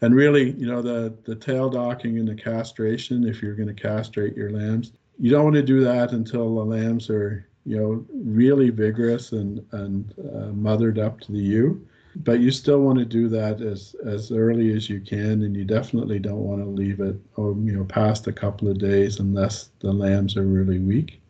And 0.00 0.14
really, 0.14 0.52
you 0.52 0.66
know, 0.66 0.82
the 0.82 1.14
the 1.24 1.34
tail 1.34 1.68
docking 1.68 2.18
and 2.18 2.28
the 2.28 2.34
castration, 2.34 3.26
if 3.26 3.42
you're 3.42 3.54
going 3.54 3.74
to 3.74 3.82
castrate 3.82 4.36
your 4.36 4.50
lambs, 4.50 4.92
you 5.18 5.30
don't 5.30 5.44
want 5.44 5.56
to 5.56 5.62
do 5.62 5.80
that 5.84 6.12
until 6.12 6.54
the 6.54 6.64
lambs 6.64 7.10
are, 7.10 7.48
you 7.64 7.76
know, 7.76 8.04
really 8.12 8.70
vigorous 8.70 9.32
and 9.32 9.64
and 9.72 10.14
uh, 10.34 10.52
mothered 10.52 10.98
up 10.98 11.20
to 11.20 11.32
the 11.32 11.38
ewe. 11.38 11.84
But 12.16 12.40
you 12.40 12.50
still 12.50 12.80
want 12.80 12.98
to 12.98 13.04
do 13.04 13.28
that 13.28 13.60
as 13.60 13.94
as 14.04 14.32
early 14.32 14.72
as 14.74 14.90
you 14.90 15.00
can, 15.00 15.42
and 15.42 15.56
you 15.56 15.64
definitely 15.64 16.18
don't 16.18 16.44
want 16.44 16.62
to 16.62 16.68
leave 16.68 17.00
it, 17.00 17.16
oh, 17.36 17.56
you 17.60 17.76
know, 17.76 17.84
past 17.84 18.26
a 18.26 18.32
couple 18.32 18.68
of 18.68 18.78
days 18.78 19.20
unless 19.20 19.70
the 19.80 19.92
lambs 19.92 20.36
are 20.36 20.42
really 20.42 20.80
weak. 20.80 21.20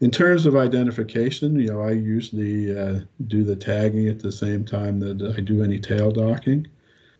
In 0.00 0.10
terms 0.10 0.46
of 0.46 0.54
identification, 0.54 1.58
you 1.58 1.68
know, 1.68 1.80
I 1.80 1.90
usually 1.90 2.78
uh, 2.78 3.00
do 3.26 3.42
the 3.42 3.56
tagging 3.56 4.08
at 4.08 4.20
the 4.20 4.30
same 4.30 4.64
time 4.64 5.00
that 5.00 5.34
I 5.36 5.40
do 5.40 5.62
any 5.62 5.78
tail 5.80 6.10
docking 6.12 6.66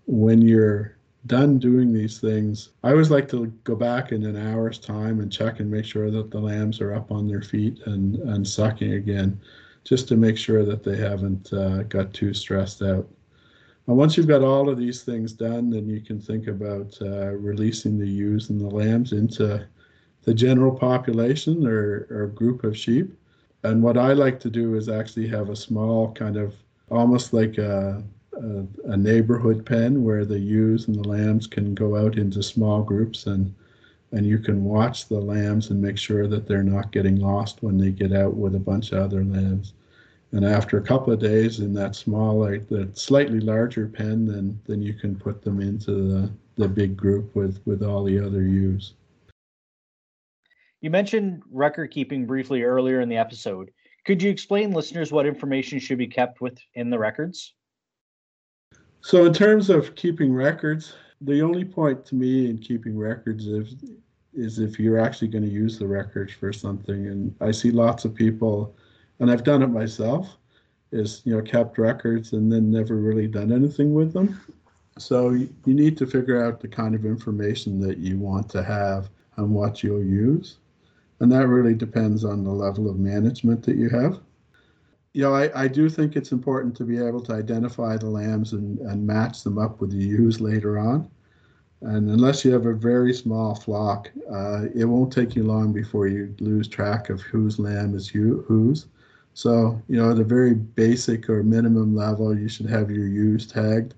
when 0.09 0.41
you're 0.41 0.97
done 1.27 1.59
doing 1.59 1.93
these 1.93 2.19
things, 2.19 2.71
I 2.83 2.93
always 2.93 3.11
like 3.11 3.29
to 3.29 3.47
go 3.65 3.77
back 3.77 4.11
in 4.11 4.25
an 4.25 4.37
hour's 4.37 4.79
time 4.79 5.21
and 5.21 5.31
check 5.31 5.61
and 5.61 5.71
make 5.71 5.85
sure 5.85 6.11
that 6.11 6.31
the 6.31 6.41
lambs 6.41 6.81
are 6.81 6.95
up 6.95 7.13
on 7.13 7.29
their 7.29 7.43
feet 7.43 7.81
and, 7.85 8.17
and 8.17 8.49
sucking 8.49 8.95
again, 8.95 9.39
just 9.85 10.09
to 10.09 10.17
make 10.17 10.39
sure 10.39 10.65
that 10.65 10.83
they 10.83 10.97
haven't 10.97 11.53
uh, 11.53 11.83
got 11.85 12.15
too 12.15 12.33
stressed 12.33 12.81
out. 12.81 13.07
And 13.87 13.97
once 13.99 14.17
you've 14.17 14.27
got 14.27 14.43
all 14.43 14.71
of 14.71 14.79
these 14.79 15.03
things 15.03 15.35
done, 15.35 15.69
then 15.69 15.87
you 15.89 16.01
can 16.01 16.19
think 16.19 16.47
about 16.47 16.97
uh, 17.03 17.33
releasing 17.33 17.99
the 17.99 18.09
ewes 18.09 18.49
and 18.49 18.59
the 18.59 18.69
lambs 18.69 19.13
into 19.13 19.67
the 20.29 20.35
general 20.35 20.71
population 20.71 21.67
or, 21.67 22.07
or 22.11 22.27
group 22.27 22.63
of 22.63 22.77
sheep. 22.77 23.19
And 23.63 23.83
what 23.83 23.97
I 23.97 24.13
like 24.13 24.39
to 24.41 24.51
do 24.51 24.75
is 24.75 24.87
actually 24.91 25.27
have 25.29 25.49
a 25.49 25.57
small 25.57 26.13
kind 26.13 26.37
of 26.37 26.55
almost 26.91 27.33
like 27.33 27.57
a 27.57 28.05
a, 28.35 28.67
a, 28.93 28.97
neighborhood 28.97 29.65
pen 29.65 30.05
where 30.05 30.27
the 30.27 30.39
ewes 30.39 30.87
and 30.87 30.97
the 30.97 31.09
lambs 31.09 31.47
can 31.47 31.75
go 31.75 31.97
out 31.97 32.19
into 32.19 32.43
small 32.43 32.83
groups 32.83 33.27
and 33.27 33.55
and 34.13 34.27
you 34.27 34.39
can 34.39 34.65
watch 34.65 35.09
the 35.09 35.19
lambs 35.19 35.71
and 35.71 35.81
make 35.81 35.97
sure 35.97 36.27
that 36.29 36.47
they're 36.47 36.63
not 36.63 36.93
getting 36.93 37.17
lost 37.17 37.63
when 37.63 37.79
they 37.79 37.91
get 37.91 38.13
out 38.13 38.35
with 38.35 38.55
a 38.55 38.67
bunch 38.71 38.93
of 38.93 38.99
other 38.99 39.25
lambs. 39.25 39.73
And 40.33 40.45
after 40.45 40.77
a 40.77 40.89
couple 40.91 41.11
of 41.15 41.21
days 41.21 41.61
in 41.61 41.73
that 41.73 41.97
small, 41.97 42.39
like 42.39 42.69
the 42.69 42.91
slightly 42.93 43.41
larger 43.41 43.87
pen, 43.89 44.27
then 44.27 44.61
then 44.67 44.83
you 44.83 44.93
can 44.93 45.17
put 45.17 45.41
them 45.41 45.63
into 45.63 45.93
the, 46.13 46.31
the 46.57 46.69
big 46.69 46.99
group 46.99 47.35
with 47.35 47.63
with 47.65 47.83
all 47.83 48.05
the 48.05 48.21
other 48.21 48.43
ewes. 48.43 48.93
You 50.81 50.91
mentioned 50.91 51.43
record 51.51 51.91
keeping 51.91 52.25
briefly 52.25 52.63
earlier 52.63 53.01
in 53.01 53.09
the 53.09 53.17
episode. 53.17 53.73
Could 54.05 54.23
you 54.23 54.31
explain 54.31 54.71
listeners 54.71 55.11
what 55.11 55.27
information 55.27 55.81
should 55.81 55.99
be 55.99 56.07
kept 56.07 56.41
within 56.41 56.89
the 56.89 56.99
records? 56.99 57.55
So, 59.01 59.27
in 59.27 59.33
terms 59.33 59.71
of 59.71 59.97
keeping 59.97 60.33
records, 60.33 60.95
the 61.21 61.43
only 61.43 61.65
point 61.65 62.07
to 62.07 62.15
me 62.15 62.49
in 62.49 62.59
keeping 62.59 62.97
records 62.97 63.47
is, 63.49 63.75
is 64.35 64.61
if 64.61 64.79
you're 64.79 65.01
actually 65.01 65.29
going 65.29 65.45
to 65.45 65.51
use 65.51 65.79
the 65.79 65.87
records 65.87 66.33
for 66.33 66.53
something. 66.53 67.09
And 67.09 67.35
I 67.41 67.51
see 67.51 67.73
lots 67.73 68.05
of 68.05 68.15
people, 68.15 68.77
and 69.19 69.31
I've 69.31 69.45
done 69.45 69.63
it 69.63 69.69
myself, 69.69 70.37
is 70.93 71.23
you 71.25 71.35
know 71.35 71.43
kept 71.43 71.77
records 71.77 72.33
and 72.33 72.53
then 72.53 72.71
never 72.71 72.97
really 72.97 73.27
done 73.27 73.53
anything 73.53 73.95
with 73.95 74.13
them. 74.13 74.41
So 74.97 75.31
you 75.31 75.51
need 75.67 75.97
to 75.99 76.07
figure 76.07 76.45
out 76.45 76.61
the 76.61 76.69
kind 76.69 76.95
of 76.95 77.05
information 77.05 77.81
that 77.81 77.99
you 77.99 78.19
want 78.19 78.49
to 78.51 78.63
have 78.63 79.11
and 79.37 79.51
what 79.51 79.83
you'll 79.83 80.05
use. 80.05 80.57
And 81.21 81.31
that 81.33 81.49
really 81.49 81.75
depends 81.75 82.25
on 82.25 82.45
the 82.45 82.51
level 82.51 82.89
of 82.89 82.99
management 82.99 83.65
that 83.65 83.77
you 83.77 83.89
have 83.91 84.21
you 85.19 85.25
know, 85.25 85.35
I, 85.35 85.65
I 85.65 85.67
do 85.67 85.89
think 85.89 86.15
it's 86.15 86.31
important 86.31 86.77
to 86.77 86.85
be 86.85 86.99
able 86.99 87.21
to 87.23 87.33
identify 87.33 87.97
the 87.97 88.07
lambs 88.07 88.53
and, 88.53 88.79
and 88.79 89.05
match 89.05 89.43
them 89.43 89.59
up 89.59 89.81
with 89.81 89.91
the 89.91 89.97
ewes 89.97 90.41
later 90.41 90.79
on. 90.79 91.11
And 91.81 92.09
unless 92.11 92.45
you 92.45 92.53
have 92.53 92.67
a 92.67 92.73
very 92.73 93.13
small 93.13 93.57
flock, 93.57 94.11
uh, 94.31 94.67
it 94.75 94.85
won't 94.85 95.13
take 95.13 95.35
you 95.35 95.45
long 95.45 95.73
before 95.73 96.07
you 96.07 96.35
lose 96.41 96.69
track 96.69 97.09
of 97.09 97.21
whose 97.21 97.59
lamb 97.59 97.97
is 97.97 98.09
who, 98.09 98.43
whose. 98.47 98.87
So, 99.35 99.83
you 99.89 99.97
know, 99.97 100.11
at 100.11 100.19
a 100.19 100.25
very 100.25 100.55
basic 100.55 101.29
or 101.29 101.43
minimum 101.43 101.97
level, 101.97 102.37
you 102.37 102.49
should 102.49 102.71
have 102.71 102.91
your 102.91 103.07
ewes 103.07 103.47
tagged 103.47 103.95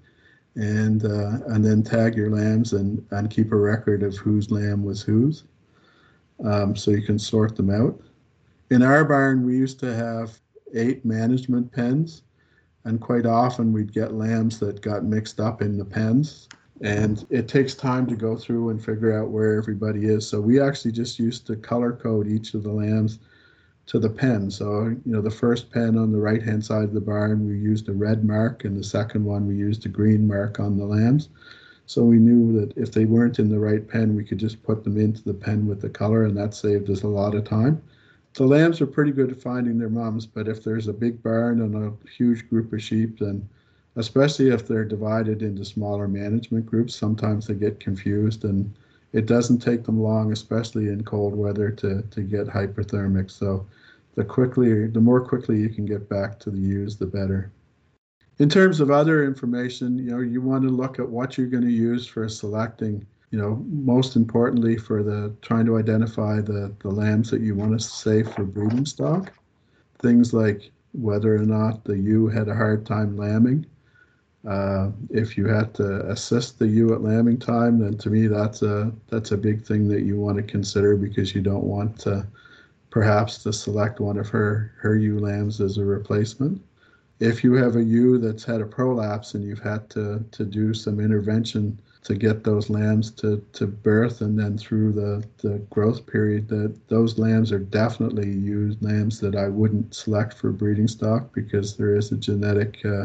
and 0.56 1.04
uh, 1.04 1.38
and 1.48 1.64
then 1.64 1.82
tag 1.82 2.16
your 2.16 2.30
lambs 2.30 2.72
and, 2.72 3.04
and 3.10 3.30
keep 3.30 3.52
a 3.52 3.56
record 3.56 4.02
of 4.02 4.16
whose 4.16 4.50
lamb 4.50 4.84
was 4.84 5.02
whose. 5.02 5.44
Um, 6.44 6.74
so 6.76 6.90
you 6.90 7.02
can 7.02 7.18
sort 7.18 7.56
them 7.56 7.70
out. 7.70 8.00
In 8.70 8.82
our 8.82 9.04
barn, 9.04 9.44
we 9.44 9.56
used 9.56 9.80
to 9.80 9.94
have 9.94 10.38
eight 10.74 11.04
management 11.04 11.72
pens, 11.72 12.22
and 12.84 13.00
quite 13.00 13.26
often 13.26 13.72
we'd 13.72 13.92
get 13.92 14.14
lambs 14.14 14.58
that 14.60 14.80
got 14.80 15.04
mixed 15.04 15.40
up 15.40 15.60
in 15.60 15.76
the 15.76 15.84
pens. 15.84 16.48
And 16.82 17.26
it 17.28 17.46
takes 17.46 17.74
time 17.74 18.06
to 18.06 18.16
go 18.16 18.36
through 18.36 18.70
and 18.70 18.82
figure 18.82 19.12
out 19.18 19.30
where 19.30 19.58
everybody 19.58 20.06
is. 20.06 20.26
So 20.26 20.40
we 20.40 20.60
actually 20.60 20.92
just 20.92 21.18
used 21.18 21.46
to 21.48 21.56
color 21.56 21.92
code 21.92 22.26
each 22.26 22.54
of 22.54 22.62
the 22.62 22.72
lambs 22.72 23.18
to 23.86 23.98
the 23.98 24.08
pen. 24.08 24.50
So, 24.50 24.84
you 24.84 25.00
know, 25.04 25.20
the 25.20 25.30
first 25.30 25.70
pen 25.70 25.98
on 25.98 26.10
the 26.10 26.20
right 26.20 26.42
hand 26.42 26.64
side 26.64 26.84
of 26.84 26.94
the 26.94 27.00
barn, 27.00 27.46
we 27.46 27.58
used 27.58 27.88
a 27.88 27.92
red 27.92 28.24
mark, 28.24 28.64
and 28.64 28.78
the 28.78 28.84
second 28.84 29.24
one, 29.24 29.46
we 29.46 29.56
used 29.56 29.84
a 29.84 29.90
green 29.90 30.26
mark 30.26 30.58
on 30.58 30.78
the 30.78 30.86
lambs. 30.86 31.28
So 31.90 32.04
we 32.04 32.18
knew 32.18 32.60
that 32.60 32.76
if 32.76 32.92
they 32.92 33.04
weren't 33.04 33.38
in 33.38 33.48
the 33.48 33.58
right 33.58 33.86
pen, 33.86 34.14
we 34.14 34.24
could 34.24 34.38
just 34.38 34.62
put 34.62 34.84
them 34.84 34.96
into 34.96 35.22
the 35.22 35.34
pen 35.34 35.66
with 35.66 35.80
the 35.80 35.90
color, 35.90 36.24
and 36.24 36.36
that 36.36 36.54
saved 36.54 36.88
us 36.88 37.02
a 37.02 37.08
lot 37.08 37.34
of 37.34 37.44
time 37.44 37.82
the 38.34 38.44
lambs 38.44 38.80
are 38.80 38.86
pretty 38.86 39.10
good 39.10 39.30
at 39.30 39.42
finding 39.42 39.78
their 39.78 39.88
moms, 39.88 40.26
but 40.26 40.48
if 40.48 40.62
there's 40.62 40.88
a 40.88 40.92
big 40.92 41.22
barn 41.22 41.60
and 41.62 41.74
a 41.74 42.08
huge 42.08 42.48
group 42.48 42.72
of 42.72 42.82
sheep, 42.82 43.18
then 43.18 43.48
especially 43.96 44.50
if 44.50 44.66
they're 44.66 44.84
divided 44.84 45.42
into 45.42 45.64
smaller 45.64 46.06
management 46.06 46.64
groups, 46.64 46.94
sometimes 46.94 47.46
they 47.46 47.54
get 47.54 47.80
confused 47.80 48.44
and 48.44 48.72
it 49.12 49.26
doesn't 49.26 49.58
take 49.58 49.82
them 49.82 50.00
long, 50.00 50.30
especially 50.30 50.88
in 50.88 51.02
cold 51.02 51.34
weather, 51.34 51.70
to, 51.70 52.02
to 52.02 52.20
get 52.22 52.46
hyperthermic. 52.46 53.30
So 53.30 53.66
the 54.14 54.24
quickly, 54.24 54.86
the 54.86 55.00
more 55.00 55.20
quickly 55.20 55.58
you 55.58 55.68
can 55.68 55.84
get 55.84 56.08
back 56.08 56.38
to 56.40 56.50
the 56.50 56.58
ewes, 56.58 56.96
the 56.96 57.06
better. 57.06 57.50
In 58.40 58.48
terms 58.48 58.80
of 58.80 58.90
other 58.90 59.24
information, 59.24 59.96
you 59.98 60.10
know, 60.10 60.20
you 60.20 60.40
want 60.42 60.64
to 60.64 60.70
look 60.70 60.98
at 60.98 61.08
what 61.08 61.38
you're 61.38 61.46
going 61.46 61.64
to 61.64 61.70
use 61.70 62.06
for 62.06 62.28
selecting 62.28 63.06
you 63.30 63.38
know, 63.38 63.64
most 63.68 64.16
importantly 64.16 64.76
for 64.76 65.02
the 65.02 65.32
trying 65.40 65.64
to 65.66 65.78
identify 65.78 66.40
the, 66.40 66.74
the 66.80 66.88
lambs 66.88 67.30
that 67.30 67.40
you 67.40 67.54
want 67.54 67.78
to 67.78 67.84
save 67.84 68.32
for 68.32 68.44
breeding 68.44 68.84
stock. 68.84 69.32
Things 70.00 70.34
like 70.34 70.70
whether 70.92 71.34
or 71.34 71.46
not 71.46 71.84
the 71.84 71.96
ewe 71.96 72.26
had 72.26 72.48
a 72.48 72.54
hard 72.54 72.84
time 72.84 73.16
lambing. 73.16 73.66
Uh, 74.48 74.90
if 75.10 75.36
you 75.36 75.46
had 75.46 75.74
to 75.74 76.10
assist 76.10 76.58
the 76.58 76.66
ewe 76.66 76.92
at 76.92 77.02
lambing 77.02 77.38
time, 77.38 77.78
then 77.78 77.96
to 77.98 78.10
me 78.10 78.26
that's 78.26 78.62
a 78.62 78.90
that's 79.08 79.32
a 79.32 79.36
big 79.36 79.62
thing 79.62 79.86
that 79.88 80.02
you 80.02 80.16
want 80.16 80.36
to 80.38 80.42
consider 80.42 80.96
because 80.96 81.34
you 81.34 81.42
don't 81.42 81.64
want 81.64 81.98
to 82.00 82.26
perhaps 82.88 83.42
to 83.44 83.52
select 83.52 84.00
one 84.00 84.18
of 84.18 84.28
her 84.28 84.72
her 84.78 84.96
ewe 84.96 85.20
lambs 85.20 85.60
as 85.60 85.78
a 85.78 85.84
replacement. 85.84 86.60
If 87.20 87.44
you 87.44 87.54
have 87.54 87.76
a 87.76 87.84
ewe 87.84 88.18
that's 88.18 88.44
had 88.44 88.60
a 88.60 88.66
prolapse 88.66 89.34
and 89.34 89.44
you've 89.44 89.62
had 89.62 89.88
to 89.90 90.24
to 90.32 90.44
do 90.44 90.74
some 90.74 90.98
intervention 90.98 91.78
to 92.02 92.14
get 92.14 92.44
those 92.44 92.70
lambs 92.70 93.10
to, 93.10 93.44
to 93.52 93.66
birth 93.66 94.22
and 94.22 94.38
then 94.38 94.56
through 94.56 94.92
the, 94.92 95.22
the 95.46 95.58
growth 95.70 96.06
period 96.06 96.48
that 96.48 96.74
those 96.88 97.18
lambs 97.18 97.52
are 97.52 97.58
definitely 97.58 98.28
used 98.28 98.82
lambs 98.82 99.20
that 99.20 99.36
I 99.36 99.48
wouldn't 99.48 99.94
select 99.94 100.34
for 100.34 100.50
breeding 100.50 100.88
stock 100.88 101.32
because 101.34 101.76
there 101.76 101.94
is 101.94 102.10
a 102.10 102.16
genetic 102.16 102.78
uh, 102.84 103.04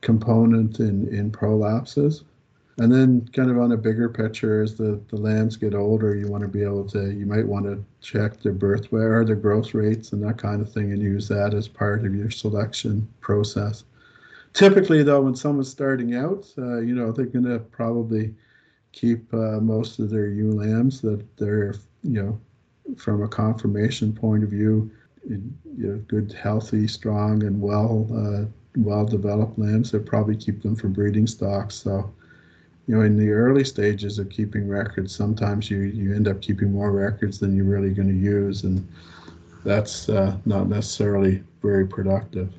component 0.00 0.78
in, 0.78 1.08
in 1.08 1.30
prolapses. 1.30 2.22
And 2.78 2.90
then 2.90 3.28
kind 3.32 3.50
of 3.50 3.58
on 3.58 3.72
a 3.72 3.76
bigger 3.76 4.08
picture, 4.08 4.62
as 4.62 4.76
the, 4.76 4.98
the 5.08 5.16
lambs 5.16 5.56
get 5.56 5.74
older, 5.74 6.14
you 6.16 6.26
want 6.26 6.42
to 6.42 6.48
be 6.48 6.62
able 6.62 6.88
to, 6.88 7.12
you 7.12 7.26
might 7.26 7.46
want 7.46 7.66
to 7.66 7.84
check 8.00 8.40
their 8.40 8.54
birth 8.54 8.90
weight 8.90 9.02
or 9.02 9.24
their 9.24 9.36
growth 9.36 9.74
rates 9.74 10.12
and 10.12 10.22
that 10.22 10.38
kind 10.38 10.62
of 10.62 10.72
thing 10.72 10.90
and 10.92 11.02
use 11.02 11.28
that 11.28 11.52
as 11.52 11.68
part 11.68 12.06
of 12.06 12.14
your 12.14 12.30
selection 12.30 13.06
process. 13.20 13.84
Typically, 14.54 15.02
though, 15.02 15.20
when 15.20 15.36
someone's 15.36 15.70
starting 15.70 16.14
out, 16.14 16.46
uh, 16.58 16.78
you 16.78 16.94
know, 16.94 17.12
they're 17.12 17.26
going 17.26 17.44
to 17.44 17.58
probably 17.58 18.34
keep 18.92 19.32
uh, 19.34 19.60
most 19.60 19.98
of 19.98 20.10
their 20.10 20.28
ewe 20.28 20.52
lambs 20.52 21.00
that 21.02 21.24
they're, 21.36 21.74
you 22.02 22.22
know, 22.22 22.40
from 22.96 23.22
a 23.22 23.28
conformation 23.28 24.12
point 24.12 24.44
of 24.44 24.50
view, 24.50 24.90
you 25.28 25.52
know, 25.76 25.96
good, 26.08 26.32
healthy, 26.32 26.86
strong, 26.88 27.44
and 27.44 27.60
well, 27.60 28.06
uh, 28.14 28.44
well-developed 28.76 29.58
lambs. 29.58 29.90
They 29.90 29.98
probably 29.98 30.36
keep 30.36 30.62
them 30.62 30.74
for 30.74 30.88
breeding 30.88 31.26
stocks. 31.26 31.74
So, 31.76 32.12
you 32.92 32.98
know, 32.98 33.04
in 33.04 33.16
the 33.16 33.30
early 33.30 33.64
stages 33.64 34.18
of 34.18 34.28
keeping 34.28 34.68
records, 34.68 35.16
sometimes 35.16 35.70
you 35.70 35.78
you 35.78 36.14
end 36.14 36.28
up 36.28 36.42
keeping 36.42 36.70
more 36.70 36.92
records 36.92 37.38
than 37.38 37.56
you're 37.56 37.64
really 37.64 37.94
going 37.94 38.08
to 38.08 38.14
use, 38.14 38.64
and 38.64 38.86
that's 39.64 40.10
uh, 40.10 40.36
not 40.44 40.68
necessarily 40.68 41.42
very 41.62 41.86
productive. 41.86 42.52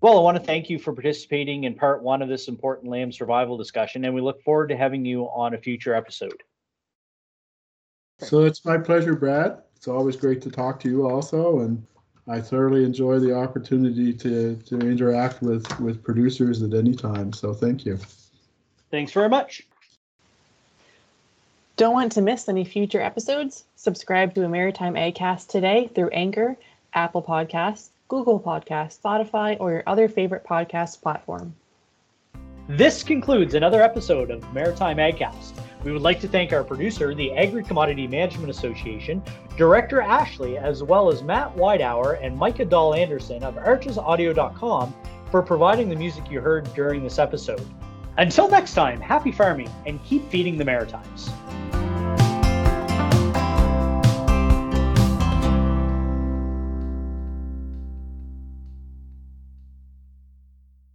Well, 0.00 0.16
I 0.16 0.22
want 0.22 0.38
to 0.38 0.42
thank 0.42 0.70
you 0.70 0.78
for 0.78 0.94
participating 0.94 1.64
in 1.64 1.74
part 1.74 2.02
one 2.02 2.22
of 2.22 2.30
this 2.30 2.48
important 2.48 2.90
lamb 2.90 3.12
survival 3.12 3.58
discussion, 3.58 4.06
and 4.06 4.14
we 4.14 4.22
look 4.22 4.42
forward 4.42 4.70
to 4.70 4.76
having 4.76 5.04
you 5.04 5.24
on 5.24 5.52
a 5.52 5.58
future 5.58 5.94
episode. 5.94 6.42
So 8.20 8.44
it's 8.44 8.64
my 8.64 8.78
pleasure, 8.78 9.14
Brad. 9.14 9.58
It's 9.76 9.86
always 9.86 10.16
great 10.16 10.40
to 10.42 10.50
talk 10.50 10.80
to 10.80 10.88
you 10.88 11.06
also, 11.06 11.60
and 11.60 11.86
I 12.26 12.40
thoroughly 12.40 12.84
enjoy 12.84 13.18
the 13.18 13.34
opportunity 13.34 14.12
to, 14.14 14.56
to 14.56 14.78
interact 14.78 15.42
with, 15.42 15.78
with 15.80 16.02
producers 16.02 16.62
at 16.62 16.72
any 16.72 16.94
time. 16.94 17.32
So 17.32 17.52
thank 17.52 17.84
you. 17.84 17.98
Thanks 18.90 19.12
very 19.12 19.28
much. 19.28 19.62
Don't 21.76 21.92
want 21.92 22.12
to 22.12 22.22
miss 22.22 22.48
any 22.48 22.64
future 22.64 23.00
episodes? 23.00 23.64
Subscribe 23.76 24.34
to 24.34 24.44
a 24.44 24.48
Maritime 24.48 24.94
AgCast 24.94 25.48
today 25.48 25.90
through 25.94 26.10
Anchor, 26.10 26.56
Apple 26.94 27.22
Podcasts, 27.22 27.88
Google 28.08 28.38
Podcasts, 28.38 29.00
Spotify, 29.00 29.56
or 29.58 29.72
your 29.72 29.82
other 29.86 30.08
favorite 30.08 30.44
podcast 30.44 31.02
platform. 31.02 31.54
This 32.68 33.02
concludes 33.02 33.54
another 33.54 33.82
episode 33.82 34.30
of 34.30 34.50
Maritime 34.54 34.98
AgCast. 34.98 35.52
We 35.84 35.92
would 35.92 36.02
like 36.02 36.18
to 36.20 36.28
thank 36.28 36.52
our 36.54 36.64
producer, 36.64 37.14
the 37.14 37.32
Agri 37.34 37.62
Commodity 37.62 38.06
Management 38.06 38.48
Association, 38.48 39.22
Director 39.58 40.00
Ashley, 40.00 40.56
as 40.56 40.82
well 40.82 41.10
as 41.10 41.22
Matt 41.22 41.54
Whitehour 41.54 42.14
and 42.14 42.36
Micah 42.36 42.64
Dahl 42.64 42.94
Anderson 42.94 43.44
of 43.44 43.56
archesaudio.com 43.56 44.94
for 45.30 45.42
providing 45.42 45.90
the 45.90 45.96
music 45.96 46.30
you 46.30 46.40
heard 46.40 46.72
during 46.74 47.02
this 47.02 47.18
episode. 47.18 47.64
Until 48.16 48.48
next 48.48 48.72
time, 48.72 48.98
happy 49.00 49.30
farming 49.30 49.70
and 49.84 50.02
keep 50.04 50.28
feeding 50.30 50.56
the 50.56 50.64
Maritimes. 50.64 51.28